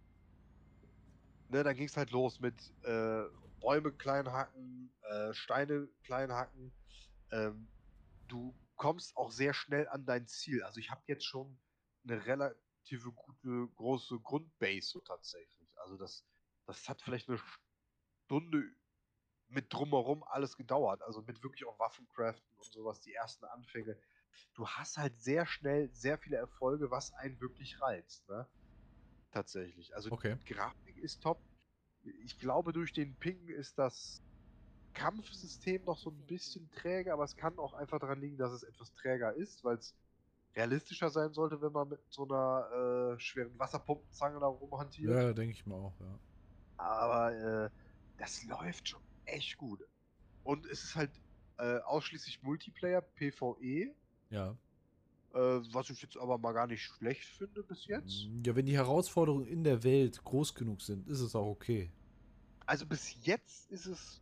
ne, 1.48 1.64
dann 1.64 1.76
ging 1.76 1.88
es 1.88 1.98
halt 1.98 2.12
los 2.12 2.40
mit 2.40 2.72
äh, 2.84 3.24
Bäume 3.60 3.92
klein 3.92 4.32
hacken, 4.32 4.94
äh, 5.02 5.34
Steine 5.34 5.90
klein 6.04 6.32
hacken. 6.32 6.72
Ähm, 7.32 7.68
du 8.28 8.56
kommst 8.76 9.18
auch 9.18 9.32
sehr 9.32 9.56
schnell 9.56 9.88
an 9.88 10.06
dein 10.06 10.28
Ziel. 10.28 10.62
Also 10.62 10.80
ich 10.80 10.92
habe 10.92 11.02
jetzt 11.08 11.26
schon 11.26 11.60
eine 12.04 12.24
relative 12.28 13.12
gute 13.12 13.68
große 13.74 14.20
Grundbase 14.20 14.88
so 14.88 15.00
tatsächlich. 15.02 15.80
Also 15.80 15.98
das, 15.98 16.24
das 16.68 16.88
hat 16.88 17.02
vielleicht 17.02 17.28
eine 17.28 17.40
Stunde 18.26 18.64
mit 19.48 19.74
drumherum 19.74 20.24
alles 20.26 20.56
gedauert. 20.56 21.02
Also 21.02 21.24
mit 21.24 21.42
wirklich 21.42 21.66
auch 21.66 21.80
Waffencraften 21.80 22.56
und 22.56 22.72
sowas, 22.72 23.02
die 23.02 23.16
ersten 23.16 23.46
Anfänge. 23.46 24.00
Du 24.54 24.68
hast 24.68 24.98
halt 24.98 25.20
sehr 25.22 25.46
schnell 25.46 25.90
sehr 25.94 26.18
viele 26.18 26.38
Erfolge, 26.38 26.92
was 26.92 27.14
einen 27.14 27.40
wirklich 27.42 27.82
reizt, 27.82 28.28
ne? 28.30 28.48
Tatsächlich. 29.32 29.96
Also 29.96 30.12
Okay. 30.12 30.36
die 30.36 30.44
Grafik 30.54 30.98
ist 30.98 31.22
top. 31.24 31.44
Ich 32.24 32.40
glaube, 32.40 32.74
durch 32.74 32.94
den 32.94 33.18
Ping 33.18 33.50
ist 33.50 33.78
das 33.80 34.24
Kampfsystem 34.94 35.84
noch 35.86 35.98
so 35.98 36.12
ein 36.12 36.26
bisschen 36.28 36.70
träge, 36.72 37.14
aber 37.14 37.24
es 37.26 37.36
kann 37.36 37.60
auch 37.60 37.74
einfach 37.74 38.00
daran 38.00 38.22
liegen, 38.22 38.38
dass 38.38 38.52
es 38.54 38.64
etwas 38.64 38.94
träger 38.94 39.34
ist, 39.36 39.64
weil 39.64 39.78
es 39.78 39.96
realistischer 40.56 41.10
sein 41.12 41.34
sollte, 41.34 41.62
wenn 41.62 41.74
man 41.74 41.90
mit 41.90 42.02
so 42.10 42.26
einer 42.28 43.16
äh, 43.16 43.20
schweren 43.20 43.58
Wasserpumpenzange 43.60 44.40
da 44.40 44.48
rumhantiert. 44.48 45.22
Ja, 45.22 45.34
denke 45.34 45.54
ich 45.56 45.66
mir 45.66 45.76
auch, 45.76 46.00
ja. 46.00 46.20
Aber 46.78 47.34
äh, 47.34 47.70
das 48.18 48.44
läuft 48.44 48.90
schon 48.90 49.02
echt 49.26 49.58
gut. 49.58 49.82
Und 50.44 50.66
es 50.68 50.84
ist 50.84 50.96
halt 50.96 51.22
äh, 51.58 51.80
ausschließlich 51.80 52.44
Multiplayer, 52.44 53.02
PvE, 53.02 53.96
Ja. 54.30 54.58
äh, 55.34 55.38
was 55.74 55.90
ich 55.90 56.02
jetzt 56.02 56.18
aber 56.18 56.38
mal 56.38 56.54
gar 56.54 56.68
nicht 56.68 56.84
schlecht 56.84 57.26
finde 57.26 57.64
bis 57.64 57.86
jetzt. 57.88 58.28
Ja, 58.46 58.56
wenn 58.56 58.66
die 58.66 58.76
Herausforderungen 58.78 59.46
in 59.46 59.64
der 59.64 59.84
Welt 59.84 60.24
groß 60.24 60.56
genug 60.56 60.82
sind, 60.82 61.08
ist 61.08 61.20
es 61.20 61.36
auch 61.36 61.48
okay. 61.48 61.92
Also 62.66 62.86
bis 62.86 63.26
jetzt 63.26 63.72
ist 63.72 63.86
es 63.88 64.22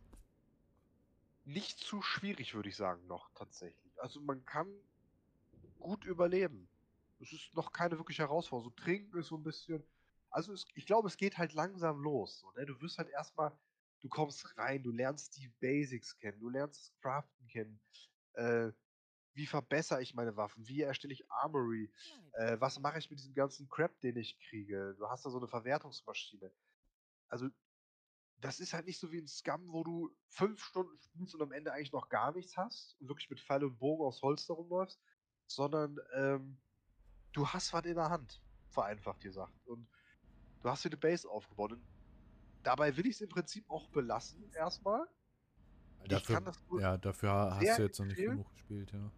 nicht 1.44 1.78
zu 1.78 2.02
schwierig, 2.02 2.54
würde 2.54 2.68
ich 2.68 2.76
sagen, 2.76 3.06
noch 3.06 3.30
tatsächlich. 3.34 3.98
Also 4.00 4.20
man 4.20 4.44
kann 4.44 4.68
gut 5.78 6.04
überleben. 6.04 6.68
Es 7.20 7.32
ist 7.32 7.54
noch 7.54 7.72
keine 7.72 7.98
wirkliche 7.98 8.22
Herausforderung. 8.22 8.72
So 8.76 8.82
trinken 8.82 9.18
ist 9.18 9.28
so 9.28 9.36
ein 9.36 9.42
bisschen. 9.42 9.82
Also 10.30 10.52
es, 10.52 10.66
ich 10.74 10.86
glaube, 10.86 11.08
es 11.08 11.16
geht 11.16 11.38
halt 11.38 11.52
langsam 11.54 12.00
los. 12.00 12.40
So, 12.40 12.50
ne? 12.52 12.66
Du 12.66 12.80
wirst 12.80 12.98
halt 12.98 13.08
erstmal, 13.08 13.52
du 14.00 14.08
kommst 14.08 14.56
rein, 14.58 14.82
du 14.82 14.92
lernst 14.92 15.36
die 15.36 15.48
Basics 15.60 16.18
kennen, 16.18 16.38
du 16.38 16.48
lernst 16.50 16.80
das 16.80 17.00
Craften 17.00 17.48
kennen. 17.48 17.80
Äh, 18.34 18.72
wie 19.38 19.46
verbessere 19.46 20.02
ich 20.02 20.14
meine 20.14 20.36
Waffen? 20.36 20.66
Wie 20.66 20.82
erstelle 20.82 21.14
ich 21.14 21.30
Armory? 21.30 21.90
Äh, 22.32 22.56
was 22.60 22.80
mache 22.80 22.98
ich 22.98 23.08
mit 23.08 23.20
diesem 23.20 23.34
ganzen 23.34 23.68
Crap, 23.68 23.98
den 24.00 24.16
ich 24.16 24.36
kriege? 24.40 24.96
Du 24.98 25.08
hast 25.08 25.24
da 25.24 25.30
so 25.30 25.38
eine 25.38 25.46
Verwertungsmaschine. 25.46 26.52
Also, 27.28 27.48
das 28.40 28.58
ist 28.58 28.72
halt 28.72 28.86
nicht 28.86 28.98
so 28.98 29.12
wie 29.12 29.18
ein 29.18 29.28
Scum, 29.28 29.72
wo 29.72 29.84
du 29.84 30.10
fünf 30.28 30.60
Stunden 30.62 30.98
spielst 30.98 31.36
und 31.36 31.42
am 31.42 31.52
Ende 31.52 31.72
eigentlich 31.72 31.92
noch 31.92 32.08
gar 32.08 32.32
nichts 32.32 32.56
hast 32.56 32.96
und 33.00 33.08
wirklich 33.08 33.30
mit 33.30 33.40
Pfeil 33.40 33.62
und 33.62 33.78
Bogen 33.78 34.04
aus 34.04 34.22
Holz 34.22 34.50
rumläufst, 34.50 35.00
sondern 35.46 35.98
ähm, 36.14 36.58
du 37.32 37.46
hast 37.46 37.72
was 37.72 37.84
in 37.84 37.94
der 37.94 38.10
Hand, 38.10 38.42
vereinfacht 38.70 39.20
gesagt. 39.20 39.66
Und 39.66 39.88
du 40.62 40.68
hast 40.68 40.84
dir 40.84 40.88
eine 40.88 40.96
Base 40.96 41.28
aufgebaut. 41.28 41.72
Und 41.72 41.82
dabei 42.64 42.96
will 42.96 43.06
ich 43.06 43.14
es 43.14 43.20
im 43.20 43.28
Prinzip 43.28 43.70
auch 43.70 43.88
belassen, 43.90 44.50
erstmal. 44.52 45.06
Ich 46.02 46.08
Dafür, 46.08 46.34
kann 46.34 46.44
das 46.44 46.60
nur 46.68 46.80
ja, 46.80 46.96
dafür 46.96 47.30
hast 47.54 47.78
du 47.78 47.82
jetzt 47.82 47.98
noch 48.00 48.06
nicht 48.06 48.16
genug 48.16 48.50
gespielt, 48.50 48.92
ja. 48.92 49.12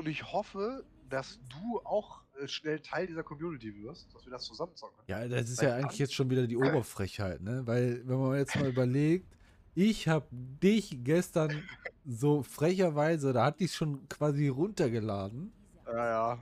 Und 0.00 0.08
ich 0.08 0.32
hoffe, 0.32 0.82
dass 1.10 1.38
du 1.50 1.78
auch 1.84 2.22
äh, 2.40 2.48
schnell 2.48 2.80
Teil 2.80 3.06
dieser 3.06 3.22
Community 3.22 3.74
wirst, 3.82 4.14
dass 4.14 4.24
wir 4.24 4.32
das 4.32 4.44
zusammen 4.44 4.74
zocken 4.74 4.96
können. 4.96 5.08
Ja, 5.08 5.28
das 5.28 5.50
ist 5.50 5.60
Weil 5.60 5.68
ja 5.68 5.74
eigentlich 5.76 5.98
jetzt 5.98 6.14
schon 6.14 6.30
wieder 6.30 6.46
die 6.46 6.56
Oberfrechheit, 6.56 7.42
ne? 7.42 7.66
Weil, 7.66 8.00
wenn 8.08 8.18
man 8.18 8.38
jetzt 8.38 8.56
mal 8.56 8.70
überlegt, 8.70 9.26
ich 9.74 10.08
habe 10.08 10.26
dich 10.30 11.04
gestern 11.04 11.62
so 12.06 12.42
frecherweise, 12.42 13.34
da 13.34 13.44
hatte 13.44 13.64
ich 13.64 13.74
schon 13.74 14.08
quasi 14.08 14.48
runtergeladen, 14.48 15.52
Ja, 15.86 16.06
ja. 16.06 16.38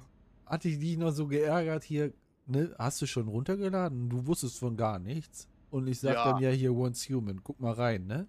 hatte 0.47 0.69
ich 0.69 0.79
dich 0.79 0.97
noch 0.97 1.11
so 1.11 1.27
geärgert 1.27 1.83
hier, 1.83 2.13
ne? 2.47 2.73
Hast 2.79 3.03
du 3.03 3.07
schon 3.07 3.27
runtergeladen? 3.27 4.09
Du 4.09 4.25
wusstest 4.25 4.61
von 4.61 4.77
gar 4.77 5.01
nichts. 5.01 5.49
Und 5.71 5.89
ich 5.89 5.99
sag 5.99 6.15
Ja. 6.15 6.33
dann 6.33 6.41
ja 6.41 6.51
hier 6.51 6.73
Once 6.73 7.09
Human, 7.09 7.43
guck 7.43 7.59
mal 7.59 7.73
rein, 7.73 8.07
ne? 8.07 8.29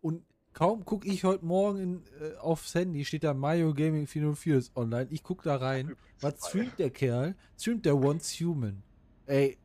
Und 0.00 0.22
kaum 0.52 0.84
gucke 0.84 1.08
ich 1.08 1.24
heute 1.24 1.44
Morgen 1.44 1.78
in, 1.78 2.02
äh, 2.20 2.36
aufs 2.36 2.74
Handy, 2.74 3.04
steht 3.04 3.24
da 3.24 3.34
Mario 3.34 3.72
Gaming 3.74 4.06
404 4.06 4.56
ist 4.56 4.76
online. 4.76 5.06
Ich 5.10 5.22
guck 5.22 5.42
da 5.42 5.56
rein. 5.56 5.96
Was 6.20 6.48
streamt 6.48 6.78
der 6.78 6.90
Kerl? 6.90 7.34
Streamt 7.58 7.86
der 7.86 7.96
Once 7.96 8.32
Human. 8.40 8.82
Ey, 9.26 9.58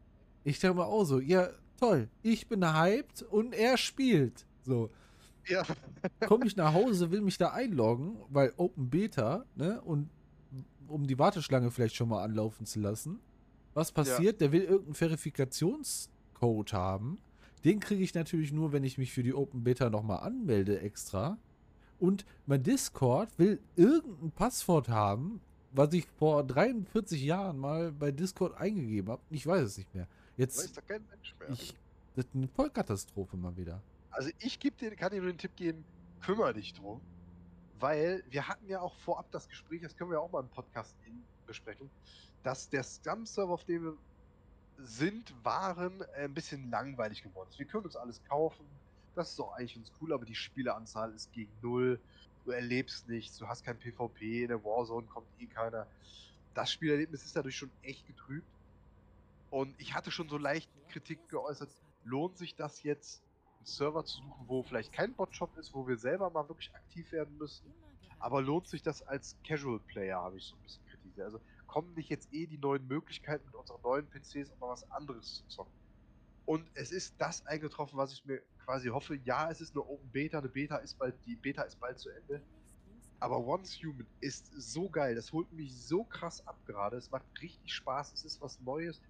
ich 0.44 0.60
dachte 0.60 0.76
mir 0.76 0.86
auch 0.86 1.06
so, 1.06 1.20
ja, 1.20 1.50
toll. 1.80 2.10
Ich 2.22 2.48
bin 2.48 2.64
hyped 2.64 3.24
und 3.24 3.54
er 3.54 3.78
spielt. 3.78 4.46
So. 4.64 4.90
Ja. 5.48 5.64
komme 6.28 6.46
ich 6.46 6.56
nach 6.56 6.74
Hause, 6.74 7.12
will 7.12 7.22
mich 7.22 7.38
da 7.38 7.50
einloggen, 7.52 8.18
weil 8.30 8.54
Open 8.58 8.90
Beta, 8.90 9.46
ne, 9.56 9.82
und 9.82 10.10
um 10.88 11.08
die 11.08 11.18
Warteschlange 11.18 11.72
vielleicht 11.72 11.96
schon 11.96 12.10
mal 12.10 12.24
anlaufen 12.24 12.66
zu 12.66 12.80
lassen. 12.80 13.20
Was 13.74 13.92
passiert? 13.92 14.40
Der 14.42 14.52
will 14.52 14.62
irgendeinen 14.62 14.96
Verifikationscode 14.96 16.74
haben. 16.74 17.18
Den 17.66 17.80
kriege 17.80 18.04
ich 18.04 18.14
natürlich 18.14 18.52
nur, 18.54 18.72
wenn 18.72 18.84
ich 18.84 19.00
mich 19.00 19.12
für 19.12 19.24
die 19.24 19.34
Open 19.34 19.64
Beta 19.64 19.90
nochmal 19.90 20.20
anmelde 20.20 20.80
extra. 20.82 21.40
Und 22.00 22.24
mein 22.46 22.62
Discord 22.62 23.40
will 23.40 23.60
irgendein 23.76 24.30
Passwort 24.32 24.88
haben, 24.88 25.42
was 25.72 25.92
ich 25.94 26.06
vor 26.20 26.44
43 26.44 27.24
Jahren 27.24 27.58
mal 27.58 27.92
bei 27.92 28.12
Discord 28.12 28.56
eingegeben 28.56 29.12
habe. 29.12 29.22
Ich 29.32 29.48
weiß 29.48 29.64
es 29.64 29.78
nicht 29.80 29.94
mehr. 29.96 30.08
Jetzt, 30.38 30.60
Weiß 30.60 30.74
da 30.74 30.82
kein 30.82 31.04
Mensch 31.10 31.36
mehr. 31.40 31.50
ich, 31.50 31.74
das 32.16 32.26
ist 32.26 32.36
eine 32.36 32.48
Vollkatastrophe 32.48 33.36
mal 33.36 33.58
wieder. 33.58 33.82
Also 34.12 34.30
ich 34.40 34.60
geb 34.60 34.78
dir, 34.78 34.96
kann 34.96 35.12
dir 35.12 35.22
nur 35.22 35.32
den 35.32 35.40
Tipp 35.40 35.56
geben, 35.56 35.84
kümmere 36.22 36.54
dich 36.54 36.74
drum. 36.74 37.02
Weil 37.80 38.24
wir 38.30 38.48
hatten 38.48 38.70
ja 38.70 38.80
auch 38.80 38.96
vorab 38.98 39.32
das 39.32 39.50
Gespräch, 39.50 39.82
das 39.82 39.96
können 39.96 40.12
wir 40.12 40.22
auch 40.22 40.32
mal 40.32 40.42
im 40.42 40.50
Podcast 40.50 40.96
besprechen, 41.48 41.90
dass 42.44 42.70
der 42.70 42.84
Scum-Server, 42.84 43.52
auf 43.54 43.66
dem 43.66 43.84
wir 43.84 43.98
sind, 44.78 45.34
waren, 45.44 46.02
äh, 46.02 46.26
ein 46.26 46.34
bisschen 46.34 46.70
langweilig 46.70 47.24
geworden. 47.24 47.50
Wir 47.58 47.66
können 47.66 47.86
uns 47.86 47.96
alles 47.96 48.24
kaufen, 48.26 48.66
das 49.16 49.32
ist 49.32 49.40
auch 49.40 49.54
eigentlich 49.54 49.76
ganz 49.76 49.92
cool, 50.02 50.14
aber 50.14 50.26
die 50.26 50.36
Spieleranzahl 50.36 51.14
ist 51.14 51.32
gegen 51.32 51.52
null. 51.62 52.00
Du 52.44 52.52
erlebst 52.52 53.08
nichts, 53.08 53.38
du 53.38 53.48
hast 53.48 53.64
kein 53.64 53.80
PvP, 53.80 54.44
in 54.44 54.50
der 54.50 54.64
Warzone 54.64 55.08
kommt 55.08 55.28
eh 55.40 55.48
keiner. 55.48 55.88
Das 56.54 56.72
Spielerlebnis 56.72 57.26
ist 57.26 57.36
dadurch 57.36 57.56
schon 57.56 57.72
echt 57.82 58.06
getrübt. 58.06 58.48
Und 59.50 59.74
ich 59.80 59.94
hatte 59.94 60.12
schon 60.12 60.30
so 60.30 60.38
leicht 60.38 60.70
Kritik 60.90 61.30
geäußert, 61.30 61.70
lohnt 62.04 62.38
sich 62.38 62.56
das 62.56 62.84
jetzt, 62.84 63.24
einen 63.58 63.66
Server 63.66 64.04
zu 64.04 64.18
suchen, 64.18 64.46
wo 64.48 64.64
vielleicht 64.64 64.92
kein 64.92 65.14
Botshop 65.14 65.58
ist, 65.58 65.74
wo 65.74 65.88
wir 65.88 65.98
selber 65.98 66.30
mal 66.30 66.48
wirklich 66.50 66.74
aktiv 66.76 67.12
werden 67.12 67.38
müssen. 67.38 67.66
Aber 68.20 68.42
lohnt 68.42 68.68
sich 68.68 68.84
das 68.84 69.02
als 69.02 69.36
Casual 69.46 69.80
Player, 69.80 70.22
habe 70.22 70.38
ich 70.38 70.44
so 70.44 70.56
ein 70.56 70.62
bisschen 70.62 70.86
kritisiert. 70.88 71.26
Also 71.26 71.40
kommen 71.76 71.94
nicht 71.94 72.08
jetzt 72.08 72.32
eh 72.32 72.48
die 72.48 72.58
neuen 72.58 72.88
Möglichkeiten 72.88 73.46
mit 73.48 73.54
unseren 73.54 73.82
neuen 73.82 74.08
PCs, 74.08 74.50
um 74.50 74.60
mal 74.60 74.70
was 74.70 74.90
anderes 74.92 75.34
zu 75.34 75.48
zocken. 75.48 75.74
Und 76.46 76.66
es 76.74 76.90
ist 76.94 77.20
das 77.20 77.46
eingetroffen, 77.48 77.98
was 77.98 78.14
ich 78.14 78.24
mir 78.24 78.42
quasi 78.64 78.88
hoffe. 78.88 79.16
Ja, 79.16 79.52
es 79.52 79.60
ist 79.60 79.76
eine 79.76 79.86
Open 79.86 80.10
Beta, 80.10 80.40
eine 80.40 80.48
Beta 80.48 80.78
ist 80.78 80.98
bald, 80.98 81.16
die 81.26 81.36
Beta 81.36 81.64
ist 81.64 81.78
bald 81.82 82.00
zu 82.00 82.10
Ende. 82.12 82.42
Aber 83.20 83.46
Once 83.46 83.78
Human 83.84 84.08
ist 84.22 84.54
so 84.56 84.90
geil. 84.90 85.16
Das 85.16 85.34
holt 85.34 85.52
mich 85.52 85.76
so 85.86 86.06
krass 86.06 86.48
ab 86.48 86.66
gerade. 86.66 86.96
Es 86.96 87.12
macht 87.12 87.26
richtig 87.42 87.74
Spaß. 87.74 88.14
Es 88.14 88.24
ist 88.24 88.40
was 88.40 88.58
Neues. 88.62 89.02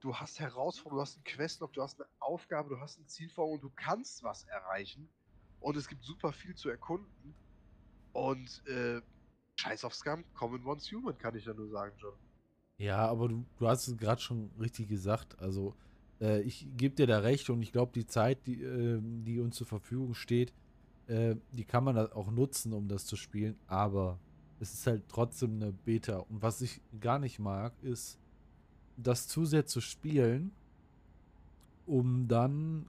Du 0.00 0.16
hast 0.16 0.40
Herausforderungen, 0.40 0.98
du 0.98 1.02
hast 1.02 1.14
einen 1.14 1.24
Questlog, 1.24 1.72
du 1.72 1.82
hast 1.82 2.00
eine 2.00 2.10
Aufgabe, 2.18 2.70
du 2.70 2.80
hast 2.80 2.98
ein 2.98 3.06
Ziel 3.06 3.30
vor 3.30 3.48
und 3.48 3.62
du 3.62 3.70
kannst 3.76 4.24
was 4.24 4.42
erreichen. 4.48 5.08
Und 5.60 5.76
es 5.76 5.86
gibt 5.86 6.02
super 6.02 6.32
viel 6.32 6.56
zu 6.56 6.68
erkunden. 6.68 7.36
Und 8.12 8.66
äh, 8.66 9.00
scheiß 9.62 9.84
auf 9.84 9.94
Scum, 9.94 10.24
Common 10.34 10.64
Once 10.66 10.90
Human, 10.92 11.16
kann 11.16 11.36
ich 11.36 11.44
ja 11.44 11.54
nur 11.54 11.68
sagen, 11.68 11.94
John. 11.98 12.14
Ja, 12.78 13.06
aber 13.06 13.28
du, 13.28 13.44
du 13.58 13.68
hast 13.68 13.86
es 13.88 13.96
gerade 13.96 14.20
schon 14.20 14.50
richtig 14.58 14.88
gesagt. 14.88 15.38
Also, 15.40 15.74
äh, 16.20 16.42
ich 16.42 16.66
gebe 16.76 16.94
dir 16.94 17.06
da 17.06 17.20
recht 17.20 17.48
und 17.50 17.62
ich 17.62 17.72
glaube, 17.72 17.92
die 17.94 18.06
Zeit, 18.06 18.46
die, 18.46 18.62
äh, 18.62 19.00
die 19.00 19.40
uns 19.40 19.56
zur 19.56 19.66
Verfügung 19.66 20.14
steht, 20.14 20.52
äh, 21.06 21.36
die 21.52 21.64
kann 21.64 21.84
man 21.84 21.96
auch 21.96 22.30
nutzen, 22.30 22.72
um 22.72 22.88
das 22.88 23.06
zu 23.06 23.16
spielen. 23.16 23.56
Aber 23.68 24.18
es 24.58 24.74
ist 24.74 24.86
halt 24.86 25.04
trotzdem 25.08 25.56
eine 25.56 25.72
Beta. 25.72 26.18
Und 26.18 26.42
was 26.42 26.60
ich 26.60 26.80
gar 27.00 27.18
nicht 27.18 27.38
mag, 27.38 27.72
ist, 27.82 28.18
das 28.96 29.28
zu 29.28 29.44
sehr 29.44 29.66
zu 29.66 29.80
spielen, 29.80 30.52
um 31.86 32.26
dann 32.26 32.86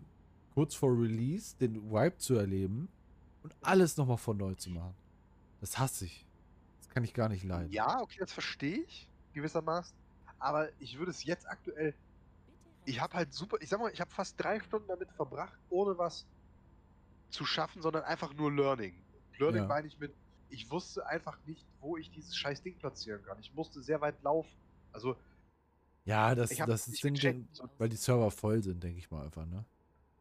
kurz 0.53 0.75
vor 0.75 0.91
Release 0.91 1.55
den 1.59 1.91
Vibe 1.91 2.17
zu 2.17 2.35
erleben 2.35 2.89
und 3.43 3.55
alles 3.61 3.97
nochmal 3.97 4.17
von 4.17 4.37
neu 4.37 4.55
zu 4.55 4.69
machen. 4.69 4.93
Das 5.61 5.77
hasse 5.79 6.05
ich. 6.05 6.25
Kann 6.93 7.03
ich 7.03 7.13
gar 7.13 7.29
nicht 7.29 7.43
leiden. 7.43 7.71
Ja, 7.71 8.01
okay, 8.01 8.17
das 8.19 8.31
verstehe 8.31 8.77
ich 8.77 9.09
gewissermaßen. 9.33 9.95
Aber 10.37 10.69
ich 10.79 10.97
würde 10.99 11.11
es 11.11 11.23
jetzt 11.23 11.47
aktuell. 11.47 11.95
Ich 12.85 13.01
habe 13.01 13.13
halt 13.15 13.33
super. 13.33 13.57
Ich 13.61 13.69
sag 13.69 13.79
mal, 13.79 13.91
ich 13.91 14.01
habe 14.01 14.11
fast 14.11 14.39
drei 14.41 14.59
Stunden 14.59 14.87
damit 14.87 15.09
verbracht, 15.13 15.57
ohne 15.69 15.97
was 15.97 16.25
zu 17.29 17.45
schaffen, 17.45 17.81
sondern 17.81 18.03
einfach 18.03 18.33
nur 18.33 18.51
Learning. 18.51 18.93
Learning 19.39 19.63
Ja. 19.63 19.67
meine 19.67 19.87
ich 19.87 19.97
mit. 19.97 20.13
Ich 20.49 20.69
wusste 20.69 21.05
einfach 21.07 21.37
nicht, 21.47 21.65
wo 21.79 21.97
ich 21.97 22.11
dieses 22.11 22.35
scheiß 22.35 22.61
Ding 22.61 22.77
platzieren 22.77 23.23
kann. 23.23 23.39
Ich 23.39 23.53
musste 23.55 23.81
sehr 23.81 23.99
weit 24.01 24.21
laufen. 24.21 24.51
Also, 24.91 25.15
Ja, 26.05 26.35
das, 26.35 26.55
das 26.55 26.87
ist 26.87 27.03
Ding, 27.03 27.15
gecheckt. 27.15 27.63
Weil 27.79 27.89
die 27.89 27.95
Server 27.95 28.29
voll 28.29 28.61
sind, 28.61 28.83
denke 28.83 28.99
ich 28.99 29.09
mal 29.09 29.23
einfach, 29.25 29.45
ne? 29.47 29.65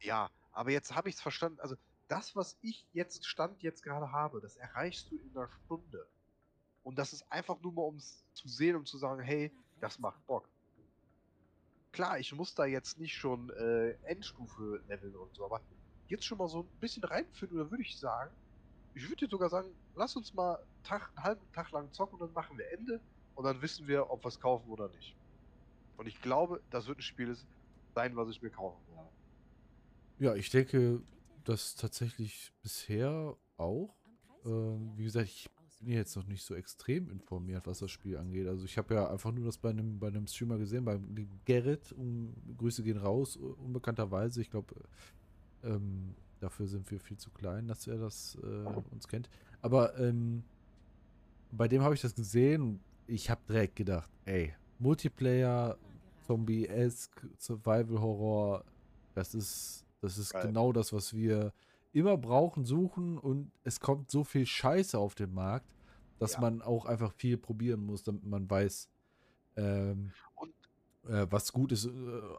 ja, 0.01 0.31
aber 0.53 0.71
jetzt 0.71 0.95
habe 0.95 1.11
ich 1.11 1.17
es 1.17 1.21
verstanden. 1.21 1.61
Also, 1.61 1.77
das, 2.09 2.35
was 2.35 2.57
ich 2.63 2.87
jetzt 2.93 3.27
Stand 3.27 3.63
jetzt 3.63 3.83
gerade 3.83 4.11
habe, 4.13 4.41
das 4.41 4.57
erreichst 4.57 5.11
du 5.11 5.17
in 5.17 5.31
einer 5.37 5.49
Stunde. 5.65 6.07
Und 6.83 6.99
das 6.99 7.13
ist 7.13 7.31
einfach 7.31 7.61
nur 7.61 7.73
mal, 7.73 7.83
um 7.83 7.97
es 7.97 8.25
zu 8.33 8.49
sehen, 8.49 8.77
um 8.77 8.85
zu 8.85 8.99
sagen, 8.99 9.23
hey, 9.23 9.53
das 9.81 9.99
macht 9.99 10.25
Bock. 10.27 10.49
Klar, 11.93 12.19
ich 12.19 12.33
muss 12.35 12.55
da 12.55 12.65
jetzt 12.65 12.99
nicht 12.99 13.15
schon 13.15 13.51
äh, 13.51 13.91
Endstufe 14.05 14.83
leveln 14.89 15.15
und 15.15 15.35
so, 15.35 15.45
aber 15.45 15.61
jetzt 16.09 16.25
schon 16.25 16.39
mal 16.39 16.49
so 16.49 16.61
ein 16.61 16.81
bisschen 16.81 17.05
reinfinden, 17.05 17.59
oder 17.61 17.71
würde 17.71 17.83
ich 17.83 17.99
sagen, 17.99 18.35
ich 18.95 19.03
würde 19.05 19.27
dir 19.27 19.29
sogar 19.29 19.49
sagen, 19.49 19.69
lass 19.95 20.17
uns 20.17 20.35
mal 20.35 20.59
Tag, 20.83 21.11
einen 21.15 21.25
halben 21.25 21.53
Tag 21.53 21.71
lang 21.71 21.93
zocken 21.93 22.19
und 22.19 22.27
dann 22.27 22.35
machen 22.35 22.59
wir 22.59 22.71
Ende 22.73 23.01
und 23.35 23.45
dann 23.45 23.61
wissen 23.63 23.87
wir, 23.87 24.11
ob 24.11 24.25
wir 24.25 24.29
es 24.29 24.41
kaufen 24.41 24.69
oder 24.71 24.89
nicht. 24.89 25.17
Und 25.97 26.07
ich 26.07 26.21
glaube, 26.21 26.63
das 26.71 26.87
wird 26.87 26.99
ein 26.99 27.03
Spiel 27.03 27.37
sein, 27.95 28.17
was 28.17 28.29
ich 28.31 28.43
mir 28.43 28.51
kaufen 28.51 28.81
werde. 28.95 29.09
Ja, 30.19 30.35
ich 30.35 30.51
denke, 30.51 31.03
das 31.45 31.75
tatsächlich 31.75 32.53
bisher 32.63 33.37
auch. 33.57 33.95
Ähm, 34.45 34.93
wie 34.97 35.05
gesagt, 35.05 35.29
ich 35.29 35.49
bin 35.83 35.93
ja 35.93 35.99
jetzt 35.99 36.17
noch 36.17 36.27
nicht 36.27 36.43
so 36.45 36.55
extrem 36.55 37.11
informiert, 37.11 37.67
was 37.67 37.81
das 37.81 37.91
Spiel 37.91 38.17
angeht. 38.17 38.47
Also 38.47 38.65
ich 38.65 38.79
habe 38.79 38.95
ja 38.95 39.11
einfach 39.11 39.33
nur 39.33 39.45
das 39.45 39.59
bei 39.59 39.71
einem, 39.71 39.99
bei 39.99 40.09
einem 40.09 40.27
Streamer 40.27 40.59
gesehen, 40.59 40.85
lieben 41.15 41.41
Gerrit. 41.45 41.93
Um, 41.93 42.33
Grüße 42.57 42.83
gehen 42.83 42.99
raus, 42.99 43.37
unbekannterweise. 43.37 44.41
Ich 44.41 44.51
glaube, 44.51 44.75
ähm, 45.65 46.15
dafür 46.41 46.67
sind 46.67 46.91
wir 46.91 47.01
viel 47.01 47.19
zu 47.19 47.31
klein, 47.31 47.69
dass 47.69 47.87
er 47.87 47.99
das 47.99 48.39
äh, 48.43 48.93
uns 48.93 49.07
kennt. 49.09 49.29
Aber 49.61 49.99
ähm, 49.99 50.43
bei 51.51 51.69
dem 51.69 51.83
habe 51.83 51.95
ich 51.95 52.01
das 52.01 52.15
gesehen 52.15 52.81
ich 53.07 53.31
habe 53.31 53.41
direkt 53.49 53.77
gedacht, 53.77 54.11
ey, 54.25 54.55
Multiplayer, 54.79 55.77
Zombie-esque, 56.27 57.29
Survival-Horror, 57.39 58.65
das 59.15 59.35
ist, 59.35 59.85
das 60.01 60.19
ist 60.19 60.33
Geil. 60.33 60.47
genau 60.47 60.73
das, 60.73 60.93
was 60.93 61.15
wir 61.15 61.53
immer 61.93 62.17
brauchen, 62.17 62.65
suchen 62.65 63.19
und 63.19 63.53
es 63.65 63.81
kommt 63.81 64.11
so 64.11 64.25
viel 64.25 64.47
Scheiße 64.47 64.99
auf 64.99 65.15
den 65.15 65.33
Markt, 65.33 65.67
dass 66.19 66.35
Ja. 66.35 66.41
man 66.41 66.63
auch 66.63 66.87
einfach 66.87 67.13
viel 67.13 67.37
probieren 67.37 67.85
muss, 67.85 68.03
damit 68.03 68.25
man 68.25 68.49
weiß, 68.49 68.89
ähm, 69.57 70.13
äh, 71.09 71.27
was 71.31 71.53
gut 71.53 71.73
ist. 71.73 71.87
Äh, 71.87 71.91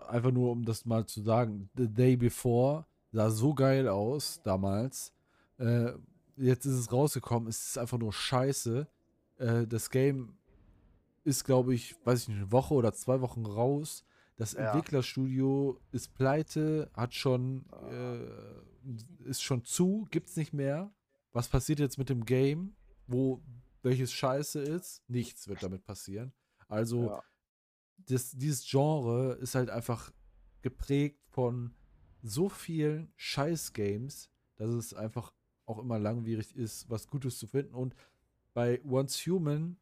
einfach 0.07 0.31
nur, 0.31 0.51
um 0.51 0.65
das 0.65 0.85
mal 0.85 1.05
zu 1.05 1.21
sagen, 1.21 1.69
The 1.75 1.87
Day 1.87 2.15
Before 2.15 2.85
sah 3.11 3.29
so 3.29 3.53
geil 3.53 3.87
aus 3.87 4.41
damals. 4.43 5.13
Äh, 5.57 5.91
jetzt 6.37 6.65
ist 6.65 6.73
es 6.73 6.91
rausgekommen, 6.91 7.47
es 7.49 7.69
ist 7.69 7.77
einfach 7.77 7.99
nur 7.99 8.13
scheiße. 8.13 8.87
Äh, 9.37 9.67
das 9.67 9.89
Game 9.89 10.37
ist, 11.23 11.43
glaube 11.43 11.75
ich, 11.75 11.95
weiß 12.05 12.23
ich 12.23 12.27
nicht, 12.29 12.37
eine 12.37 12.51
Woche 12.51 12.73
oder 12.73 12.93
zwei 12.93 13.21
Wochen 13.21 13.45
raus. 13.45 14.03
Das 14.43 14.51
Ja. 14.53 14.73
Entwicklerstudio 14.73 15.79
ist 15.93 16.13
pleite, 16.15 16.91
hat 16.93 17.13
schon, 17.13 17.65
äh, 17.89 19.29
ist 19.29 19.41
schon 19.41 19.63
zu, 19.63 20.05
gibt's 20.11 20.35
nicht 20.35 20.51
mehr. 20.51 20.93
Was 21.31 21.47
passiert 21.47 21.79
jetzt 21.79 21.97
mit 21.97 22.09
dem 22.09 22.25
Game, 22.25 22.75
wo 23.07 23.41
welches 23.83 24.11
scheiße 24.11 24.59
ist? 24.61 25.01
Nichts 25.07 25.47
wird 25.47 25.63
damit 25.63 25.85
passieren. 25.85 26.33
Also, 26.67 27.05
Ja. 27.05 27.23
das, 27.99 28.31
dieses 28.31 28.65
Genre 28.69 29.35
ist 29.35 29.55
halt 29.55 29.69
einfach 29.69 30.11
geprägt 30.61 31.21
von 31.29 31.73
so 32.21 32.49
vielen 32.49 33.13
Scheiß-Games, 33.15 34.29
dass 34.57 34.69
es 34.71 34.93
einfach 34.93 35.33
auch 35.65 35.79
immer 35.79 35.99
langwierig 35.99 36.53
ist, 36.53 36.89
was 36.89 37.07
Gutes 37.07 37.37
zu 37.37 37.47
finden. 37.47 37.73
Und 37.75 37.95
bei 38.53 38.81
Once 38.83 39.25
Human 39.25 39.77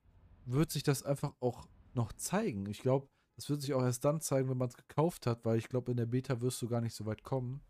wird 0.45 0.69
sich 0.69 0.83
das 0.83 1.01
einfach 1.01 1.33
auch 1.39 1.67
noch 1.95 2.13
zeigen. 2.13 2.67
Ich 2.67 2.81
glaube, 2.83 3.07
das 3.35 3.49
wird 3.49 3.61
sich 3.61 3.73
auch 3.73 3.81
erst 3.81 4.05
dann 4.05 4.21
zeigen, 4.21 4.49
wenn 4.49 4.57
man 4.57 4.69
es 4.69 4.77
gekauft 4.77 5.25
hat, 5.25 5.45
weil 5.45 5.57
ich 5.57 5.69
glaube, 5.69 5.91
in 5.91 5.97
der 5.97 6.05
Beta 6.05 6.41
wirst 6.41 6.61
du 6.61 6.67
gar 6.67 6.81
nicht 6.81 6.95
so 6.95 7.05
weit 7.05 7.23
kommen. 7.23 7.63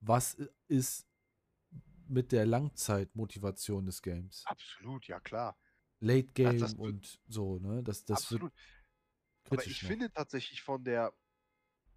Was 0.00 0.36
ist 0.68 1.06
mit 2.06 2.32
der 2.32 2.46
Langzeitmotivation 2.46 3.86
des 3.86 4.02
Games? 4.02 4.44
Absolut, 4.46 5.06
ja 5.06 5.20
klar. 5.20 5.58
Late 6.00 6.28
Game 6.28 6.58
das 6.58 6.72
wird- 6.72 6.80
und 6.80 7.20
so, 7.28 7.58
ne? 7.58 7.82
Das, 7.82 8.04
das 8.04 8.22
Absolut. 8.22 8.52
Aber 9.50 9.66
ich 9.66 9.82
noch. 9.82 9.88
finde 9.88 10.12
tatsächlich 10.12 10.62
von 10.62 10.84
der, 10.84 11.12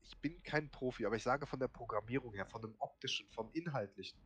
ich 0.04 0.18
bin 0.20 0.42
kein 0.42 0.72
Profi, 0.72 1.06
aber 1.06 1.16
ich 1.16 1.24
sage 1.24 1.46
von 1.46 1.60
der 1.60 1.68
Programmierung 1.68 2.34
her, 2.34 2.46
von 2.46 2.62
dem 2.62 2.76
optischen, 2.80 3.30
vom 3.32 3.52
inhaltlichen, 3.54 4.20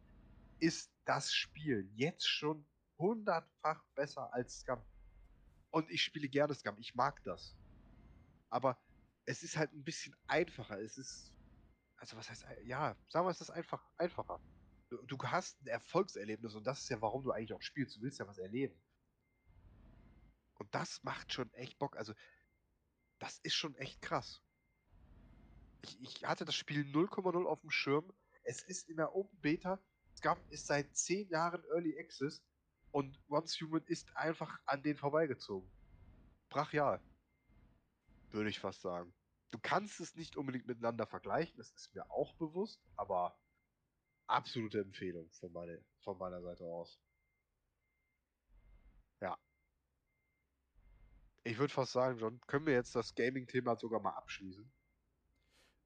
ist 0.59 0.91
das 1.05 1.33
Spiel 1.33 1.89
jetzt 1.95 2.27
schon 2.27 2.65
hundertfach 2.97 3.83
besser 3.95 4.33
als 4.33 4.59
Scum. 4.59 4.81
Und 5.71 5.89
ich 5.91 6.03
spiele 6.03 6.29
gerne 6.29 6.53
Scum, 6.53 6.77
ich 6.77 6.95
mag 6.95 7.21
das. 7.23 7.57
Aber 8.49 8.79
es 9.25 9.43
ist 9.43 9.57
halt 9.57 9.73
ein 9.73 9.83
bisschen 9.83 10.15
einfacher. 10.27 10.79
Es 10.79 10.97
ist, 10.97 11.33
also 11.97 12.15
was 12.17 12.29
heißt, 12.29 12.45
ein- 12.45 12.65
ja, 12.65 12.95
sagen 13.09 13.25
wir, 13.25 13.31
es 13.31 13.41
ist 13.41 13.49
einfach 13.49 13.83
einfacher. 13.97 14.39
Du, 14.89 14.97
du 15.03 15.17
hast 15.23 15.61
ein 15.61 15.67
Erfolgserlebnis 15.67 16.53
und 16.55 16.65
das 16.65 16.81
ist 16.81 16.89
ja, 16.89 17.01
warum 17.01 17.23
du 17.23 17.31
eigentlich 17.31 17.53
auch 17.53 17.61
spielst. 17.61 17.97
Du 17.97 18.01
willst 18.01 18.19
ja 18.19 18.27
was 18.27 18.37
erleben. 18.37 18.79
Und 20.55 20.73
das 20.73 21.03
macht 21.03 21.33
schon 21.33 21.51
echt 21.53 21.77
Bock. 21.79 21.97
Also, 21.97 22.13
das 23.19 23.39
ist 23.39 23.55
schon 23.55 23.75
echt 23.75 24.01
krass. 24.01 24.41
Ich, 25.81 25.99
ich 26.01 26.25
hatte 26.25 26.45
das 26.45 26.55
Spiel 26.55 26.81
0,0 26.83 27.45
auf 27.45 27.61
dem 27.61 27.71
Schirm. 27.71 28.13
Es 28.43 28.61
ist 28.63 28.89
in 28.89 28.97
der 28.97 29.15
Open 29.15 29.39
Beta. 29.41 29.79
Es 30.13 30.21
gab 30.21 30.39
es 30.49 30.65
seit 30.65 30.95
10 30.95 31.27
Jahren 31.29 31.63
Early 31.65 31.99
Access 31.99 32.41
und 32.91 33.19
Once 33.27 33.59
Human 33.59 33.83
ist 33.87 34.15
einfach 34.15 34.59
an 34.65 34.81
den 34.81 34.95
vorbeigezogen. 34.95 35.69
Brachial. 36.49 37.01
Würde 38.31 38.49
ich 38.49 38.59
fast 38.59 38.81
sagen. 38.81 39.13
Du 39.51 39.59
kannst 39.61 39.99
es 39.99 40.15
nicht 40.15 40.35
unbedingt 40.35 40.67
miteinander 40.67 41.05
vergleichen, 41.05 41.55
das 41.57 41.71
ist 41.71 41.93
mir 41.95 42.09
auch 42.11 42.33
bewusst, 42.33 42.81
aber 42.95 43.39
absolute 44.27 44.81
Empfehlung 44.81 45.29
von, 45.31 45.51
meine, 45.53 45.81
von 46.03 46.17
meiner 46.17 46.41
Seite 46.41 46.65
aus. 46.65 46.99
Ja. 49.21 49.37
Ich 51.43 51.57
würde 51.57 51.73
fast 51.73 51.93
sagen, 51.93 52.19
John, 52.19 52.41
können 52.47 52.65
wir 52.65 52.73
jetzt 52.73 52.95
das 52.95 53.15
Gaming-Thema 53.15 53.75
sogar 53.77 54.01
mal 54.01 54.11
abschließen? 54.11 54.69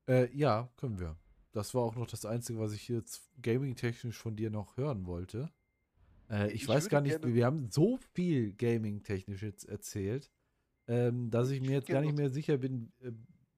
Äh, 0.08 0.36
ja, 0.36 0.70
können 0.78 1.00
wir. 1.00 1.18
Das 1.52 1.74
war 1.74 1.84
auch 1.84 1.96
noch 1.96 2.08
das 2.08 2.26
Einzige, 2.26 2.60
was 2.60 2.74
ich 2.74 2.88
jetzt 2.88 3.30
gaming-technisch 3.42 4.18
von 4.18 4.36
dir 4.36 4.50
noch 4.50 4.78
hören 4.78 5.06
wollte. 5.06 5.52
Äh, 6.30 6.48
ich, 6.48 6.64
ich, 6.64 6.68
weiß 6.68 6.90
gar 6.90 7.02
nicht, 7.02 7.24
wir 7.24 7.46
haben 7.46 7.70
so 7.70 7.98
viel 8.14 8.54
gaming-technisch 8.54 9.42
jetzt 9.42 9.66
erzählt, 9.66 10.32
ähm, 10.90 11.30
dass 11.30 11.52
ich, 11.52 11.62
mir 11.62 11.72
jetzt 11.72 11.88
gar 11.88 12.02
nicht 12.02 12.18
mehr 12.18 12.32
sicher 12.32 12.58
bin, 12.58 12.92
äh, 13.02 13.12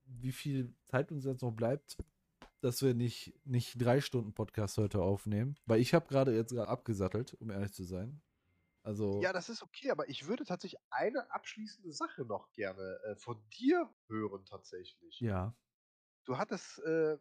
wie 0.06 0.34
viel 0.34 0.76
Zeit 0.88 1.12
uns 1.12 1.24
jetzt 1.26 1.42
noch 1.42 1.54
bleibt, 1.54 1.98
dass 2.60 2.82
wir 2.82 2.94
nicht, 2.94 3.34
nicht 3.46 3.82
drei 3.82 4.02
Stunden 4.02 4.34
Podcast 4.34 4.78
heute 4.78 5.02
aufnehmen. 5.02 5.56
Weil 5.66 5.80
ich 5.80 5.94
habe 5.94 6.08
gerade 6.08 6.36
jetzt 6.36 6.52
gerade 6.52 6.68
abgesattelt, 6.68 7.34
um 7.36 7.50
ehrlich 7.50 7.72
zu 7.72 7.84
sein. 7.84 8.22
Also. 8.84 9.22
Ja, 9.22 9.32
das 9.32 9.48
ist 9.48 9.64
okay, 9.64 9.92
aber 9.92 10.10
ich 10.10 10.28
würde 10.28 10.44
tatsächlich 10.44 10.82
eine 10.90 11.32
abschließende 11.32 11.94
Sache 11.94 12.26
noch 12.26 12.52
gerne 12.52 13.00
äh, 13.06 13.16
von 13.16 13.42
dir 13.60 13.90
hören, 14.08 14.44
tatsächlich. 14.46 15.20
Ja. 15.22 15.56
Du 16.26 16.38
hattest 16.38 16.80
äh, 16.80 17.18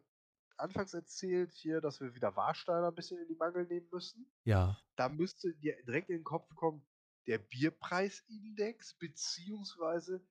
anfangs 0.57 0.93
erzählt 0.93 1.53
hier, 1.53 1.79
dass 1.79 2.01
wir 2.01 2.13
wieder 2.13 2.35
Warsteiner 2.35 2.89
ein 2.89 2.95
bisschen 2.95 3.19
in 3.19 3.27
die 3.27 3.35
Mangel 3.35 3.65
nehmen 3.65 3.87
müssen. 3.91 4.25
Ja. 4.43 4.77
Da 4.95 5.07
müsste 5.07 5.53
dir 5.53 5.75
direkt 5.83 6.09
in 6.09 6.17
den 6.17 6.23
Kopf 6.23 6.53
kommen, 6.55 6.85
der 7.27 7.37
Bierpreisindex 7.37 8.95
beziehungsweise 8.95 10.25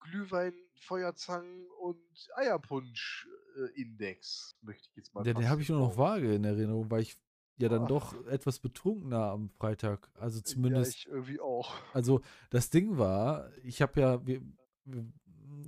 Glühwein, 0.00 0.54
Feuerzangen 0.74 1.66
und 1.80 2.00
Eierpunsch-Index, 2.36 4.56
möchte 4.62 4.88
ich 4.90 4.96
jetzt 4.96 5.12
mal 5.14 5.26
Ja, 5.26 5.34
den 5.34 5.48
habe 5.48 5.60
ich 5.60 5.68
nur 5.68 5.80
noch 5.80 5.98
vage 5.98 6.34
in 6.34 6.44
Erinnerung, 6.44 6.88
weil 6.90 7.02
ich 7.02 7.16
ja 7.58 7.68
dann 7.68 7.82
Ach. 7.84 7.88
doch 7.88 8.26
etwas 8.26 8.58
betrunkener 8.60 9.30
am 9.30 9.50
Freitag. 9.50 10.10
Also 10.14 10.40
zumindest. 10.40 10.92
Ja, 10.92 10.98
ich 10.98 11.08
irgendwie 11.08 11.40
auch. 11.40 11.74
Also 11.92 12.22
das 12.50 12.70
Ding 12.70 12.96
war, 12.98 13.50
ich 13.64 13.82
habe 13.82 14.00
ja, 14.00 14.24
wir, 14.26 14.40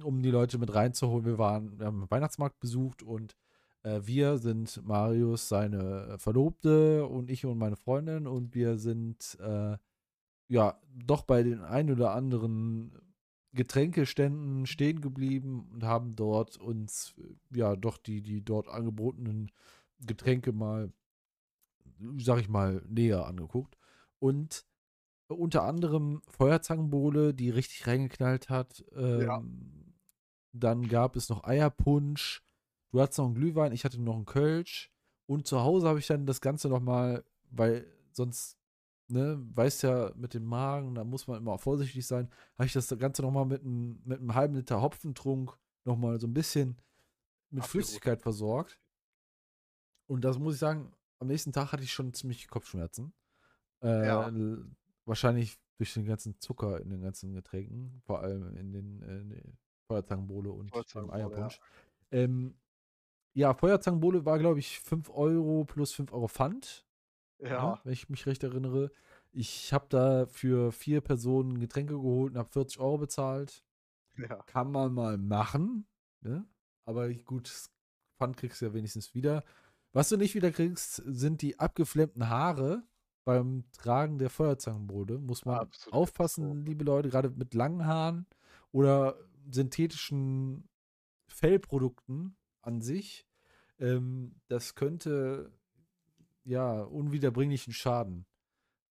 um 0.04 0.22
die 0.22 0.30
Leute 0.30 0.58
mit 0.58 0.72
reinzuholen, 0.72 1.24
wir 1.24 1.38
waren, 1.38 1.76
wir 1.78 1.86
haben 1.86 2.00
den 2.00 2.10
Weihnachtsmarkt 2.10 2.60
besucht 2.60 3.02
und 3.02 3.34
äh, 3.82 4.00
wir 4.04 4.38
sind 4.38 4.86
Marius, 4.86 5.48
seine 5.48 6.16
Verlobte 6.18 7.04
und 7.06 7.28
ich 7.30 7.44
und 7.44 7.58
meine 7.58 7.74
Freundin 7.76 8.28
und 8.28 8.54
wir 8.54 8.78
sind 8.78 9.36
äh, 9.40 9.76
ja 10.51 10.78
doch 10.92 11.22
bei 11.22 11.42
den 11.42 11.62
ein 11.62 11.90
oder 11.90 12.12
anderen 12.12 12.92
Getränkeständen 13.53 14.66
stehen 14.66 15.01
geblieben 15.01 15.68
und 15.72 15.84
haben 15.84 16.14
dort 16.16 16.57
uns 16.59 17.14
ja 17.55 17.76
doch 17.76 17.96
die, 17.96 18.20
die 18.20 18.44
dort 18.44 18.68
angebotenen 18.68 19.51
Getränke 20.01 20.53
mal, 20.53 20.92
sag 22.18 22.40
ich 22.40 22.48
mal, 22.48 22.82
näher 22.88 23.26
angeguckt. 23.26 23.78
Und 24.18 24.66
unter 25.28 25.62
anderem 25.62 26.20
Feuerzangenbowle, 26.28 27.32
die 27.32 27.51
richtig 27.51 27.86
reingeknallt 27.86 28.48
hat. 28.48 28.84
Ähm, 28.94 29.20
ja. 29.20 29.42
Dann 30.53 30.88
gab 30.88 31.14
es 31.14 31.28
noch 31.28 31.44
Eierpunsch. 31.44 32.42
Du 32.90 33.01
hattest 33.01 33.18
noch 33.18 33.26
einen 33.26 33.34
Glühwein, 33.36 33.72
ich 33.72 33.84
hatte 33.84 34.01
noch 34.01 34.16
einen 34.16 34.26
Kölsch. 34.26 34.90
Und 35.26 35.46
zu 35.46 35.61
Hause 35.61 35.86
habe 35.86 36.01
ich 36.01 36.09
dann 36.09 36.26
das 36.26 36.40
Ganze 36.40 36.68
nochmal, 36.68 37.24
weil 37.51 37.86
sonst 38.12 38.59
ne, 39.11 39.38
weißt 39.54 39.82
ja, 39.82 40.12
mit 40.16 40.34
dem 40.34 40.44
Magen, 40.44 40.94
da 40.94 41.04
muss 41.04 41.26
man 41.26 41.38
immer 41.38 41.58
vorsichtig 41.58 42.06
sein, 42.06 42.28
habe 42.56 42.66
ich 42.66 42.72
das 42.72 42.88
Ganze 42.98 43.22
nochmal 43.22 43.46
mit, 43.46 43.64
ein, 43.64 44.00
mit 44.04 44.20
einem 44.20 44.34
halben 44.34 44.54
Liter 44.54 44.80
Hopfentrunk 44.80 45.56
nochmal 45.84 46.20
so 46.20 46.26
ein 46.26 46.34
bisschen 46.34 46.76
mit 47.50 47.62
Abgerufen. 47.62 47.70
Flüssigkeit 47.70 48.22
versorgt. 48.22 48.78
Und 50.06 50.24
das 50.24 50.38
muss 50.38 50.54
ich 50.54 50.61
sagen, 50.61 50.92
am 51.18 51.28
nächsten 51.28 51.52
Tag 51.52 51.72
hatte 51.72 51.82
ich 51.82 51.92
schon 51.92 52.12
ziemlich 52.14 52.48
Kopfschmerzen. 52.48 53.12
Äh, 53.82 54.06
ja. 54.06 54.32
Wahrscheinlich 55.04 55.58
durch 55.76 55.94
den 55.94 56.04
ganzen 56.04 56.38
Zucker 56.38 56.80
in 56.80 56.90
den 56.90 57.00
ganzen 57.00 57.32
Getränken, 57.32 58.00
vor 58.04 58.20
allem 58.20 58.56
in 58.56 58.72
den, 58.72 59.02
äh, 59.32 59.42
Feuerzangenbowle 59.88 60.50
und 60.50 60.72
dem 60.94 61.11
Eierpunsch. 61.11 61.58
Ja. 62.12 62.18
Ähm, 62.18 62.54
ja, 63.32 63.54
Feuerzangenbowle 63.54 64.24
war, 64.24 64.38
glaube 64.38 64.58
ich, 64.58 64.80
5 64.80 65.11
Euro 65.11 65.64
plus 65.64 65.92
5 65.92 66.12
Euro 66.12 66.28
Pfand. 66.28 66.86
Ja. 67.43 67.49
ja. 67.49 67.80
Wenn 67.84 67.93
ich 67.93 68.09
mich 68.09 68.26
recht 68.26 68.43
erinnere. 68.43 68.91
Ich 69.32 69.72
habe 69.72 69.86
da 69.88 70.26
für 70.26 70.72
vier 70.72 71.01
Personen 71.01 71.61
Getränke 71.61 71.95
geholt 71.95 72.32
und 72.32 72.38
habe 72.38 72.51
40 72.51 72.80
Euro 72.80 72.99
bezahlt. 72.99 73.62
Ja. 74.16 74.43
Kann 74.47 74.72
man 74.72 74.93
mal 74.93 75.18
machen. 75.18 75.86
Ne? 76.20 76.45
Aber 76.84 77.09
gut, 77.12 77.51
Pfand 78.18 78.36
kriegst 78.36 78.61
du 78.61 78.66
ja 78.66 78.74
wenigstens 78.74 79.14
wieder. 79.14 79.45
Was 79.93 80.09
du 80.09 80.16
nicht 80.16 80.34
wieder 80.34 80.51
kriegst, 80.51 80.97
sind 81.07 81.43
die 81.43 81.59
abgeflammten 81.59 82.28
Haare 82.28 82.82
beim 83.24 83.64
Tragen 83.72 84.18
der 84.18 84.30
Feuerzangenbowle. 84.30 85.18
Muss 85.18 85.45
man 85.45 85.59
Absolut. 85.59 85.95
aufpassen, 85.95 86.64
liebe 86.64 86.84
Leute, 86.84 87.09
gerade 87.09 87.30
mit 87.30 87.55
langen 87.55 87.86
Haaren 87.86 88.26
oder 88.72 89.16
synthetischen 89.51 90.68
Fellprodukten 91.28 92.36
an 92.62 92.80
sich. 92.80 93.26
Ähm, 93.78 94.36
das 94.49 94.74
könnte 94.74 95.53
ja, 96.45 96.82
unwiederbringlichen 96.82 97.72
Schaden 97.72 98.26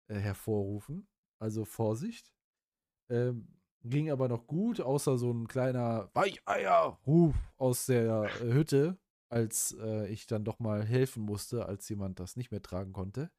äh, 0.09 0.19
hervorrufen. 0.19 1.09
Also 1.39 1.65
Vorsicht. 1.65 2.33
Ähm, 3.11 3.59
ging 3.85 4.11
aber 4.11 4.29
noch 4.29 4.47
gut, 4.47 4.81
außer 4.81 5.19
so 5.19 5.31
ein 5.33 5.47
kleiner 5.47 6.11
Weicheier-Ruf 6.15 7.37
aus 7.57 7.87
der 7.87 8.25
äh, 8.41 8.53
Hütte, 8.53 8.99
als 9.29 9.77
äh, 9.81 10.09
ich 10.09 10.27
dann 10.27 10.45
doch 10.45 10.59
mal 10.59 10.85
helfen 10.85 11.23
musste, 11.23 11.67
als 11.67 11.89
jemand 11.89 12.21
das 12.21 12.37
nicht 12.37 12.51
mehr 12.51 12.63
tragen 12.63 12.93
konnte. 12.93 13.31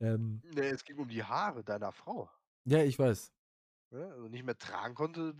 Ähm, 0.00 0.42
nee, 0.54 0.68
es 0.68 0.84
ging 0.84 0.98
um 0.98 1.08
die 1.08 1.22
Haare 1.22 1.62
deiner 1.64 1.92
Frau. 1.92 2.28
Ja, 2.64 2.82
ich 2.82 2.98
weiß. 2.98 3.32
Ja, 3.92 4.08
also 4.10 4.28
nicht 4.28 4.44
mehr 4.44 4.58
tragen 4.58 4.94
konnte. 4.94 5.34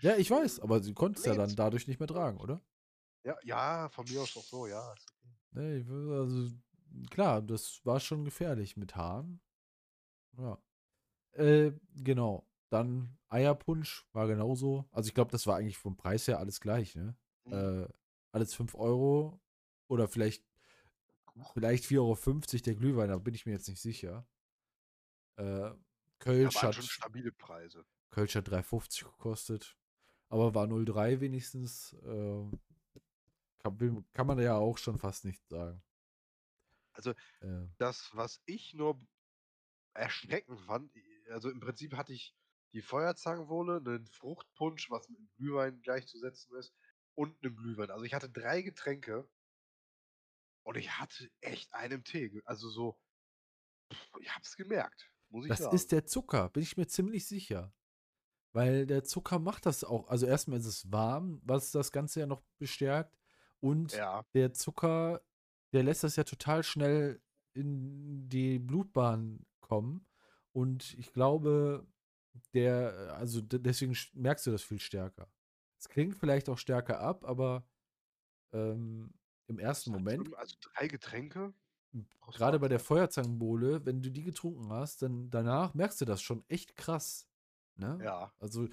Ja, 0.00 0.16
ich 0.16 0.30
weiß, 0.30 0.60
aber 0.60 0.82
sie 0.82 0.94
konnte 0.94 1.20
es 1.20 1.26
ja 1.26 1.34
dann 1.34 1.54
dadurch 1.54 1.86
nicht 1.86 2.00
mehr 2.00 2.08
tragen, 2.08 2.38
oder? 2.38 2.60
Ja, 3.24 3.36
ja, 3.44 3.88
von 3.88 4.04
mir 4.08 4.20
aus 4.20 4.36
auch 4.36 4.42
so, 4.42 4.66
ja. 4.66 4.94
Nee, 5.52 5.84
also 5.88 6.50
klar, 7.10 7.42
das 7.42 7.84
war 7.84 8.00
schon 8.00 8.24
gefährlich 8.24 8.76
mit 8.76 8.96
Haaren. 8.96 9.40
Ja. 10.38 10.58
Äh, 11.32 11.72
genau. 11.94 12.46
Dann 12.70 13.18
Eierpunsch 13.28 14.06
war 14.12 14.26
genauso. 14.26 14.88
Also 14.92 15.08
ich 15.08 15.14
glaube, 15.14 15.30
das 15.30 15.46
war 15.46 15.56
eigentlich 15.56 15.78
vom 15.78 15.96
Preis 15.96 16.26
her 16.26 16.38
alles 16.38 16.60
gleich, 16.60 16.94
ne? 16.94 17.16
Mhm. 17.44 17.52
Äh, 17.52 17.88
alles 18.32 18.54
5 18.54 18.74
Euro. 18.74 19.40
Oder 19.88 20.08
vielleicht, 20.08 20.44
vielleicht 21.52 21.84
4,50 21.84 21.98
Euro 21.98 22.62
der 22.64 22.74
Glühwein, 22.74 23.08
da 23.10 23.18
bin 23.18 23.34
ich 23.34 23.44
mir 23.44 23.52
jetzt 23.52 23.68
nicht 23.68 23.80
sicher. 23.80 24.26
Äh, 25.36 25.72
Kölsch 26.18 26.54
ja, 26.54 26.62
hat. 26.62 26.74
schon 26.76 26.84
stabile 26.84 27.32
Preise. 27.32 27.84
Kölsch 28.10 28.36
hat 28.36 28.48
3,50 28.48 29.04
gekostet. 29.04 29.76
Aber 30.28 30.54
war 30.54 30.66
0,3 30.66 31.20
wenigstens. 31.20 31.92
Äh, 32.04 32.50
kann, 33.58 34.06
kann 34.12 34.26
man 34.26 34.38
ja 34.38 34.56
auch 34.56 34.78
schon 34.78 34.98
fast 34.98 35.24
nicht 35.24 35.46
sagen. 35.48 35.82
Also 37.06 37.18
ja. 37.42 37.68
das, 37.78 38.10
was 38.14 38.40
ich 38.46 38.74
nur 38.74 39.00
erschreckend 39.94 40.60
fand, 40.60 40.92
also 41.30 41.50
im 41.50 41.60
Prinzip 41.60 41.96
hatte 41.96 42.12
ich 42.12 42.34
die 42.72 42.82
Feuerzangenwohle, 42.82 43.76
einen 43.76 44.06
Fruchtpunsch, 44.06 44.90
was 44.90 45.08
mit 45.08 45.18
einem 45.18 45.30
Glühwein 45.36 45.82
gleichzusetzen 45.82 46.56
ist, 46.56 46.72
und 47.14 47.36
einen 47.42 47.56
Glühwein. 47.56 47.90
Also 47.90 48.04
ich 48.04 48.14
hatte 48.14 48.30
drei 48.30 48.62
Getränke 48.62 49.28
und 50.62 50.76
ich 50.76 50.98
hatte 50.98 51.30
echt 51.40 51.74
einen 51.74 52.04
Tee. 52.04 52.40
Also 52.44 52.70
so, 52.70 52.98
ich 54.20 54.34
hab's 54.34 54.56
gemerkt, 54.56 55.10
muss 55.28 55.44
ich 55.44 55.50
das 55.50 55.58
sagen. 55.58 55.72
Das 55.72 55.82
ist 55.82 55.92
der 55.92 56.06
Zucker, 56.06 56.48
bin 56.50 56.62
ich 56.62 56.76
mir 56.76 56.86
ziemlich 56.86 57.26
sicher. 57.26 57.74
Weil 58.54 58.86
der 58.86 59.02
Zucker 59.02 59.38
macht 59.38 59.66
das 59.66 59.82
auch. 59.82 60.08
Also 60.08 60.26
erstmal 60.26 60.58
ist 60.58 60.66
es 60.66 60.92
warm, 60.92 61.40
was 61.42 61.70
das 61.70 61.90
Ganze 61.90 62.20
ja 62.20 62.26
noch 62.26 62.42
bestärkt. 62.58 63.18
Und 63.60 63.92
ja. 63.92 64.24
der 64.34 64.52
Zucker 64.52 65.22
der 65.72 65.82
lässt 65.82 66.04
das 66.04 66.16
ja 66.16 66.24
total 66.24 66.62
schnell 66.62 67.20
in 67.54 68.28
die 68.28 68.58
Blutbahn 68.58 69.46
kommen. 69.60 70.06
Und 70.52 70.94
ich 70.98 71.12
glaube, 71.12 71.86
der, 72.54 73.14
also 73.16 73.40
deswegen 73.40 73.96
merkst 74.14 74.46
du 74.46 74.50
das 74.50 74.62
viel 74.62 74.80
stärker. 74.80 75.28
Es 75.78 75.88
klingt 75.88 76.16
vielleicht 76.16 76.48
auch 76.48 76.58
stärker 76.58 77.00
ab, 77.00 77.24
aber 77.24 77.66
ähm, 78.52 79.12
im 79.48 79.58
ersten 79.58 79.92
Moment. 79.92 80.34
Also 80.36 80.56
drei 80.60 80.88
Getränke? 80.88 81.52
Gerade 82.32 82.58
bei 82.58 82.68
der 82.68 82.78
Feuerzangenbowle, 82.78 83.84
wenn 83.84 84.00
du 84.00 84.10
die 84.10 84.22
getrunken 84.22 84.72
hast, 84.72 85.02
dann 85.02 85.28
danach 85.28 85.74
merkst 85.74 86.00
du 86.00 86.04
das 86.04 86.22
schon 86.22 86.44
echt 86.48 86.74
krass. 86.74 87.28
Ne? 87.76 87.98
Ja. 88.02 88.32
Also, 88.38 88.68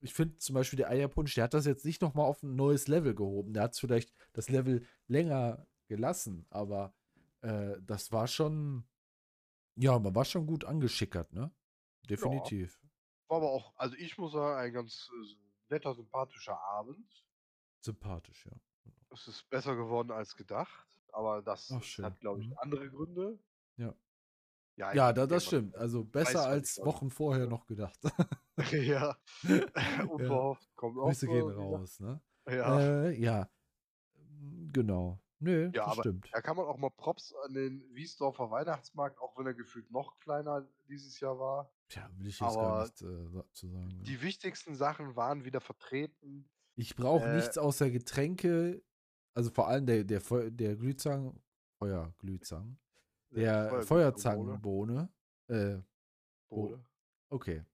ich 0.00 0.14
finde 0.14 0.38
zum 0.38 0.54
Beispiel 0.54 0.76
der 0.76 0.90
Eierpunsch, 0.90 1.34
der 1.34 1.44
hat 1.44 1.54
das 1.54 1.66
jetzt 1.66 1.84
nicht 1.84 2.02
nochmal 2.02 2.26
auf 2.26 2.42
ein 2.42 2.54
neues 2.54 2.86
Level 2.86 3.14
gehoben. 3.14 3.52
Der 3.52 3.64
hat 3.64 3.76
vielleicht 3.76 4.12
das 4.32 4.48
Level 4.48 4.86
länger 5.08 5.66
gelassen, 5.90 6.46
aber 6.50 6.94
äh, 7.42 7.74
das 7.82 8.12
war 8.12 8.28
schon, 8.28 8.84
ja, 9.74 9.98
man 9.98 10.14
war 10.14 10.24
schon 10.24 10.46
gut 10.46 10.64
angeschickert, 10.64 11.32
ne? 11.32 11.52
Definitiv. 12.08 12.80
War 13.28 13.38
aber 13.38 13.50
auch, 13.50 13.72
also 13.76 13.96
ich 13.96 14.16
muss 14.16 14.32
sagen, 14.32 14.56
ein 14.60 14.72
ganz 14.72 15.10
äh, 15.12 15.36
netter, 15.68 15.94
sympathischer 15.94 16.58
Abend. 16.60 17.24
Sympathisch, 17.80 18.46
ja. 18.46 18.52
Es 19.10 19.26
ist 19.26 19.50
besser 19.50 19.74
geworden 19.74 20.12
als 20.12 20.36
gedacht, 20.36 20.86
aber 21.08 21.42
das 21.42 21.72
Ach, 21.72 22.04
hat, 22.04 22.20
glaube 22.20 22.40
ich, 22.40 22.48
Mhm. 22.48 22.58
andere 22.58 22.88
Gründe. 22.88 23.38
Ja. 23.76 23.94
Ja, 24.76 24.92
Ja, 24.94 25.12
da, 25.12 25.26
das 25.26 25.46
stimmt. 25.46 25.74
Also 25.76 26.04
besser 26.18 26.46
als 26.46 26.78
Wochen 26.84 27.10
vorher 27.10 27.44
ja. 27.44 27.50
noch 27.50 27.66
gedacht. 27.66 27.98
ja. 28.72 29.16
Unverhofft 30.08 30.76
kommt 30.76 30.98
auch 30.98 31.06
Grüße 31.06 31.26
so 31.26 31.32
gehen 31.32 31.50
raus, 31.50 31.98
ne? 31.98 32.20
Ja. 32.48 32.80
Äh, 32.80 33.18
ja. 33.20 33.50
Genau. 34.72 35.19
Nö, 35.40 35.70
Ja, 35.74 35.84
das 35.84 35.92
aber 35.92 36.02
stimmt. 36.02 36.28
Da 36.32 36.42
kann 36.42 36.56
man 36.56 36.66
auch 36.66 36.76
mal 36.76 36.90
Props 36.90 37.34
an 37.46 37.54
den 37.54 37.82
Wiesdorfer 37.94 38.50
Weihnachtsmarkt, 38.50 39.18
auch 39.18 39.36
wenn 39.38 39.46
er 39.46 39.54
gefühlt 39.54 39.90
noch 39.90 40.18
kleiner 40.18 40.68
dieses 40.86 41.18
Jahr 41.18 41.38
war. 41.38 41.72
Tja, 41.88 42.10
will 42.18 42.26
ich 42.26 42.38
jetzt 42.38 42.54
gar 42.54 42.66
aber 42.66 42.82
nicht 42.82 43.02
äh, 43.02 43.52
zu 43.52 43.68
sagen. 43.68 43.88
ne? 43.88 44.02
Die 44.04 44.20
wichtigsten 44.20 44.74
Sachen 44.74 45.16
waren 45.16 45.44
wieder 45.46 45.62
vertreten. 45.62 46.48
Ich 46.76 46.94
brauche 46.94 47.24
äh, 47.24 47.36
nichts 47.36 47.56
außer 47.56 47.90
Getränke, 47.90 48.82
also 49.34 49.50
vor 49.50 49.68
allem 49.68 49.86
der, 49.86 50.04
der, 50.04 50.20
Feu 50.20 50.50
der 50.50 50.76
Glühzang, 50.76 51.40
Feuerglühzang, 51.78 52.78
der 53.30 53.82
Feuerzangenbowle. 53.82 55.08
Feuerzangenbohne, 55.48 55.78
äh, 55.78 55.82
Bowle. 56.50 56.84
okay, 57.30 57.64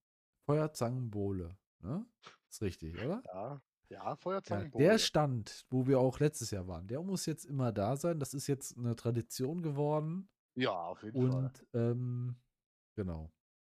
Feuerzangenbowle, 0.44 1.56
ne? 1.80 2.06
Ist 2.48 2.62
richtig, 2.62 2.94
oder? 2.94 3.22
Ja, 3.26 3.60
ja, 3.90 3.98
Ja, 4.10 4.16
Feuerzangenbowle. 4.16 4.84
der 4.84 4.98
Stand, 4.98 5.64
wo 5.70 5.86
wir 5.86 6.00
auch 6.00 6.18
letztes 6.20 6.50
Jahr 6.50 6.66
waren, 6.66 6.86
der 6.86 7.02
muss 7.02 7.26
jetzt 7.26 7.44
immer 7.44 7.72
da 7.72 7.96
sein. 7.96 8.18
Das 8.18 8.34
ist 8.34 8.46
jetzt 8.46 8.76
eine 8.76 8.96
Tradition 8.96 9.62
geworden. 9.62 10.28
ja, 10.54 10.72
auf 10.72 11.02
jeden 11.02 11.30
Fall. 11.30 11.44
Und 11.44 11.66
ähm, 11.74 12.36
genau. 12.94 13.32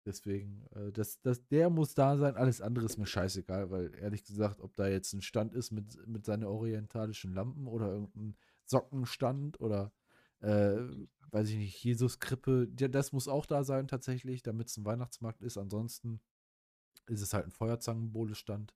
Deswegen, 0.04 0.64
äh, 0.70 0.92
das, 0.92 1.20
das, 1.22 1.44
der 1.48 1.68
muss 1.68 1.94
da 1.94 2.16
sein, 2.16 2.36
alles 2.36 2.60
andere 2.60 2.86
ist 2.86 2.96
mir 2.96 3.06
scheißegal, 3.06 3.70
weil 3.72 3.92
ehrlich 3.96 4.22
gesagt, 4.24 4.60
ob 4.60 4.76
da 4.76 4.86
jetzt 4.86 5.12
ein 5.12 5.20
Stand 5.20 5.52
ist 5.52 5.72
mit, 5.72 6.06
mit 6.06 6.24
seinen 6.24 6.44
orientalischen 6.44 7.32
Lampen 7.34 7.66
oder 7.66 7.88
irgendein 7.88 8.36
Sockenstand 8.66 9.60
oder 9.60 9.92
äh, 10.40 10.76
weiß 11.32 11.48
ich 11.50 11.56
nicht, 11.56 11.82
Jesus-Krippe, 11.82 12.68
ja, 12.78 12.86
das 12.86 13.10
muss 13.12 13.26
auch 13.26 13.46
da 13.46 13.64
sein 13.64 13.88
tatsächlich, 13.88 14.44
damit 14.44 14.68
es 14.68 14.76
ein 14.76 14.84
Weihnachtsmarkt 14.84 15.42
ist. 15.42 15.58
Ansonsten 15.58 16.20
ist 17.06 17.20
es 17.22 17.34
halt 17.34 17.46
ein 17.46 17.50
Feuerzangenbowle-Stand. 17.50 18.74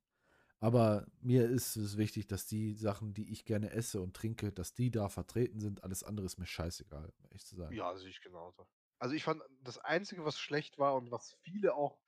Aber 0.63 1.07
mir 1.23 1.49
ist 1.49 1.77
es 1.77 1.97
wichtig, 1.97 2.27
dass 2.27 2.47
die 2.47 2.75
Sachen, 2.75 3.15
die 3.15 3.31
ich 3.33 3.47
gerne 3.47 3.71
esse 3.71 4.01
und 4.03 4.15
trinke, 4.15 4.53
dass 4.53 4.75
die 4.75 4.91
da 4.91 5.09
vertreten 5.09 5.59
sind. 5.59 5.83
Alles 5.83 6.05
andere 6.05 6.27
ist 6.27 6.39
mir 6.39 6.47
scheißegal, 6.47 7.07
um 7.07 7.25
ehrlich 7.25 7.47
zu 7.47 7.57
sagen. 7.57 7.75
Ja, 7.75 7.97
sehe 7.97 8.11
ich 8.11 8.21
genauso. 8.21 8.69
Also 8.99 9.15
ich 9.15 9.25
fand, 9.25 9.43
das 9.63 9.79
Einzige, 9.79 10.25
was 10.27 10.39
schlecht 10.39 10.79
war 10.79 10.95
und 10.97 11.11
was 11.11 11.33
viele 11.41 11.75
auch 11.75 11.99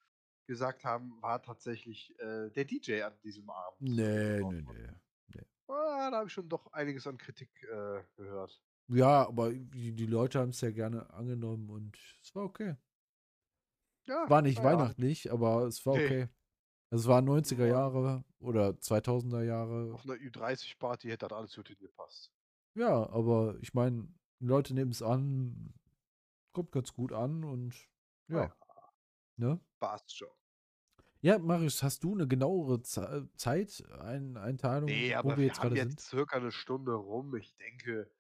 gesagt 0.46 0.84
haben, 0.84 1.20
war 1.22 1.42
tatsächlich 1.42 2.14
äh, 2.18 2.50
der 2.50 2.66
DJ 2.66 3.02
an 3.02 3.18
diesem 3.22 3.48
Abend. 3.48 3.80
Nee, 3.80 4.40
Dort. 4.40 4.52
nee, 4.52 4.90
nee. 5.28 5.42
Ah, 5.68 6.10
da 6.10 6.18
habe 6.18 6.26
ich 6.26 6.32
schon 6.34 6.48
doch 6.50 6.70
einiges 6.74 7.06
an 7.06 7.16
Kritik 7.16 7.50
äh, 7.62 8.02
gehört. 8.16 8.60
Ja, 8.88 9.26
aber 9.26 9.52
die, 9.52 9.92
die 9.92 10.06
Leute 10.06 10.40
haben 10.40 10.50
es 10.50 10.60
ja 10.60 10.70
gerne 10.70 11.08
angenommen 11.14 11.70
und 11.70 11.96
es 12.20 12.34
war 12.34 12.44
okay. 12.44 12.76
Ja, 14.06 14.28
War 14.28 14.42
nicht 14.42 14.58
ja. 14.58 14.64
weihnachtlich, 14.64 15.32
aber 15.32 15.62
es 15.66 15.86
war 15.86 15.96
Nee. 15.96 16.04
okay. 16.04 16.28
Also 16.92 17.04
es 17.04 17.08
waren 17.08 17.24
90er 17.26 17.60
Ja. 17.66 17.72
Jahre 17.78 18.22
oder 18.38 18.74
2000er 18.78 19.42
Jahre. 19.42 19.94
Auf 19.94 20.04
einer 20.04 20.14
Ü30-Party 20.14 21.08
hätte 21.08 21.26
das 21.26 21.38
alles 21.38 21.56
gut 21.56 21.68
hingepasst. 21.68 22.30
Ja, 22.74 23.08
aber 23.10 23.56
ich 23.62 23.72
meine, 23.72 24.08
Leute 24.40 24.74
nehmen 24.74 24.90
es 24.90 25.02
an, 25.02 25.72
kommt 26.52 26.70
ganz 26.70 26.92
gut 26.92 27.12
an 27.14 27.44
und 27.44 27.74
ja, 28.28 28.44
Ja. 28.44 28.56
ne? 29.36 29.60
Passt 29.80 30.14
schon. 30.14 30.28
Ja, 31.22 31.38
Marius, 31.38 31.82
hast 31.82 32.04
du 32.04 32.12
eine 32.12 32.28
genauere 32.28 32.82
Ze 32.82 33.26
Zeit, 33.36 33.82
ein, 34.00 34.36
Einteilung, 34.36 34.86
Nee, 34.86 35.14
wo 35.22 35.30
wir 35.30 35.36
wir 35.38 35.44
jetzt 35.46 35.60
haben 35.60 35.68
gerade 35.70 35.76
jetzt 35.76 36.00
sind? 36.00 36.00
circa 36.00 36.36
eine 36.36 36.52
Stunde 36.52 36.92
rum. 36.92 37.34
Ich 37.36 37.56
denke, 37.56 38.10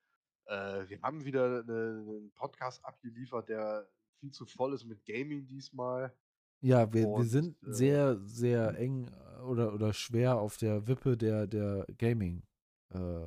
äh, 0.46 0.88
wir 0.88 1.02
haben 1.02 1.24
wieder 1.26 1.44
eine, 1.44 2.04
einen 2.08 2.32
Podcast 2.36 2.82
abgeliefert, 2.86 3.50
der 3.50 3.86
viel 4.20 4.30
zu 4.30 4.46
voll 4.46 4.72
ist 4.72 4.84
mit 4.86 5.04
Gaming 5.04 5.46
diesmal. 5.46 6.16
Ja, 6.62 6.92
wir, 6.92 7.14
wir 7.14 7.24
Und, 7.24 7.28
sind 7.28 7.56
äh, 7.66 7.72
sehr, 7.72 8.18
sehr 8.24 8.78
eng 8.78 9.08
äh, 9.08 9.40
oder, 9.42 9.72
oder 9.74 9.92
schwer 9.92 10.36
auf 10.38 10.56
der 10.56 10.86
Wippe 10.86 11.16
der, 11.16 11.46
der 11.48 11.86
Gaming, 11.98 12.44
äh, 12.90 13.26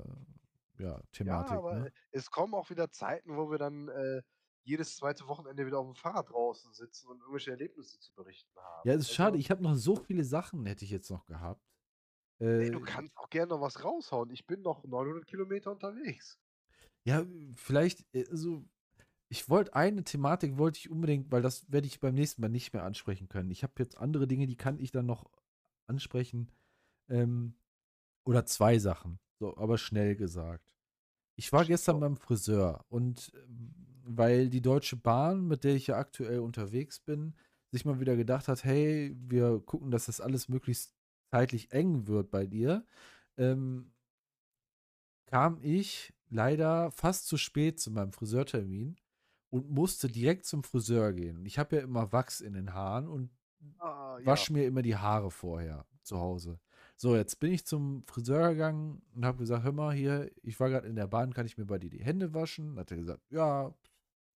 ja, 0.79 1.01
Thematik, 1.11 1.57
ja, 1.57 1.57
aber 1.57 1.75
ne? 1.75 1.91
es 2.11 2.29
kommen 2.31 2.53
auch 2.53 2.69
wieder 2.69 2.91
Zeiten, 2.91 3.35
wo 3.37 3.49
wir 3.51 3.57
dann 3.57 3.87
äh, 3.89 4.21
jedes 4.63 4.95
zweite 4.97 5.27
Wochenende 5.27 5.65
wieder 5.65 5.79
auf 5.79 5.85
dem 5.87 5.95
Fahrrad 5.95 6.29
draußen 6.29 6.73
sitzen 6.73 7.09
und 7.09 7.19
irgendwelche 7.19 7.51
Erlebnisse 7.51 7.99
zu 7.99 8.13
berichten 8.15 8.57
haben. 8.59 8.83
Ja, 8.83 8.93
es 8.93 9.01
ist 9.01 9.11
schade, 9.13 9.37
Also, 9.37 9.39
ich 9.39 9.49
habe 9.51 9.63
noch 9.63 9.75
so 9.75 9.95
viele 9.95 10.23
Sachen, 10.23 10.65
hätte 10.65 10.85
ich 10.85 10.91
jetzt 10.91 11.09
noch 11.09 11.25
gehabt. 11.25 11.61
ey, 12.57 12.69
Äh, 12.69 12.71
du 12.71 12.81
kannst 12.81 13.15
auch 13.17 13.29
gerne 13.29 13.47
noch 13.53 13.61
was 13.61 13.83
raushauen. 13.83 14.29
Ich 14.31 14.45
bin 14.45 14.61
noch 14.61 14.83
900 14.83 15.25
Kilometer 15.25 15.71
unterwegs. 15.71 16.37
ja, 17.05 17.25
vielleicht, 17.55 18.05
also, 18.29 18.65
ich 19.29 19.49
wollte 19.49 19.75
eine 19.75 20.03
Thematik, 20.03 20.57
wollte 20.57 20.79
ich 20.79 20.89
unbedingt, 20.89 21.31
weil 21.31 21.41
das 21.41 21.71
werde 21.71 21.87
ich 21.87 21.99
beim 21.99 22.13
nächsten 22.13 22.41
Mal 22.41 22.49
nicht 22.49 22.73
mehr 22.73 22.83
ansprechen 22.83 23.27
können. 23.27 23.51
Ich 23.51 23.63
habe 23.63 23.73
jetzt 23.79 23.97
andere 23.97 24.27
Dinge, 24.27 24.47
die 24.47 24.57
kann 24.57 24.79
ich 24.79 24.91
dann 24.91 25.05
noch 25.05 25.25
ansprechen. 25.87 26.51
Ähm, 27.09 27.55
oder 28.23 28.45
zwei 28.45 28.79
Sachen, 28.79 29.19
so, 29.39 29.55
aber 29.57 29.77
schnell 29.77 30.15
gesagt. 30.15 30.73
Ich 31.35 31.51
war 31.53 31.65
gestern 31.65 31.95
Schieß 31.95 32.01
beim 32.01 32.17
Friseur 32.17 32.85
und 32.89 33.31
weil 34.03 34.49
die 34.49 34.61
Deutsche 34.61 34.95
Bahn, 34.95 35.47
mit 35.47 35.63
der 35.63 35.75
ich 35.75 35.87
ja 35.87 35.97
aktuell 35.97 36.39
unterwegs 36.39 36.99
bin, 36.99 37.35
sich 37.71 37.85
mal 37.85 37.99
wieder 37.99 38.15
gedacht 38.15 38.47
hat, 38.47 38.63
hey, 38.63 39.15
wir 39.17 39.59
gucken, 39.59 39.91
dass 39.91 40.05
das 40.05 40.21
alles 40.21 40.47
möglichst 40.47 40.95
zeitlich 41.31 41.71
eng 41.71 42.07
wird 42.07 42.31
bei 42.31 42.45
dir, 42.45 42.85
ähm, 43.37 43.91
kam 45.25 45.57
ich 45.61 46.13
leider 46.29 46.91
fast 46.91 47.27
zu 47.27 47.37
spät 47.37 47.79
zu 47.79 47.91
meinem 47.91 48.13
Friseurtermin 48.13 48.95
und 49.55 49.69
musste 49.69 50.09
direkt 50.09 50.45
zum 50.45 50.63
Friseur 50.63 51.13
gehen. 51.13 51.37
Und 51.37 51.45
ich 51.45 51.57
habe 51.57 51.77
ja 51.77 51.81
immer 51.83 52.11
Wachs 52.11 52.41
in 52.41 52.53
den 52.53 52.73
Haaren 52.73 53.07
und 53.07 53.29
Ah, 53.79 54.17
ja. 54.19 54.25
wasche 54.25 54.53
mir 54.53 54.65
immer 54.67 54.81
die 54.81 54.95
Haare 54.95 55.31
vorher 55.31 55.85
zu 56.03 56.19
Hause. 56.19 56.59
So, 56.97 57.15
jetzt 57.15 57.39
bin 57.39 57.51
ich 57.51 57.65
zum 57.65 58.03
Friseur 58.05 58.49
gegangen 58.51 59.01
und 59.15 59.25
habe 59.25 59.39
gesagt, 59.39 59.63
hör 59.63 59.71
mal 59.71 59.93
hier, 59.95 60.29
ich 60.43 60.59
war 60.59 60.69
gerade 60.69 60.87
in 60.87 60.95
der 60.95 61.07
Bahn, 61.07 61.33
kann 61.33 61.45
ich 61.45 61.57
mir 61.57 61.65
bei 61.65 61.79
dir 61.79 61.89
die 61.89 62.03
Hände 62.03 62.33
waschen? 62.33 62.67
Dann 62.75 62.79
hat 62.79 62.91
er 62.91 62.97
gesagt, 62.97 63.21
ja, 63.31 63.73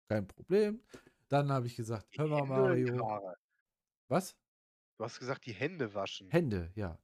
kein 0.07 0.25
Problem. 0.27 0.81
Dann 1.27 1.51
habe 1.51 1.67
ich 1.67 1.75
gesagt, 1.75 2.07
hör 2.17 2.27
mal 2.27 2.45
Mario. 2.45 3.21
Was? 4.07 4.35
Du 4.97 5.03
hast 5.03 5.19
gesagt, 5.19 5.45
die 5.45 5.53
Hände 5.53 5.93
waschen. 5.93 6.29
Hände, 6.31 6.71
ja. 6.75 6.97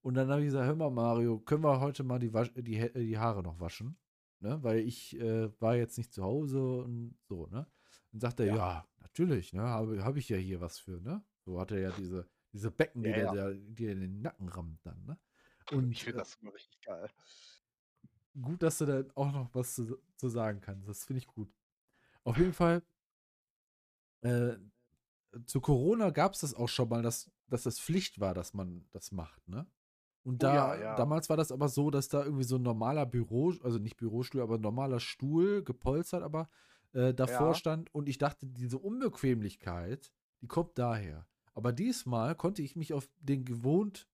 Und 0.00 0.14
dann 0.14 0.30
habe 0.30 0.40
ich 0.40 0.46
gesagt, 0.46 0.66
hör 0.66 0.76
mal 0.76 0.90
Mario, 0.90 1.40
können 1.40 1.62
wir 1.64 1.80
heute 1.80 2.04
mal 2.04 2.18
die, 2.18 2.32
Wasch 2.32 2.52
die, 2.54 2.90
die 2.94 3.18
Haare 3.18 3.42
noch 3.42 3.60
waschen? 3.60 3.98
Ne? 4.40 4.62
Weil 4.62 4.80
ich 4.80 5.18
äh, 5.18 5.50
war 5.60 5.76
jetzt 5.76 5.98
nicht 5.98 6.12
zu 6.12 6.22
Hause 6.22 6.60
und 6.82 7.16
so, 7.28 7.46
ne? 7.48 7.66
Und 8.12 8.20
sagt 8.20 8.40
er, 8.40 8.46
Ja. 8.46 8.56
ja, 8.56 8.88
natürlich, 9.00 9.52
ne? 9.52 9.62
Habe 9.62 10.04
hab 10.04 10.16
ich 10.16 10.28
ja 10.28 10.36
hier 10.36 10.60
was 10.60 10.78
für, 10.78 11.00
ne? 11.00 11.24
So 11.44 11.60
hat 11.60 11.70
er 11.72 11.80
ja 11.80 11.90
diese, 11.92 12.28
diese 12.52 12.70
Becken, 12.70 13.02
die, 13.02 13.10
Ja, 13.10 13.32
der, 13.32 13.34
ja. 13.34 13.52
die 13.52 13.86
er 13.86 13.92
in 13.92 14.00
den 14.00 14.22
Nacken 14.22 14.48
rammt 14.48 14.84
dann, 14.84 15.04
ne? 15.06 15.18
Und 15.72 15.90
ich 15.90 16.04
finde 16.04 16.18
äh, 16.18 16.22
das 16.22 16.34
immer 16.36 16.54
richtig 16.54 16.80
geil. 16.82 17.08
gut, 18.40 18.62
dass 18.62 18.78
du 18.78 18.86
da 18.86 19.04
auch 19.14 19.32
noch 19.32 19.54
was 19.54 19.74
zu, 19.74 19.98
zu 20.16 20.28
sagen 20.28 20.60
kannst. 20.60 20.88
Das 20.88 21.04
finde 21.04 21.18
ich 21.18 21.26
gut. 21.26 21.52
Auf 22.24 22.36
jeden 22.38 22.52
Fall, 22.52 22.82
äh, 24.22 24.56
zu 25.46 25.60
Corona 25.60 26.10
gab 26.10 26.32
es 26.34 26.40
das 26.40 26.54
auch 26.54 26.68
schon 26.68 26.88
mal, 26.88 27.02
dass, 27.02 27.30
dass 27.48 27.64
das 27.64 27.78
Pflicht 27.80 28.20
war, 28.20 28.34
dass 28.34 28.54
man 28.54 28.88
das 28.92 29.12
macht, 29.12 29.46
ne? 29.48 29.66
Und 30.26 30.42
Oh 30.42 30.46
da, 30.46 30.74
ja, 30.74 30.80
ja. 30.82 30.96
damals 30.96 31.28
war 31.28 31.36
das 31.36 31.52
aber 31.52 31.68
so, 31.68 31.88
dass 31.90 32.08
da 32.08 32.24
irgendwie 32.24 32.42
so 32.42 32.56
ein 32.56 32.62
normaler 32.62 33.06
Büro, 33.06 33.54
also 33.62 33.78
nicht 33.78 33.96
Bürostuhl, 33.96 34.40
aber 34.40 34.56
ein 34.56 34.60
normaler 34.60 34.98
Stuhl, 34.98 35.62
gepolstert, 35.62 36.24
aber 36.24 36.48
äh, 36.94 37.14
davor 37.14 37.50
Ja. 37.50 37.54
stand 37.54 37.94
und 37.94 38.08
ich 38.08 38.18
dachte, 38.18 38.44
diese 38.44 38.78
Unbequemlichkeit, 38.78 40.10
die 40.42 40.48
kommt 40.48 40.78
daher. 40.78 41.28
Aber 41.54 41.72
diesmal 41.72 42.34
konnte 42.34 42.60
ich 42.62 42.74
mich 42.74 42.92
auf 42.92 43.08
den 43.20 43.44
gewohnt, 43.44 44.08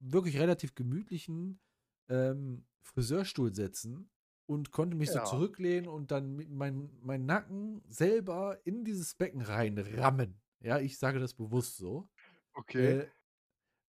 wirklich 0.00 0.38
relativ 0.38 0.74
gemütlichen 0.74 1.60
ähm, 2.08 2.64
Friseurstuhl 2.80 3.54
setzen 3.54 4.08
und 4.46 4.70
konnte 4.70 4.96
mich 4.96 5.10
so 5.10 5.20
zurücklehnen 5.20 5.86
und 5.86 6.10
dann 6.10 6.34
mit 6.34 6.48
mein, 6.50 6.90
mein 7.02 7.26
Nacken 7.26 7.82
selber 7.88 8.58
in 8.64 8.84
dieses 8.84 9.14
Becken 9.16 9.42
reinrammen. 9.42 10.40
Ja, 10.60 10.78
ich 10.78 10.96
sage 10.96 11.18
das 11.20 11.34
bewusst 11.34 11.76
so. 11.76 12.08
Okay. 12.54 13.00
Äh, 13.00 13.06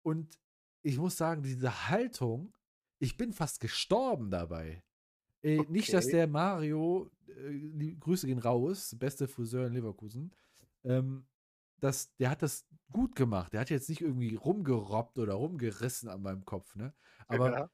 und 0.03 0.39
ich 0.87 0.99
muss 0.99 1.17
sagen, 1.17 1.43
diese 1.43 1.89
Haltung, 1.89 2.57
ich 3.01 3.17
bin 3.17 3.33
fast 3.33 3.61
gestorben 3.61 4.31
dabei. 4.31 4.85
Äh, 5.43 5.65
nicht, 5.69 5.93
dass 5.93 6.07
Okay. 6.07 6.13
der 6.13 6.27
Mario, 6.29 7.11
äh, 7.29 7.95
Grüße 7.97 8.27
gehen 8.27 8.39
raus, 8.39 8.95
beste 8.99 9.27
Friseur 9.29 9.67
in 9.67 9.75
Leverkusen, 9.75 10.33
ähm, 10.85 11.27
das, 11.81 12.15
der 12.17 12.31
hat 12.31 12.43
das 12.43 12.67
gut 12.93 13.17
gemacht. 13.17 13.53
Der 13.53 13.61
hat 13.61 13.71
jetzt 13.71 13.89
nicht 13.89 14.01
irgendwie 14.01 14.37
rumgerobbt 14.37 15.19
oder 15.19 15.35
rumgerissen 15.35 16.09
an 16.09 16.23
meinem 16.23 16.45
Kopf, 16.45 16.77
ne? 16.77 16.95
Aber 17.29 17.51
Ja. 17.51 17.71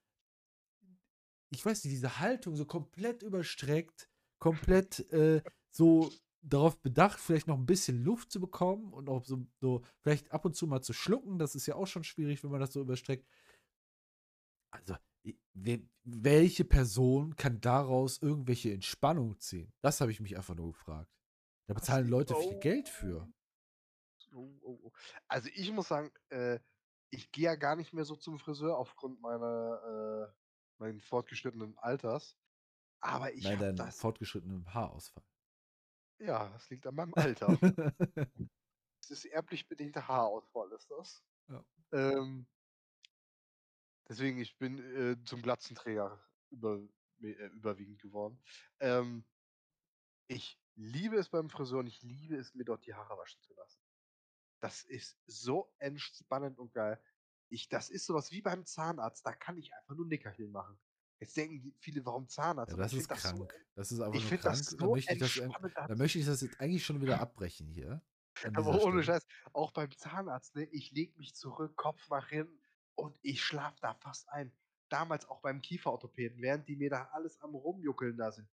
ich 1.51 1.65
weiß 1.65 1.85
nicht, 1.85 1.93
diese 1.95 2.19
Haltung 2.19 2.57
so 2.57 2.65
komplett 2.65 3.23
überstreckt, 3.23 4.09
komplett 4.39 5.01
äh, 5.13 5.43
so 5.71 6.11
darauf 6.43 6.81
bedacht, 6.81 7.21
vielleicht 7.21 7.47
noch 7.47 7.57
ein 7.57 7.67
bisschen 7.67 8.03
Luft 8.03 8.31
zu 8.31 8.41
bekommen 8.41 8.93
und 8.93 9.09
auch 9.09 9.25
so, 9.25 9.47
so 9.61 9.83
vielleicht 10.01 10.33
ab 10.33 10.45
und 10.45 10.57
zu 10.57 10.67
mal 10.67 10.83
zu 10.83 10.93
schlucken. 10.93 11.39
Das 11.39 11.55
ist 11.55 11.67
ja 11.67 11.77
auch 11.77 11.87
schon 11.87 12.05
schwierig, 12.05 12.43
wenn 12.43 12.51
man 12.51 12.61
das 12.61 12.73
so 12.73 12.81
überstreckt. 12.81 13.27
Also, 14.71 14.97
welche 16.05 16.65
Person 16.65 17.37
kann 17.37 17.61
daraus 17.61 18.21
irgendwelche 18.21 18.73
Entspannung 18.73 19.39
ziehen? 19.39 19.73
Das 19.81 20.01
habe 20.01 20.11
ich 20.11 20.21
mich 20.21 20.37
einfach 20.37 20.55
nur 20.55 20.73
gefragt. 20.73 21.11
Da 21.69 21.75
Was 21.75 21.83
bezahlen 21.83 22.09
Leute 22.09 22.35
viel 22.35 22.57
oh. 22.57 22.61
Geld 22.61 22.89
für. 22.89 23.33
Oh, 24.35 24.59
oh. 24.63 24.93
Also 25.29 25.49
ich 25.55 25.71
muss 25.71 25.89
sagen, 25.89 26.11
äh, 26.31 26.59
ich 27.11 27.31
gehe 27.31 27.45
ja 27.45 27.55
gar 27.55 27.77
nicht 27.77 27.93
mehr 27.93 28.05
so 28.05 28.17
zum 28.17 28.39
Friseur 28.39 28.79
aufgrund 28.79 29.21
meiner 29.21 30.33
äh, 30.33 30.33
meinen 30.79 31.01
fortgeschrittenen 31.01 31.79
Alters. 31.79 32.37
Aber 33.01 33.33
ich 33.33 33.45
Nein, 33.45 33.57
habe 33.57 33.67
dein 33.67 33.77
das. 33.77 33.99
fortgeschrittenen 33.99 34.73
Haarausfall. 34.73 35.25
Ja, 36.23 36.49
das 36.51 36.71
liegt 36.71 36.87
an 36.87 36.95
meinem 36.95 37.15
Alter. 37.15 37.49
Das 39.01 39.11
ist 39.11 39.25
erblich 39.25 39.67
bedingter 39.67 40.07
Haarausfall, 40.07 40.71
ist 40.71 40.89
das. 40.89 41.25
Ja. 41.49 41.65
Ähm, 41.91 42.47
deswegen, 44.09 44.39
ich 44.39 44.57
bin 44.59 44.79
äh, 44.79 45.25
zum 45.25 45.43
Glatzenträger 45.43 46.25
über, 46.51 46.81
äh, 47.21 47.47
überwiegend 47.49 48.01
geworden. 48.01 48.41
Ähm, 48.79 49.25
ich 50.29 50.63
liebe 50.77 51.17
es 51.17 51.31
beim 51.31 51.51
Friseur 51.51 51.81
und 51.81 51.89
ich 51.89 52.01
liebe 52.03 52.37
es, 52.37 52.55
mir 52.55 52.65
dort 52.65 52.87
die 52.87 52.95
Haare 52.95 53.19
waschen 53.19 53.43
zu 53.43 53.53
lassen. 53.55 53.83
Das 54.61 54.85
ist 54.85 55.19
so 55.27 55.75
entspannend 55.79 56.61
und 56.61 56.73
geil. 56.73 57.03
Ich, 57.49 57.69
das 57.69 57.91
ist 57.91 58.07
sowas 58.07 58.31
wie 58.31 58.41
beim 58.41 58.65
Zahnarzt, 58.65 59.27
da 59.27 59.35
kann 59.35 59.59
ich 59.59 59.75
einfach 59.75 59.97
nur 59.97 60.07
Nickerchen 60.07 60.53
machen. 60.53 60.79
Jetzt 61.23 61.37
denken 61.37 61.73
viele, 61.79 62.05
warum 62.05 62.29
Zahnarzt? 62.29 62.73
Ja, 62.73 62.75
Aber 62.75 62.83
das 62.83 62.97
ist 62.97 63.07
find 63.07 63.11
das 63.11 63.29
so 63.29 63.47
krank. 63.47 63.55
Das 63.77 63.93
ist 63.93 64.01
einfach 64.01 64.19
ich 64.19 64.23
nur 64.23 64.31
finde 64.31 64.43
das 64.43 64.65
krank. 64.65 64.77
Da 64.77 64.87
so 64.87 64.89
möchte 64.89 65.15
ich 65.15 65.21
das, 65.21 65.41
da 65.87 65.95
möchte 65.95 66.19
ich 66.19 66.27
das 66.27 66.41
jetzt 66.41 66.61
eigentlich 66.61 66.85
schon 66.85 67.01
wieder 67.01 67.21
abbrechen 67.21 67.69
hier. 67.69 68.03
Aber 68.55 68.83
ohne. 68.83 69.05
Scheiß, 69.05 69.25
auch 69.53 69.71
beim 69.73 69.97
Zahnarzt, 69.97 70.57
ne, 70.57 70.65
ich 70.65 70.91
lege 70.91 71.17
mich 71.19 71.35
zurück, 71.37 71.77
Kopf 71.77 72.09
nach 72.11 72.29
hinten 72.29 72.61
und 72.97 73.17
ich 73.23 73.43
schlafe 73.43 73.79
da 73.81 73.95
fast 73.95 74.29
ein. 74.31 74.53
Damals 74.89 75.27
auch 75.29 75.41
beim 75.43 75.63
Kieferorthopäden, 75.63 76.43
während 76.43 76.69
die 76.69 76.77
mir 76.77 76.91
da 76.91 77.05
alles 77.13 77.41
am 77.41 77.55
Rumjuckeln 77.55 78.17
da 78.19 78.33
sind. 78.33 78.49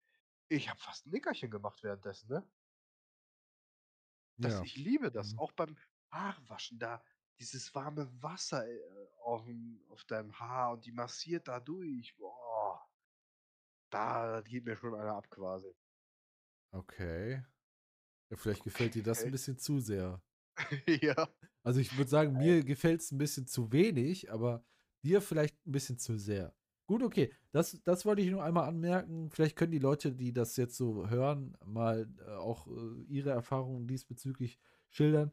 Ich 0.49 0.69
habe 0.69 0.79
fast 0.79 1.07
ein 1.07 1.11
Nickerchen 1.11 1.51
gemacht 1.51 1.81
währenddessen, 1.83 2.29
ne? 2.29 2.47
Das, 4.37 4.53
Ja. 4.55 4.63
Ich 4.63 4.75
liebe 4.75 5.11
das. 5.11 5.33
Mhm. 5.33 5.39
Auch 5.39 5.51
beim 5.53 5.77
Haarwaschen 6.11 6.79
da, 6.79 7.03
dieses 7.39 7.73
warme 7.73 8.09
Wasser 8.21 8.67
äh, 8.67 8.79
auf, 9.23 9.45
auf 9.89 10.03
deinem 10.05 10.37
Haar 10.39 10.73
und 10.73 10.85
die 10.85 10.91
massiert 10.91 11.47
da 11.47 11.59
durch. 11.59 12.15
Boah. 12.17 12.85
Da 13.89 14.41
geht 14.41 14.65
mir 14.65 14.75
schon 14.75 14.93
einer 14.93 15.15
ab 15.15 15.29
quasi. 15.29 15.73
Okay. 16.71 17.43
Ja, 18.29 18.37
vielleicht 18.37 18.63
gefällt 18.63 18.93
dir 18.93 19.03
das 19.03 19.23
ein 19.23 19.31
bisschen 19.31 19.57
zu 19.57 19.79
sehr. 19.79 20.21
ja. 21.01 21.27
Also 21.63 21.79
ich 21.79 21.97
würde 21.97 22.09
sagen, 22.09 22.37
mir 22.37 22.63
gefällt 22.63 23.01
es 23.01 23.11
ein 23.11 23.17
bisschen 23.17 23.47
zu 23.47 23.71
wenig, 23.71 24.31
aber 24.31 24.63
dir 25.01 25.21
vielleicht 25.21 25.55
ein 25.65 25.71
bisschen 25.71 25.97
zu 25.97 26.17
sehr. 26.17 26.53
Gut, 26.85 27.03
okay. 27.03 27.33
Das, 27.51 27.81
das 27.83 28.05
wollte 28.05 28.21
ich 28.21 28.29
nur 28.29 28.43
einmal 28.43 28.67
anmerken. 28.67 29.29
Vielleicht 29.31 29.55
können 29.55 29.71
die 29.71 29.79
Leute, 29.79 30.11
die 30.11 30.33
das 30.33 30.57
jetzt 30.57 30.75
so 30.75 31.09
hören, 31.09 31.55
mal 31.65 32.07
äh, 32.19 32.31
auch 32.31 32.67
äh, 32.67 33.03
ihre 33.07 33.31
Erfahrungen 33.31 33.87
diesbezüglich 33.87 34.59
schildern. 34.89 35.31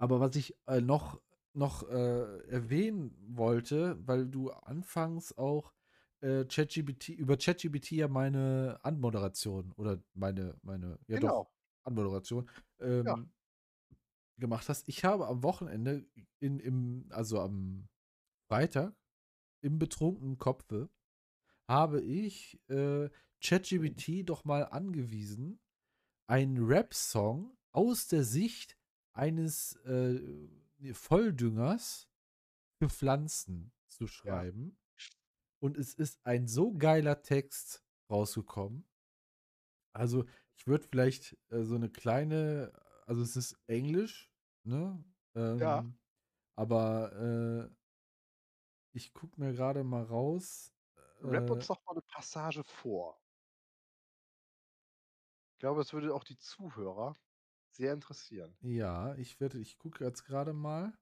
Aber 0.00 0.18
was 0.18 0.34
ich 0.34 0.56
äh, 0.66 0.80
noch, 0.80 1.20
noch 1.52 1.86
äh, 1.88 2.38
erwähnen 2.48 3.14
wollte, 3.28 3.98
weil 4.06 4.26
du 4.26 4.50
anfangs 4.50 5.36
auch 5.36 5.74
äh, 6.20 6.46
ChatGPT, 6.46 7.10
über 7.10 7.36
ChatGPT 7.36 7.92
ja 7.92 8.08
meine 8.08 8.80
Anmoderation 8.82 9.72
oder 9.72 10.02
meine, 10.14 10.56
meine, 10.62 10.98
ja 11.06 11.18
doch, 11.18 11.28
Genau. 11.28 11.52
Anmoderation 11.84 12.48
ähm, 12.78 13.30
gemacht 14.38 14.70
hast. 14.70 14.88
Ich 14.88 15.04
habe 15.04 15.26
am 15.26 15.42
Wochenende 15.42 16.06
in, 16.38 16.60
im, 16.60 17.06
also 17.10 17.38
am 17.40 17.86
Freitag 18.48 18.94
im 19.62 19.78
betrunkenen 19.78 20.38
Kopfe 20.38 20.88
habe 21.68 22.00
ich 22.00 22.58
äh, 22.68 23.10
ChatGPT 23.42 24.26
doch 24.28 24.44
mal 24.44 24.62
angewiesen, 24.62 25.60
einen 26.26 26.64
Rap-Song 26.64 27.54
aus 27.72 28.08
der 28.08 28.24
Sicht 28.24 28.79
eines 29.12 29.76
äh, 29.84 30.48
Volldüngers 30.92 32.08
für 32.78 32.88
Pflanzen 32.88 33.72
zu 33.88 34.06
schreiben. 34.06 34.78
Und 35.60 35.76
es 35.76 35.94
ist 35.94 36.24
ein 36.24 36.48
so 36.48 36.72
geiler 36.72 37.22
Text 37.22 37.84
rausgekommen. 38.10 38.86
Also, 39.92 40.24
ich 40.56 40.66
würde 40.66 40.86
vielleicht 40.88 41.36
äh, 41.50 41.62
so 41.64 41.74
eine 41.74 41.90
kleine, 41.90 42.72
also 43.06 43.22
es 43.22 43.36
ist 43.36 43.58
Englisch, 43.66 44.30
ne? 44.64 45.04
Ähm, 45.34 45.58
Ja. 45.58 45.84
Aber 46.56 47.70
äh, 47.70 47.74
ich 48.92 49.12
gucke 49.12 49.40
mir 49.40 49.52
gerade 49.52 49.84
mal 49.84 50.02
raus. 50.04 50.72
Rap 51.22 51.48
Äh, 51.48 51.52
uns 51.52 51.66
doch 51.66 51.84
mal 51.84 51.92
eine 51.92 52.02
Passage 52.02 52.64
vor. 52.64 53.20
Ich 55.54 55.60
glaube, 55.60 55.80
das 55.80 55.92
würde 55.92 56.14
auch 56.14 56.24
die 56.24 56.38
Zuhörer 56.38 57.14
sehr 57.80 57.94
interessieren. 57.94 58.54
ja, 58.60 59.14
ich 59.16 59.40
werde, 59.40 59.58
ich 59.58 59.78
gucke 59.78 60.04
jetzt 60.04 60.24
gerade 60.24 60.52
mal. 60.52 60.92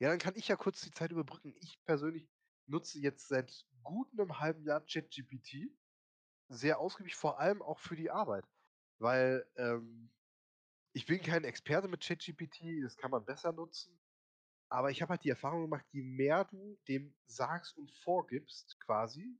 Ja, 0.00 0.10
dann 0.10 0.18
kann 0.18 0.36
ich 0.36 0.48
ja 0.48 0.56
kurz 0.56 0.80
die 0.80 0.92
Zeit 0.92 1.10
überbrücken. 1.10 1.54
Ich 1.60 1.82
persönlich 1.84 2.28
nutze 2.66 3.00
jetzt 3.00 3.28
seit 3.28 3.66
gut 3.82 4.08
einem 4.12 4.38
halben 4.38 4.64
Jahr 4.64 4.80
ChatGPT 4.80 5.70
sehr 6.48 6.78
ausgiebig, 6.78 7.16
vor 7.16 7.40
allem 7.40 7.62
auch 7.62 7.80
für 7.80 7.96
die 7.96 8.10
Arbeit. 8.10 8.44
Weil 8.98 9.44
ähm, 9.56 10.10
ich 10.92 11.06
bin 11.06 11.20
kein 11.20 11.42
Experte 11.42 11.88
mit 11.88 12.02
ChatGPT, 12.02 12.84
das 12.84 12.96
kann 12.96 13.10
man 13.10 13.24
besser 13.24 13.52
nutzen. 13.52 13.98
Aber 14.68 14.90
ich 14.90 15.02
habe 15.02 15.10
halt 15.10 15.24
die 15.24 15.30
Erfahrung 15.30 15.62
gemacht, 15.62 15.84
je 15.90 16.02
mehr 16.02 16.44
du 16.44 16.78
dem 16.88 17.14
sagst 17.26 17.76
und 17.76 17.90
vorgibst, 17.90 18.78
quasi, 18.80 19.36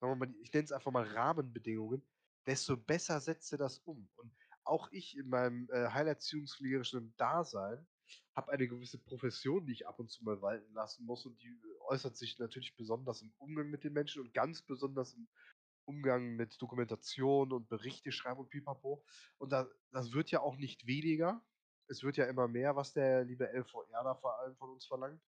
mal, 0.00 0.34
ich 0.42 0.52
nenne 0.52 0.64
es 0.64 0.72
einfach 0.72 0.90
mal 0.90 1.04
Rahmenbedingungen, 1.04 2.04
desto 2.44 2.76
besser 2.76 3.20
setzt 3.20 3.52
er 3.52 3.58
das 3.58 3.78
um. 3.80 4.08
Und 4.16 4.32
auch 4.68 4.90
ich 4.92 5.16
in 5.16 5.28
meinem 5.28 5.68
äh, 5.70 5.88
heilerziehungspflegerischen 5.88 7.14
Dasein 7.16 7.86
habe 8.34 8.52
eine 8.52 8.68
gewisse 8.68 8.98
Profession, 8.98 9.66
die 9.66 9.72
ich 9.72 9.88
ab 9.88 9.98
und 9.98 10.10
zu 10.10 10.24
mal 10.24 10.40
walten 10.40 10.72
lassen 10.72 11.04
muss 11.04 11.26
und 11.26 11.40
die 11.42 11.60
äußert 11.88 12.16
sich 12.16 12.38
natürlich 12.38 12.76
besonders 12.76 13.22
im 13.22 13.32
Umgang 13.38 13.68
mit 13.70 13.84
den 13.84 13.92
Menschen 13.92 14.22
und 14.22 14.32
ganz 14.32 14.62
besonders 14.62 15.14
im 15.14 15.28
Umgang 15.84 16.36
mit 16.36 16.60
Dokumentation 16.60 17.52
und 17.52 17.68
Berichte 17.68 18.12
schreiben 18.12 18.40
und 18.40 18.50
pipapo. 18.50 19.04
Und 19.38 19.52
da, 19.52 19.66
das 19.90 20.12
wird 20.12 20.30
ja 20.30 20.40
auch 20.40 20.56
nicht 20.56 20.86
weniger. 20.86 21.42
Es 21.88 22.02
wird 22.02 22.18
ja 22.18 22.26
immer 22.26 22.46
mehr, 22.46 22.76
was 22.76 22.92
der 22.92 23.24
liebe 23.24 23.50
LVR 23.50 24.04
da 24.04 24.14
vor 24.14 24.38
allem 24.38 24.54
von 24.56 24.70
uns 24.70 24.84
verlangt. 24.84 25.22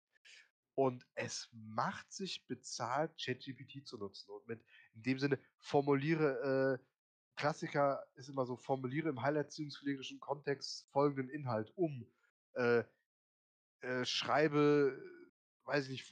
Und 0.75 1.05
es 1.15 1.49
macht 1.51 2.13
sich 2.13 2.45
bezahlt, 2.47 3.11
ChatGPT 3.19 3.85
zu 3.85 3.97
nutzen. 3.97 4.31
Und 4.31 4.47
mit, 4.47 4.63
in 4.93 5.01
dem 5.03 5.19
Sinne, 5.19 5.39
formuliere, 5.57 6.79
äh, 6.79 6.90
Klassiker 7.35 8.03
ist 8.15 8.29
immer 8.29 8.45
so, 8.45 8.55
formuliere 8.55 9.09
im 9.09 9.21
heilerziehungspflegerischen 9.21 10.19
Kontext 10.19 10.87
folgenden 10.91 11.29
Inhalt 11.29 11.71
um. 11.75 12.05
Äh, 12.53 12.83
äh, 13.81 14.05
schreibe, 14.05 15.01
weiß 15.65 15.85
ich 15.85 15.91
nicht, 15.91 16.11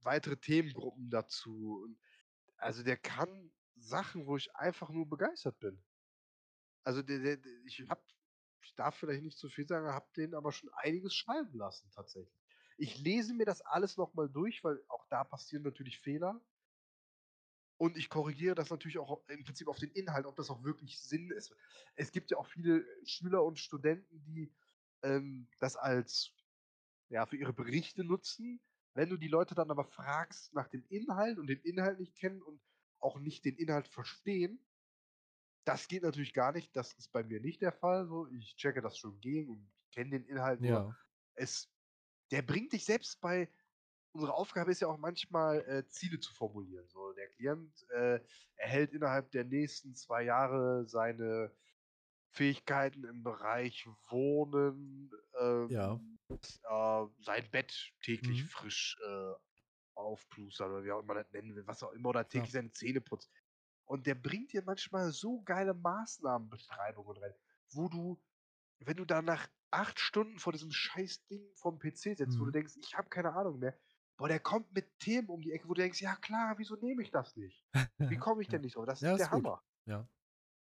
weitere 0.00 0.36
Themengruppen 0.36 1.10
dazu. 1.10 1.82
Und 1.84 1.98
also 2.56 2.82
der 2.82 2.96
kann 2.96 3.50
Sachen, 3.76 4.26
wo 4.26 4.36
ich 4.36 4.54
einfach 4.54 4.90
nur 4.90 5.08
begeistert 5.08 5.58
bin. 5.58 5.82
Also 6.84 7.02
der, 7.02 7.18
der, 7.18 7.36
der 7.36 7.52
ich 7.64 7.84
hab, 7.88 8.02
ich 8.62 8.74
darf 8.74 8.96
vielleicht 8.96 9.22
nicht 9.22 9.38
zu 9.38 9.48
viel 9.48 9.66
sagen, 9.66 9.88
habe 9.88 10.08
den 10.16 10.34
aber 10.34 10.52
schon 10.52 10.70
einiges 10.74 11.14
schreiben 11.14 11.56
lassen 11.58 11.90
tatsächlich. 11.90 12.34
Ich 12.76 12.98
lese 12.98 13.34
mir 13.34 13.44
das 13.44 13.60
alles 13.62 13.96
nochmal 13.96 14.28
durch, 14.28 14.62
weil 14.62 14.80
auch 14.88 15.04
da 15.08 15.24
passieren 15.24 15.64
natürlich 15.64 15.98
Fehler. 15.98 16.40
Und 17.78 17.96
ich 17.96 18.10
korrigiere 18.10 18.56
das 18.56 18.70
natürlich 18.70 18.98
auch 18.98 19.22
im 19.28 19.44
Prinzip 19.44 19.68
auf 19.68 19.78
den 19.78 19.92
Inhalt, 19.92 20.26
ob 20.26 20.34
das 20.34 20.50
auch 20.50 20.64
wirklich 20.64 21.00
Sinn 21.00 21.30
ist. 21.30 21.54
Es 21.94 22.10
gibt 22.10 22.30
ja 22.30 22.36
auch 22.36 22.46
viele 22.46 22.84
Schüler 23.04 23.44
und 23.44 23.58
Studenten, 23.58 24.20
die 24.24 24.52
ähm, 25.02 25.48
das 25.60 25.76
als 25.76 26.32
ja, 27.08 27.24
für 27.24 27.36
ihre 27.36 27.52
Berichte 27.52 28.02
nutzen. 28.02 28.60
Wenn 28.94 29.08
du 29.08 29.16
die 29.16 29.28
Leute 29.28 29.54
dann 29.54 29.70
aber 29.70 29.84
fragst 29.84 30.52
nach 30.54 30.66
dem 30.66 30.84
Inhalt 30.88 31.38
und 31.38 31.46
den 31.46 31.60
Inhalt 31.60 32.00
nicht 32.00 32.16
kennen 32.16 32.42
und 32.42 32.60
auch 32.98 33.20
nicht 33.20 33.44
den 33.44 33.54
Inhalt 33.54 33.86
verstehen, 33.86 34.60
das 35.64 35.86
geht 35.86 36.02
natürlich 36.02 36.34
gar 36.34 36.50
nicht. 36.50 36.74
Das 36.74 36.94
ist 36.94 37.12
bei 37.12 37.22
mir 37.22 37.40
nicht 37.40 37.62
der 37.62 37.72
Fall. 37.72 38.08
So, 38.08 38.26
ich 38.26 38.56
checke 38.56 38.82
das 38.82 38.98
schon 38.98 39.20
gegen 39.20 39.50
und 39.50 39.70
kenne 39.92 40.10
den 40.10 40.24
Inhalt 40.24 40.60
nur. 40.60 40.68
Ja. 40.68 40.96
Es, 41.34 41.70
der 42.32 42.42
bringt 42.42 42.72
dich 42.72 42.84
selbst 42.84 43.20
bei 43.20 43.48
unsere 44.12 44.34
Aufgabe 44.34 44.70
ist 44.70 44.80
ja 44.80 44.88
auch 44.88 44.98
manchmal, 44.98 45.60
äh, 45.68 45.86
Ziele 45.88 46.18
zu 46.18 46.32
formulieren. 46.34 46.86
So, 46.88 47.07
der 47.18 47.30
Klient 47.30 47.86
äh, 47.90 48.20
erhält 48.56 48.94
innerhalb 48.94 49.32
der 49.32 49.44
nächsten 49.44 49.94
zwei 49.96 50.24
Jahre 50.24 50.86
seine 50.88 51.52
Fähigkeiten 52.32 53.04
im 53.04 53.22
Bereich 53.24 53.86
Wohnen, 54.10 55.10
ähm, 55.40 55.68
Ja. 55.68 56.00
äh, 56.64 57.06
sein 57.20 57.50
Bett 57.50 57.92
täglich 58.02 58.42
Mhm. 58.42 58.44
frisch 58.44 58.98
äh, 59.06 59.34
aufplustern 59.94 60.72
oder 60.72 60.84
wie 60.84 60.92
auch 60.92 61.00
immer 61.00 61.14
das 61.14 61.32
nennen 61.32 61.56
will, 61.56 61.66
was 61.66 61.82
auch 61.82 61.92
immer, 61.92 62.10
oder 62.10 62.28
täglich 62.28 62.52
seine 62.52 62.72
Zähne 62.72 63.00
putzt. 63.00 63.32
Und 63.84 64.06
der 64.06 64.14
bringt 64.14 64.52
dir 64.52 64.62
manchmal 64.64 65.12
so 65.12 65.42
geile 65.42 65.74
Maßnahmenbeschreibungen 65.74 67.16
rein, 67.22 67.34
wo 67.72 67.88
du, 67.88 68.22
wenn 68.80 68.96
du 68.96 69.04
da 69.04 69.22
nach 69.22 69.48
acht 69.70 70.00
Stunden 70.00 70.38
vor 70.38 70.52
diesem 70.52 70.72
scheiß 70.72 71.26
Ding 71.26 71.54
vom 71.56 71.78
PC 71.78 72.14
sitzt, 72.14 72.38
wo 72.40 72.44
du 72.46 72.50
Mhm. 72.50 72.52
denkst, 72.52 72.74
ich 72.76 72.96
habe 72.96 73.08
keine 73.10 73.34
Ahnung 73.34 73.58
mehr, 73.58 73.78
boah, 74.18 74.28
der 74.28 74.40
kommt 74.40 74.72
mit 74.74 74.98
Themen 74.98 75.28
um 75.28 75.40
die 75.40 75.52
Ecke, 75.52 75.68
wo 75.68 75.74
du 75.74 75.80
denkst, 75.80 76.02
ja 76.02 76.14
klar, 76.16 76.54
wieso 76.58 76.76
nehme 76.76 77.02
ich 77.02 77.10
das 77.10 77.34
nicht? 77.36 77.64
Wie 77.98 78.16
komme 78.18 78.42
ich 78.42 78.48
denn 78.48 78.60
nicht 78.60 78.76
drauf? 78.76 78.84
Das 78.86 79.00
Ja, 79.00 79.12
ist 79.12 79.18
der 79.18 79.26
ist 79.26 79.30
gut. 79.30 79.44
Hammer. 79.44 79.62
Ja. 79.86 80.06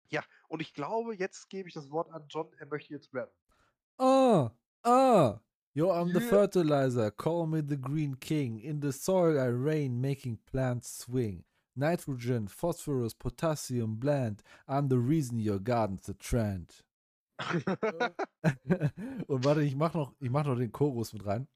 Ja, 0.09 0.23
und 0.47 0.61
ich 0.61 0.73
glaube, 0.73 1.15
jetzt 1.15 1.49
gebe 1.49 1.67
ich 1.67 1.73
das 1.73 1.89
Wort 1.89 2.11
an 2.11 2.25
John, 2.29 2.53
er 2.59 2.67
möchte 2.67 2.93
jetzt 2.93 3.13
rappen. 3.13 3.33
Ah, 3.99 4.51
ah. 4.83 5.39
Yo, 5.73 5.91
I'm 5.91 6.13
the 6.13 6.19
Yeah. 6.19 6.29
fertilizer. 6.29 7.11
Call 7.11 7.45
me 7.47 7.61
the 7.61 7.77
green 7.77 8.15
king. 8.19 8.59
In 8.59 8.79
the 8.81 8.91
soil 8.91 9.37
I 9.37 9.47
reign, 9.49 10.01
making 10.01 10.39
plants 10.45 10.89
swing. 11.03 11.43
Nitrogen, 11.75 12.47
phosphorus, 12.47 13.13
potassium 13.13 13.97
blend. 13.99 14.41
I'm 14.67 14.87
the 14.89 14.97
reason 14.97 15.39
your 15.39 15.59
garden's 15.59 16.09
a 16.09 16.13
trend. 16.15 16.83
Und 19.27 19.43
warte, 19.45 19.61
ich 19.61 19.75
mach 19.75 19.93
noch, 19.93 20.13
ich 20.19 20.31
mach 20.31 20.45
noch 20.45 20.57
den 20.57 20.71
Chorus 20.71 21.13
mit 21.13 21.25
rein. 21.25 21.47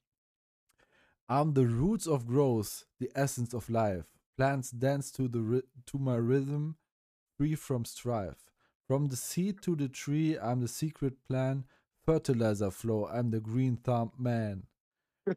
I'm 1.31 1.53
the 1.53 1.65
roots 1.65 2.07
of 2.07 2.27
growth, 2.27 2.83
the 2.99 3.09
essence 3.15 3.53
of 3.53 3.69
life. 3.69 4.03
Plants 4.35 4.69
dance 4.69 5.13
to 5.13 5.29
the 5.29 5.63
to 5.85 5.97
my 5.97 6.17
rhythm, 6.17 6.75
free 7.37 7.55
from 7.55 7.85
strife. 7.85 8.51
From 8.85 9.07
the 9.07 9.15
seed 9.15 9.61
to 9.61 9.77
the 9.77 9.87
tree, 9.87 10.37
I'm 10.37 10.59
the 10.59 10.67
secret 10.67 11.13
plan. 11.29 11.63
Fertilizer 12.05 12.69
flow, 12.69 13.07
I'm 13.07 13.31
the 13.31 13.39
green 13.39 13.77
thumb 13.77 14.11
man. 14.17 14.67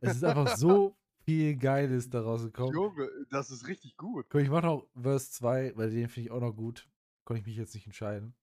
Es 0.02 0.16
ist 0.16 0.24
einfach 0.24 0.56
so 0.56 0.96
viel 1.24 1.54
Geiles 1.54 2.10
daraus 2.10 2.42
gekommen. 2.42 2.74
Junge, 2.74 3.08
das 3.30 3.52
ist 3.52 3.68
richtig 3.68 3.96
gut. 3.96 4.26
Guck, 4.30 4.40
ich 4.40 4.50
mach 4.50 4.64
noch 4.64 4.88
Verse 5.00 5.30
2, 5.30 5.76
weil 5.76 5.90
den 5.90 6.08
finde 6.08 6.26
ich 6.26 6.30
auch 6.32 6.40
noch 6.40 6.56
gut. 6.56 6.88
Konnte 7.22 7.38
ich 7.38 7.46
mich 7.46 7.56
jetzt 7.56 7.74
nicht 7.74 7.86
entscheiden. 7.86 8.34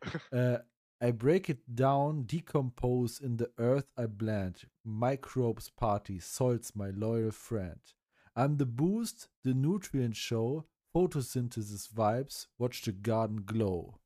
äh, 0.30 0.58
I 1.04 1.10
break 1.10 1.50
it 1.50 1.58
down, 1.74 2.22
decompose 2.24 3.20
in 3.20 3.36
the 3.36 3.50
earth 3.58 3.90
I 3.94 4.06
blend. 4.06 4.66
Microbes 4.84 5.68
party, 5.68 6.18
soil's 6.18 6.72
my 6.74 6.88
loyal 6.90 7.30
friend. 7.30 7.80
I'm 8.34 8.56
the 8.56 8.64
boost, 8.64 9.28
the 9.42 9.52
nutrient 9.52 10.16
show. 10.16 10.64
Photosynthesis 10.94 11.92
vibes, 11.92 12.46
watch 12.56 12.82
the 12.84 12.92
garden 12.92 13.44
glow. 13.44 14.00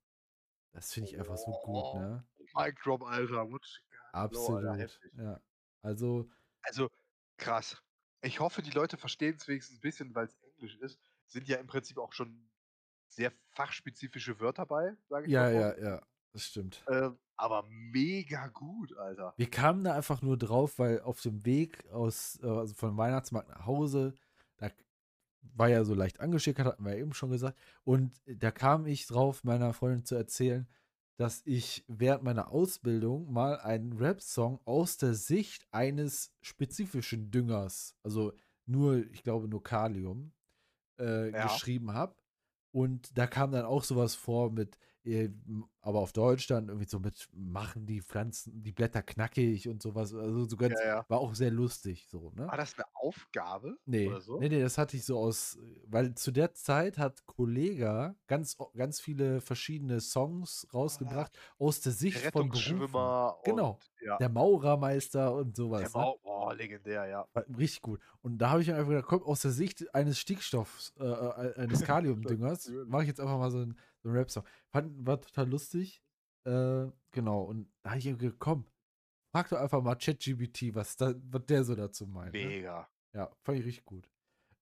Das 0.72 0.92
finde 0.92 1.10
ich 1.10 1.18
einfach 1.18 1.36
so 1.36 1.52
gut, 1.64 2.00
ne? 2.00 2.24
Mic 2.56 2.74
Drop, 2.82 3.04
Alter. 3.04 3.48
Wutsch, 3.48 3.80
Absolut. 4.12 4.64
Alter, 4.64 4.82
heftig. 4.82 5.12
ja. 5.16 5.40
Also, 5.82 6.28
Also, 6.62 6.90
krass. 7.36 7.80
Ich 8.22 8.40
hoffe, 8.40 8.60
die 8.60 8.72
Leute 8.72 8.96
verstehen 8.96 9.36
es 9.36 9.46
wenigstens 9.46 9.76
ein 9.76 9.82
bisschen, 9.82 10.14
weil 10.16 10.26
es 10.26 10.36
Englisch 10.56 10.76
ist. 10.78 10.98
Sind 11.28 11.46
ja 11.46 11.58
im 11.58 11.68
Prinzip 11.68 11.98
auch 11.98 12.12
schon 12.12 12.50
sehr 13.08 13.32
fachspezifische 13.52 14.40
Wörter 14.40 14.66
bei, 14.66 14.96
sage 15.08 15.26
ich 15.26 15.32
ja, 15.32 15.42
mal. 15.42 15.54
ja, 15.54 15.78
ja, 15.78 16.02
das 16.32 16.44
stimmt. 16.44 16.84
Ähm, 16.88 17.18
aber 17.36 17.64
mega 17.68 18.48
gut, 18.48 18.96
Alter. 18.96 19.34
Wir 19.36 19.48
kamen 19.50 19.84
da 19.84 19.94
einfach 19.94 20.22
nur 20.22 20.36
drauf, 20.36 20.78
weil 20.78 21.00
auf 21.00 21.20
dem 21.22 21.44
Weg 21.46 21.88
aus, 21.90 22.38
äh, 22.42 22.46
also 22.46 22.74
von 22.74 22.96
Weihnachtsmarkt 22.96 23.48
nach 23.48 23.66
Hause, 23.66 24.14
da 24.56 24.70
war 25.54 25.68
ja 25.68 25.84
so 25.84 25.94
leicht 25.94 26.20
angeschickert, 26.20 26.66
hatten 26.66 26.84
wir 26.84 26.92
ja 26.94 26.98
eben 26.98 27.14
schon 27.14 27.30
gesagt. 27.30 27.56
Und 27.84 28.20
da 28.26 28.50
kam 28.50 28.86
ich 28.86 29.06
drauf, 29.06 29.44
meiner 29.44 29.72
Freundin 29.72 30.04
zu 30.04 30.14
erzählen, 30.16 30.68
dass 31.16 31.42
ich 31.44 31.84
während 31.88 32.22
meiner 32.22 32.50
Ausbildung 32.52 33.32
mal 33.32 33.58
einen 33.60 33.92
Rap-Song 33.94 34.60
aus 34.64 34.98
der 34.98 35.14
Sicht 35.14 35.66
eines 35.72 36.32
spezifischen 36.42 37.30
Düngers, 37.30 37.96
also 38.04 38.32
nur, 38.66 39.04
ich 39.12 39.22
glaube, 39.22 39.48
nur 39.48 39.62
Kalium, 39.62 40.32
äh, 40.98 41.30
Ja. 41.30 41.42
geschrieben 41.44 41.92
habe. 41.92 42.14
Und 42.72 43.16
da 43.16 43.26
kam 43.26 43.50
dann 43.50 43.64
auch 43.64 43.82
sowas 43.82 44.14
vor 44.14 44.52
mit, 44.52 44.76
äh, 44.76 44.78
aber 45.80 46.00
auf 46.00 46.12
Deutsch 46.12 46.46
dann 46.46 46.68
irgendwie 46.68 46.88
so 46.88 46.98
mit 46.98 47.28
machen 47.32 47.86
die 47.86 48.00
Pflanzen, 48.00 48.62
die 48.62 48.72
Blätter 48.72 49.02
knackig 49.02 49.68
und 49.68 49.82
sowas. 49.82 50.14
Also 50.14 50.44
so 50.44 50.56
ganz, 50.56 50.74
Ja, 50.80 50.86
ja. 50.86 51.04
war 51.08 51.18
auch 51.18 51.34
sehr 51.34 51.50
lustig 51.50 52.06
so, 52.10 52.30
ne? 52.34 52.46
War 52.46 52.56
das 52.56 52.74
eine 52.74 52.84
Aufgabe? 52.94 53.78
Nee, 53.86 54.08
Oder 54.08 54.20
so? 54.20 54.38
nee, 54.38 54.48
nee, 54.48 54.60
das 54.60 54.76
hatte 54.76 54.96
ich 54.96 55.04
so 55.04 55.18
aus, 55.18 55.58
weil 55.86 56.14
zu 56.14 56.30
der 56.30 56.52
Zeit 56.54 56.98
hat 56.98 57.24
Kollega 57.26 58.16
ganz, 58.26 58.56
ganz 58.76 59.00
viele 59.00 59.40
verschiedene 59.40 60.00
Songs 60.00 60.66
rausgebracht 60.74 61.32
aus 61.58 61.80
der 61.80 61.92
Sicht 61.92 62.18
von 62.32 62.50
Berufen. 62.50 63.38
Genau. 63.44 63.78
ja. 64.00 64.16
Der 64.18 64.28
Maurermeister 64.28 65.34
und 65.34 65.56
sowas. 65.56 65.92
Der 65.92 66.00
ne? 66.00 66.06
Mau 66.06 66.18
oh, 66.48 66.52
legendär, 66.52 67.06
ja. 67.06 67.28
War 67.32 67.44
Richtig 67.56 67.82
gut. 67.82 68.00
Und 68.22 68.38
da 68.38 68.50
habe 68.50 68.62
ich 68.62 68.72
einfach 68.72 68.88
gedacht, 68.88 69.06
komm, 69.06 69.22
aus 69.22 69.42
der 69.42 69.50
Sicht 69.50 69.94
eines 69.94 70.18
Stickstoffs, 70.18 70.92
äh, 70.98 71.04
äh, 71.04 71.54
eines 71.56 71.82
Kaliumdüngers, 71.84 72.70
mache 72.86 73.02
ich 73.02 73.08
jetzt 73.08 73.20
einfach 73.20 73.38
mal 73.38 73.50
so 73.50 73.58
einen, 73.58 73.76
so 74.08 74.10
einen 74.10 74.18
Rap-Song. 74.18 74.44
Fand, 74.70 75.06
war 75.06 75.20
total 75.20 75.48
lustig. 75.48 76.02
Äh, 76.44 76.86
genau. 77.10 77.42
Und 77.42 77.70
da 77.82 77.90
habe 77.90 77.98
ich 77.98 78.06
irgendwie 78.06 78.32
komm, 78.38 78.66
frag 79.30 79.48
doch 79.48 79.58
einfach 79.58 79.82
mal 79.82 79.96
ChatGPT, 79.96 80.74
was, 80.74 80.96
da, 80.96 81.14
was 81.30 81.46
der 81.46 81.64
so 81.64 81.74
dazu 81.74 82.06
meint. 82.06 82.32
Ne? 82.32 82.46
Mega. 82.46 82.88
Ja, 83.12 83.30
fand 83.42 83.58
ich 83.58 83.66
richtig 83.66 83.84
gut. 83.84 84.08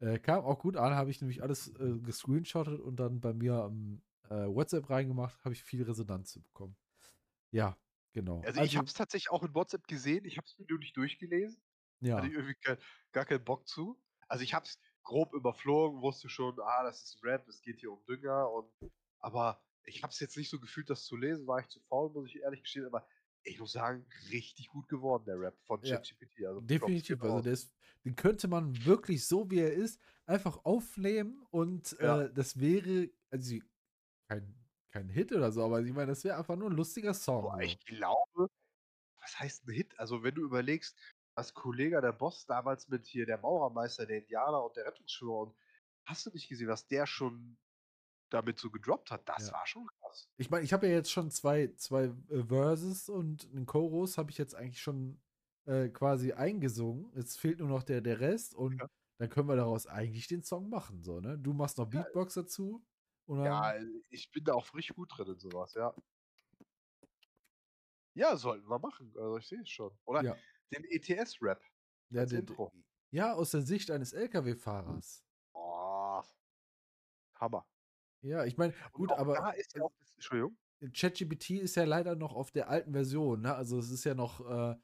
Äh, 0.00 0.18
kam 0.18 0.44
auch 0.44 0.58
gut 0.58 0.76
an, 0.76 0.94
habe 0.94 1.10
ich 1.10 1.20
nämlich 1.20 1.42
alles 1.42 1.68
äh, 1.78 1.98
gescreenshottet 2.02 2.80
und 2.80 2.96
dann 2.96 3.20
bei 3.20 3.32
mir 3.32 3.54
am 3.54 4.02
äh, 4.28 4.46
WhatsApp 4.46 4.90
reingemacht, 4.90 5.42
habe 5.44 5.54
ich 5.54 5.62
viel 5.62 5.82
Resonanz 5.82 6.34
bekommen. 6.34 6.76
Ja, 7.50 7.78
genau. 8.12 8.42
Also, 8.42 8.60
ich 8.62 8.76
habe 8.76 8.86
es 8.86 8.92
tatsächlich 8.92 9.30
auch 9.30 9.42
in 9.42 9.54
WhatsApp 9.54 9.86
gesehen. 9.86 10.24
Ich 10.24 10.36
habe 10.36 10.46
es 10.46 10.58
mir 10.58 10.66
nur 10.68 10.78
nicht 10.78 10.96
durchgelesen. 10.96 11.62
ja, 12.00 12.16
Hatte 12.16 12.26
ich 12.26 12.34
irgendwie 12.34 12.56
kein, 12.56 12.76
gar 13.12 13.24
keinen 13.24 13.44
Bock 13.44 13.66
zu. 13.66 13.98
Also 14.28 14.42
ich 14.42 14.54
habe 14.54 14.66
es 14.66 14.78
grob 15.02 15.32
überflogen, 15.32 16.02
wusste 16.02 16.28
schon, 16.28 16.58
ah, 16.60 16.82
das 16.82 17.02
ist 17.02 17.22
ein 17.22 17.28
Rap, 17.28 17.48
es 17.48 17.62
geht 17.62 17.80
hier 17.80 17.92
um 17.92 18.04
Dünger 18.06 18.50
und 18.50 18.68
aber 19.20 19.62
ich 19.84 20.02
habe 20.02 20.10
es 20.10 20.20
jetzt 20.20 20.36
nicht 20.36 20.50
so 20.50 20.58
gefühlt, 20.60 20.90
das 20.90 21.04
zu 21.04 21.16
lesen, 21.16 21.46
war 21.46 21.60
ich 21.60 21.68
zu 21.68 21.80
faul, 21.80 22.10
muss 22.10 22.28
ich 22.28 22.36
ehrlich 22.40 22.62
gestehen, 22.62 22.86
aber 22.86 23.06
ich 23.44 23.60
muss 23.60 23.72
sagen, 23.72 24.04
richtig 24.32 24.68
gut 24.68 24.88
geworden, 24.88 25.24
der 25.26 25.38
Rap 25.38 25.56
von 25.66 25.80
Ja, 25.82 25.96
ChatGPT. 25.98 26.44
Also 26.46 26.60
Props 26.60 26.68
definitiv. 26.68 27.22
Also 27.22 27.48
ist, 27.48 27.72
den 28.04 28.16
könnte 28.16 28.48
man 28.48 28.84
wirklich 28.84 29.26
so, 29.26 29.50
wie 29.50 29.60
er 29.60 29.72
ist, 29.72 30.00
einfach 30.26 30.64
aufnehmen 30.64 31.46
und 31.50 31.98
Ja. 32.00 32.22
äh, 32.22 32.32
das 32.32 32.58
wäre, 32.58 33.10
also 33.30 33.56
kein, 34.28 34.54
kein 34.90 35.08
Hit 35.08 35.32
oder 35.32 35.52
so, 35.52 35.64
aber 35.64 35.80
ich 35.80 35.92
meine, 35.92 36.08
das 36.08 36.24
wäre 36.24 36.36
einfach 36.38 36.56
nur 36.56 36.70
ein 36.70 36.76
lustiger 36.76 37.14
Song. 37.14 37.42
Boah, 37.42 37.60
ich 37.60 37.78
glaube, 37.84 38.48
was 39.20 39.38
heißt 39.38 39.66
ein 39.68 39.72
Hit? 39.74 39.98
Also 39.98 40.22
wenn 40.22 40.34
du 40.34 40.42
überlegst, 40.42 40.98
was 41.36 41.54
Kollege 41.54 42.00
der 42.00 42.12
Boss 42.12 42.46
damals 42.46 42.88
mit 42.88 43.06
hier 43.06 43.26
der 43.26 43.38
Maurermeister, 43.38 44.06
der 44.06 44.18
Indianer 44.18 44.64
und 44.64 44.76
der 44.76 44.86
Rettungsschwimmer 44.86 45.38
und 45.38 45.56
hast 46.04 46.26
du 46.26 46.30
nicht 46.30 46.48
gesehen, 46.48 46.68
was 46.68 46.86
der 46.86 47.06
schon 47.06 47.58
damit 48.30 48.58
so 48.58 48.70
gedroppt 48.70 49.10
hat? 49.10 49.28
Das 49.28 49.48
Ja. 49.48 49.54
war 49.54 49.66
schon 49.66 49.86
krass. 50.00 50.28
Ich 50.36 50.50
meine, 50.50 50.64
ich 50.64 50.72
habe 50.72 50.86
ja 50.88 50.94
jetzt 50.94 51.10
schon 51.12 51.30
zwei, 51.30 51.68
zwei 51.76 52.04
äh, 52.28 52.44
Verses 52.44 53.08
und 53.08 53.48
einen 53.52 53.66
Chorus 53.66 54.18
habe 54.18 54.30
ich 54.30 54.38
jetzt 54.38 54.54
eigentlich 54.54 54.80
schon 54.80 55.20
äh, 55.66 55.88
quasi 55.88 56.32
eingesungen. 56.32 57.12
Jetzt 57.16 57.38
fehlt 57.38 57.58
nur 57.58 57.68
noch 57.68 57.82
der, 57.82 58.00
der 58.00 58.20
Rest 58.20 58.54
und 58.54 58.80
Ja. 58.80 58.88
dann 59.18 59.28
können 59.28 59.48
wir 59.48 59.56
daraus 59.56 59.86
eigentlich 59.86 60.26
den 60.28 60.42
Song 60.42 60.68
machen. 60.68 61.02
So, 61.02 61.20
ne? 61.20 61.38
Du 61.38 61.52
machst 61.52 61.78
noch 61.78 61.92
Ja. 61.92 62.02
Beatbox 62.02 62.34
dazu. 62.34 62.84
Und 63.26 63.44
Ja, 63.44 63.74
ich 64.10 64.30
bin 64.30 64.44
da 64.44 64.54
auch 64.54 64.72
richtig 64.74 64.94
gut 64.96 65.16
drin 65.16 65.26
in 65.32 65.38
sowas, 65.40 65.74
ja. 65.74 65.92
Ja, 68.14 68.36
sollten 68.36 68.68
wir 68.68 68.78
machen. 68.78 69.12
Also 69.16 69.36
ich 69.38 69.46
sehe 69.46 69.60
es 69.60 69.68
schon. 69.68 69.96
Oder 70.04 70.22
ja, 70.22 70.36
den 70.74 70.84
ETS-Rap 70.84 71.60
ja, 72.10 72.22
Intro. 72.22 72.72
ja, 73.10 73.34
aus 73.34 73.50
der 73.50 73.62
Sicht 73.62 73.90
eines 73.90 74.12
LKW-Fahrers. 74.12 75.22
Oh, 75.52 76.22
Hammer. 77.34 77.66
Ja, 78.26 78.44
ich 78.44 78.56
meine, 78.56 78.74
gut, 78.92 79.12
aber 79.12 79.34
da 79.34 79.50
ist 79.50 79.74
ja 79.74 79.82
auch 79.82 79.92
das, 79.98 80.12
Entschuldigung. 80.14 80.56
ChatGPT 80.92 81.50
ist 81.50 81.76
ja 81.76 81.84
leider 81.84 82.16
noch 82.16 82.34
auf 82.34 82.50
der 82.50 82.68
alten 82.68 82.92
Version, 82.92 83.40
ne? 83.42 83.54
Also 83.54 83.78
es 83.78 83.90
ist 83.90 84.04
ja 84.04 84.14
noch 84.14 84.40
äh, 84.48 84.76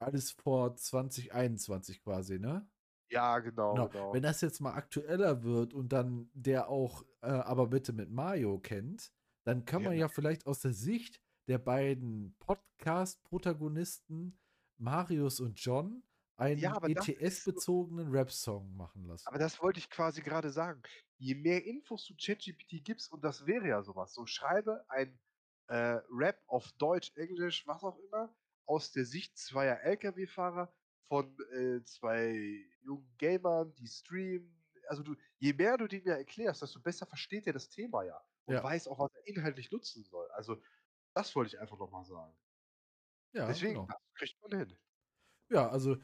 alles 0.00 0.32
vor 0.32 0.74
2021 0.76 2.02
quasi, 2.02 2.38
ne? 2.38 2.68
Ja, 3.10 3.38
genau, 3.40 3.74
Genau. 3.74 3.88
genau. 3.88 4.12
Wenn 4.14 4.22
das 4.22 4.40
jetzt 4.40 4.60
mal 4.60 4.72
aktueller 4.74 5.42
wird 5.44 5.74
und 5.74 5.92
dann 5.92 6.30
der 6.34 6.68
auch 6.68 7.04
äh, 7.22 7.26
aber 7.28 7.66
bitte 7.68 7.92
mit 7.92 8.10
Mario 8.10 8.58
kennt, 8.58 9.12
dann 9.44 9.64
kann 9.64 9.82
man 9.82 9.92
Ja. 9.94 10.00
ja 10.02 10.08
vielleicht 10.08 10.46
aus 10.46 10.60
der 10.60 10.72
Sicht 10.72 11.20
der 11.48 11.58
beiden 11.58 12.36
Podcast-Protagonisten 12.40 14.38
Marius 14.78 15.40
und 15.40 15.58
John 15.60 16.02
einen 16.36 16.60
Ja, 16.60 16.78
ETS-bezogenen 16.82 18.08
Rap-Song 18.10 18.74
machen 18.76 19.04
lassen. 19.04 19.26
Aber 19.28 19.38
das 19.38 19.60
wollte 19.62 19.78
ich 19.78 19.90
quasi 19.90 20.22
gerade 20.22 20.50
sagen. 20.50 20.82
Je 21.22 21.36
mehr 21.36 21.64
Infos 21.64 22.04
du 22.06 22.14
ChatGPT 22.18 22.82
gibst, 22.84 23.12
und 23.12 23.22
das 23.22 23.46
wäre 23.46 23.68
ja 23.68 23.80
sowas, 23.84 24.12
so 24.12 24.26
schreibe 24.26 24.84
ein 24.90 25.20
äh, 25.68 26.00
Rap 26.10 26.42
auf 26.48 26.72
Deutsch, 26.72 27.12
Englisch, 27.16 27.64
was 27.64 27.84
auch 27.84 27.96
immer, 28.00 28.34
aus 28.66 28.90
der 28.90 29.04
Sicht 29.04 29.38
zweier 29.38 29.80
Lkw-Fahrer 29.82 30.74
von 31.06 31.36
äh, 31.52 31.84
zwei 31.84 32.64
jungen 32.82 33.14
Gamern, 33.18 33.72
die 33.74 33.86
streamen. 33.86 34.64
Also 34.88 35.04
du, 35.04 35.14
je 35.38 35.52
mehr 35.52 35.76
du 35.78 35.86
den 35.86 36.04
ja 36.04 36.16
erklärst, 36.16 36.60
desto 36.62 36.80
besser 36.82 37.06
versteht 37.06 37.46
er 37.46 37.52
das 37.52 37.68
Thema 37.68 38.02
ja 38.02 38.20
und 38.44 38.60
Ja. 38.60 38.62
weiß 38.62 38.88
auch, 38.88 38.98
was 38.98 39.14
er 39.14 39.28
inhaltlich 39.28 39.70
nutzen 39.70 40.02
soll. 40.02 40.28
Also 40.32 40.60
das 41.14 41.36
wollte 41.36 41.54
ich 41.54 41.60
einfach 41.60 41.78
noch 41.78 41.90
mal 41.92 42.04
sagen. 42.04 42.36
Ja, 43.32 43.56
Deswegen, 43.56 43.66
genau. 43.66 43.88
das 43.88 43.96
kriegt 44.14 44.40
man 44.42 44.58
hin. 44.58 44.78
Ja, 45.50 45.68
also 45.68 45.96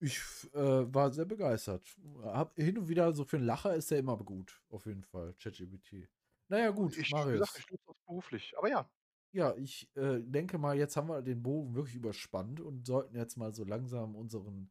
ich 0.00 0.18
äh, 0.54 0.94
war 0.94 1.12
sehr 1.12 1.24
begeistert. 1.24 1.86
Hab 2.22 2.54
hin 2.56 2.78
und 2.78 2.88
wieder 2.88 3.12
so 3.12 3.24
für 3.24 3.36
einen 3.36 3.46
Lacher 3.46 3.74
ist 3.74 3.90
der 3.90 3.98
immer 3.98 4.16
gut, 4.18 4.62
auf 4.68 4.86
jeden 4.86 5.02
Fall, 5.04 5.34
ChatGPT. 5.34 6.08
Naja, 6.48 6.70
gut, 6.70 6.96
Ich, 6.96 7.10
Marius. 7.10 7.40
gesagt, 7.40 7.58
ich 7.58 7.70
nutze 7.70 7.84
das 7.86 7.96
beruflich. 8.06 8.54
Aber 8.58 8.68
ja, 8.68 8.88
Ja, 9.32 9.54
ich 9.56 9.88
äh, 9.96 10.20
denke 10.22 10.58
mal, 10.58 10.76
jetzt 10.78 10.96
haben 10.96 11.08
wir 11.08 11.22
den 11.22 11.42
Bogen 11.42 11.74
wirklich 11.74 11.96
überspannt 11.96 12.60
und 12.60 12.86
sollten 12.86 13.16
jetzt 13.16 13.36
mal 13.36 13.52
so 13.54 13.64
langsam 13.64 14.14
unseren 14.16 14.70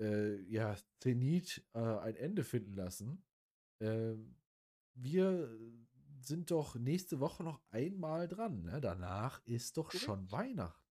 äh, 0.00 0.40
ja, 0.42 0.76
Zenit 1.00 1.64
äh, 1.74 1.78
ein 1.80 2.16
Ende 2.16 2.44
finden 2.44 2.74
lassen. 2.74 3.24
Ähm, 3.80 4.36
wir 4.94 5.50
sind 6.20 6.50
doch 6.50 6.76
nächste 6.76 7.20
Woche 7.20 7.44
noch 7.44 7.60
einmal 7.70 8.28
dran. 8.28 8.62
Ne? 8.62 8.80
Danach 8.80 9.44
ist 9.46 9.76
doch 9.76 9.90
schon 9.92 10.30
Weihnachten. 10.30 10.85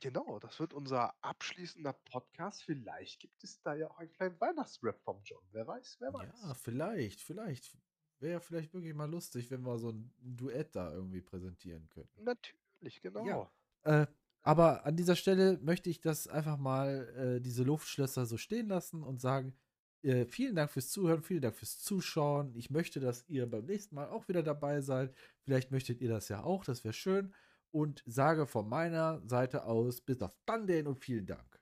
Genau, 0.00 0.38
das 0.38 0.58
wird 0.58 0.72
unser 0.72 1.14
abschließender 1.22 1.92
Podcast. 1.92 2.62
Vielleicht 2.62 3.20
gibt 3.20 3.44
es 3.44 3.60
da 3.62 3.74
ja 3.74 3.90
auch 3.90 3.98
einen 3.98 4.12
kleinen 4.12 4.40
Weihnachtsrap 4.40 5.00
vom 5.02 5.20
John. 5.24 5.42
Wer 5.52 5.66
weiß, 5.66 5.96
wer 6.00 6.12
weiß. 6.12 6.42
Ja, 6.42 6.54
vielleicht, 6.54 7.20
vielleicht. 7.20 7.76
Wäre 8.18 8.40
vielleicht 8.40 8.74
wirklich 8.74 8.94
mal 8.94 9.10
lustig, 9.10 9.50
wenn 9.50 9.62
wir 9.62 9.78
so 9.78 9.90
ein 9.90 10.12
Duett 10.18 10.76
da 10.76 10.92
irgendwie 10.92 11.22
präsentieren 11.22 11.88
könnten. 11.88 12.22
Natürlich, 12.22 13.00
genau. 13.00 13.50
Äh, 13.82 14.06
aber 14.42 14.84
an 14.84 14.96
dieser 14.96 15.16
Stelle 15.16 15.58
möchte 15.62 15.88
ich 15.88 16.00
das 16.00 16.26
einfach 16.28 16.58
mal, 16.58 17.08
äh, 17.16 17.40
diese 17.40 17.62
Luftschlösser 17.62 18.26
so 18.26 18.36
stehen 18.36 18.68
lassen 18.68 19.02
und 19.02 19.20
sagen, 19.20 19.54
äh, 20.02 20.24
vielen 20.26 20.56
Dank 20.56 20.70
fürs 20.70 20.90
Zuhören, 20.90 21.22
vielen 21.22 21.42
Dank 21.42 21.56
fürs 21.56 21.78
Zuschauen. 21.78 22.54
Ich 22.54 22.70
möchte, 22.70 23.00
dass 23.00 23.28
ihr 23.28 23.46
beim 23.46 23.66
nächsten 23.66 23.94
Mal 23.94 24.08
auch 24.08 24.28
wieder 24.28 24.42
dabei 24.42 24.80
seid. 24.80 25.14
Vielleicht 25.42 25.70
möchtet 25.70 26.00
ihr 26.00 26.08
das 26.08 26.28
ja 26.28 26.42
auch, 26.42 26.64
das 26.64 26.84
wäre 26.84 26.94
schön. 26.94 27.34
Und 27.72 28.02
sage 28.06 28.46
von 28.46 28.68
meiner 28.68 29.22
Seite 29.28 29.64
aus 29.64 30.00
bis 30.00 30.22
auf 30.22 30.32
dann 30.46 30.66
und 30.86 30.98
vielen 30.98 31.26
Dank. 31.26 31.60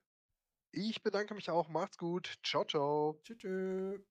Ich 0.73 1.03
bedanke 1.03 1.35
mich 1.35 1.51
auch. 1.51 1.69
Macht's 1.69 1.99
gut. 1.99 2.39
Ciao, 2.43 2.65
ciao. 2.65 3.21
Tschüss. 3.25 3.39
tschüss. 3.39 4.08